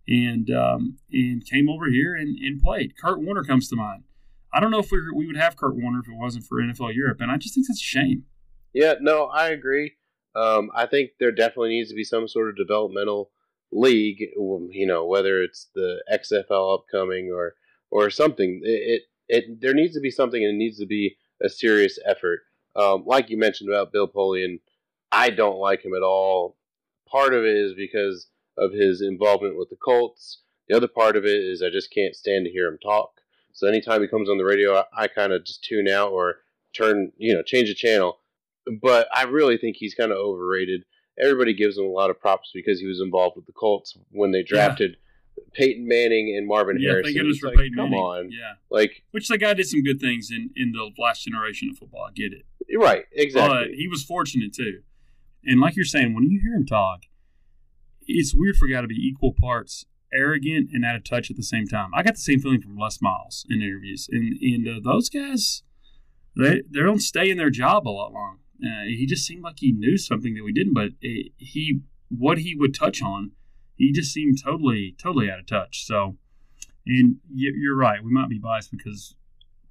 and 0.08 0.50
um, 0.50 0.98
and 1.12 1.44
came 1.44 1.68
over 1.68 1.86
here 1.90 2.14
and, 2.14 2.36
and 2.38 2.60
played. 2.60 2.94
Kurt 2.96 3.20
Warner 3.20 3.44
comes 3.44 3.68
to 3.68 3.76
mind. 3.76 4.04
I 4.52 4.60
don't 4.60 4.70
know 4.70 4.78
if 4.78 4.90
we 4.90 4.98
we 5.14 5.26
would 5.26 5.36
have 5.36 5.56
Kurt 5.56 5.76
Warner 5.76 6.00
if 6.00 6.08
it 6.08 6.16
wasn't 6.16 6.44
for 6.44 6.60
NFL 6.60 6.94
Europe, 6.94 7.20
and 7.20 7.30
I 7.30 7.36
just 7.36 7.54
think 7.54 7.66
that's 7.66 7.80
a 7.80 7.84
shame. 7.84 8.24
Yeah, 8.72 8.94
no, 9.00 9.26
I 9.26 9.48
agree. 9.48 9.94
Um, 10.34 10.70
I 10.74 10.86
think 10.86 11.12
there 11.18 11.32
definitely 11.32 11.70
needs 11.70 11.88
to 11.90 11.96
be 11.96 12.04
some 12.04 12.28
sort 12.28 12.50
of 12.50 12.56
developmental 12.56 13.30
league. 13.72 14.20
You 14.20 14.86
know, 14.86 15.06
whether 15.06 15.42
it's 15.42 15.68
the 15.74 16.02
XFL 16.12 16.78
upcoming 16.78 17.30
or 17.32 17.54
or 17.90 18.10
something. 18.10 18.60
It, 18.62 18.68
it, 18.68 19.02
it 19.28 19.60
there 19.60 19.74
needs 19.74 19.94
to 19.94 20.00
be 20.00 20.10
something, 20.10 20.42
and 20.42 20.54
it 20.54 20.58
needs 20.58 20.78
to 20.78 20.86
be 20.86 21.16
a 21.42 21.48
serious 21.48 21.98
effort. 22.06 22.40
Um, 22.74 23.04
like 23.06 23.30
you 23.30 23.38
mentioned 23.38 23.70
about 23.70 23.92
Bill 23.92 24.08
Polian, 24.08 24.60
I 25.16 25.30
don't 25.30 25.58
like 25.58 25.84
him 25.84 25.94
at 25.94 26.02
all. 26.02 26.56
Part 27.08 27.34
of 27.34 27.44
it 27.44 27.56
is 27.56 27.74
because 27.74 28.28
of 28.58 28.72
his 28.72 29.00
involvement 29.00 29.56
with 29.56 29.70
the 29.70 29.76
Colts. 29.76 30.42
The 30.68 30.76
other 30.76 30.88
part 30.88 31.16
of 31.16 31.24
it 31.24 31.40
is 31.40 31.62
I 31.62 31.70
just 31.70 31.92
can't 31.92 32.14
stand 32.14 32.44
to 32.46 32.50
hear 32.50 32.68
him 32.68 32.78
talk. 32.82 33.10
So 33.52 33.66
anytime 33.66 34.02
he 34.02 34.08
comes 34.08 34.28
on 34.28 34.38
the 34.38 34.44
radio, 34.44 34.76
I, 34.76 34.84
I 35.04 35.08
kind 35.08 35.32
of 35.32 35.44
just 35.44 35.64
tune 35.64 35.88
out 35.88 36.10
or 36.10 36.36
turn, 36.74 37.12
you 37.16 37.34
know, 37.34 37.42
change 37.42 37.68
the 37.68 37.74
channel 37.74 38.18
but 38.80 39.08
I 39.14 39.24
really 39.24 39.56
think 39.56 39.76
he's 39.76 39.94
kind 39.94 40.12
of 40.12 40.18
overrated. 40.18 40.84
Everybody 41.20 41.54
gives 41.54 41.78
him 41.78 41.84
a 41.84 41.90
lot 41.90 42.10
of 42.10 42.20
props 42.20 42.50
because 42.54 42.80
he 42.80 42.86
was 42.86 43.00
involved 43.00 43.36
with 43.36 43.46
the 43.46 43.52
Colts 43.52 43.96
when 44.10 44.32
they 44.32 44.42
drafted 44.42 44.96
yeah. 45.36 45.44
Peyton 45.54 45.88
Manning 45.88 46.34
and 46.36 46.46
Marvin 46.46 46.78
yeah, 46.78 46.90
Harrison. 46.90 47.14
Yeah, 47.14 47.22
thank 47.22 47.40
for 47.40 47.48
like, 47.48 47.56
Peyton 47.56 47.74
come 47.76 47.90
Manning. 47.90 48.04
on, 48.04 48.30
yeah, 48.30 48.54
like 48.70 49.02
which 49.12 49.28
the 49.28 49.38
guy 49.38 49.54
did 49.54 49.66
some 49.66 49.82
good 49.82 50.00
things 50.00 50.30
in 50.30 50.50
in 50.56 50.72
the 50.72 50.90
last 50.98 51.24
generation 51.24 51.70
of 51.70 51.78
football. 51.78 52.08
I 52.08 52.12
get 52.12 52.32
it, 52.32 52.44
right? 52.76 53.04
Exactly. 53.12 53.56
But 53.56 53.74
he 53.74 53.88
was 53.88 54.02
fortunate 54.02 54.52
too, 54.52 54.82
and 55.46 55.60
like 55.60 55.76
you're 55.76 55.84
saying, 55.84 56.14
when 56.14 56.24
you 56.24 56.40
hear 56.40 56.54
him 56.54 56.66
talk, 56.66 57.02
it's 58.06 58.34
weird 58.34 58.56
for 58.56 58.66
a 58.66 58.70
guy 58.70 58.80
to 58.80 58.86
be 58.86 58.94
equal 58.94 59.32
parts 59.32 59.86
arrogant 60.12 60.70
and 60.72 60.84
out 60.84 60.96
of 60.96 61.04
touch 61.04 61.30
at 61.30 61.36
the 61.36 61.42
same 61.42 61.66
time. 61.66 61.90
I 61.94 62.02
got 62.02 62.14
the 62.14 62.20
same 62.20 62.40
feeling 62.40 62.60
from 62.60 62.76
Les 62.76 63.00
Miles 63.02 63.44
in 63.48 63.62
interviews, 63.62 64.08
and 64.10 64.38
and 64.40 64.68
uh, 64.68 64.80
those 64.82 65.08
guys, 65.08 65.62
they 66.36 66.62
they 66.70 66.80
don't 66.80 67.00
stay 67.00 67.30
in 67.30 67.36
their 67.36 67.50
job 67.50 67.86
a 67.86 67.90
lot 67.90 68.12
long. 68.12 68.38
Uh, 68.62 68.84
he 68.86 69.06
just 69.06 69.26
seemed 69.26 69.42
like 69.42 69.56
he 69.58 69.72
knew 69.72 69.98
something 69.98 70.34
that 70.34 70.44
we 70.44 70.52
didn't, 70.52 70.74
but 70.74 70.90
it, 71.00 71.32
he 71.36 71.80
what 72.08 72.38
he 72.38 72.54
would 72.54 72.74
touch 72.74 73.02
on, 73.02 73.32
he 73.76 73.92
just 73.92 74.12
seemed 74.12 74.38
totally 74.42 74.94
totally 74.98 75.30
out 75.30 75.38
of 75.38 75.46
touch. 75.46 75.84
So, 75.84 76.16
and 76.86 77.16
you're 77.32 77.76
right, 77.76 78.02
we 78.02 78.12
might 78.12 78.28
be 78.28 78.38
biased 78.38 78.70
because 78.70 79.14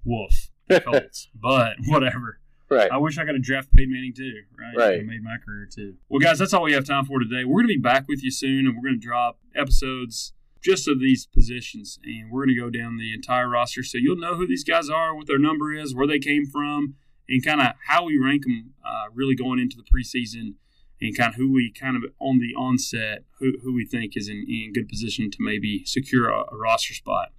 Wolf. 0.03 0.49
Colts, 0.83 1.29
but 1.35 1.75
whatever. 1.85 2.39
Right. 2.69 2.91
I 2.91 2.97
wish 2.97 3.17
I 3.17 3.25
could 3.25 3.35
have 3.35 3.43
drafted 3.43 3.73
Peyton 3.73 3.91
Manning 3.91 4.13
too, 4.13 4.41
right? 4.57 4.75
Right. 4.75 4.99
And 4.99 5.07
made 5.07 5.23
my 5.23 5.37
career 5.45 5.67
too. 5.71 5.95
Well, 6.09 6.19
guys, 6.19 6.39
that's 6.39 6.53
all 6.53 6.63
we 6.63 6.73
have 6.73 6.85
time 6.85 7.05
for 7.05 7.19
today. 7.19 7.45
We're 7.45 7.61
going 7.61 7.67
to 7.67 7.75
be 7.75 7.81
back 7.81 8.07
with 8.07 8.23
you 8.23 8.31
soon, 8.31 8.65
and 8.65 8.75
we're 8.75 8.89
going 8.89 8.99
to 8.99 9.05
drop 9.05 9.39
episodes 9.55 10.33
just 10.63 10.87
of 10.87 10.99
these 10.99 11.27
positions, 11.27 11.99
and 12.03 12.31
we're 12.31 12.45
going 12.45 12.55
to 12.55 12.59
go 12.59 12.71
down 12.71 12.97
the 12.97 13.13
entire 13.13 13.47
roster 13.47 13.83
so 13.83 13.99
you'll 13.99 14.17
know 14.17 14.35
who 14.35 14.47
these 14.47 14.63
guys 14.63 14.89
are, 14.89 15.15
what 15.15 15.27
their 15.27 15.37
number 15.37 15.71
is, 15.71 15.93
where 15.93 16.07
they 16.07 16.17
came 16.17 16.47
from, 16.47 16.95
and 17.29 17.45
kind 17.45 17.61
of 17.61 17.73
how 17.87 18.03
we 18.03 18.17
rank 18.17 18.43
them 18.43 18.73
uh, 18.83 19.05
really 19.13 19.35
going 19.35 19.59
into 19.59 19.77
the 19.77 19.83
preseason, 19.83 20.55
and 20.99 21.15
kind 21.15 21.29
of 21.29 21.35
who 21.35 21.53
we 21.53 21.71
kind 21.71 21.95
of 21.95 22.03
on 22.19 22.39
the 22.39 22.55
onset, 22.59 23.25
who, 23.39 23.53
who 23.61 23.75
we 23.75 23.85
think 23.85 24.17
is 24.17 24.27
in, 24.27 24.43
in 24.49 24.73
good 24.73 24.89
position 24.89 25.29
to 25.29 25.37
maybe 25.39 25.83
secure 25.85 26.29
a, 26.29 26.45
a 26.51 26.57
roster 26.57 26.95
spot. 26.95 27.29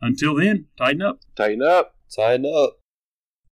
Until 0.00 0.36
then, 0.36 0.66
tighten 0.78 1.02
up. 1.02 1.18
Tighten 1.34 1.62
up. 1.62 1.96
Tighten 2.14 2.46
up. 2.46 2.79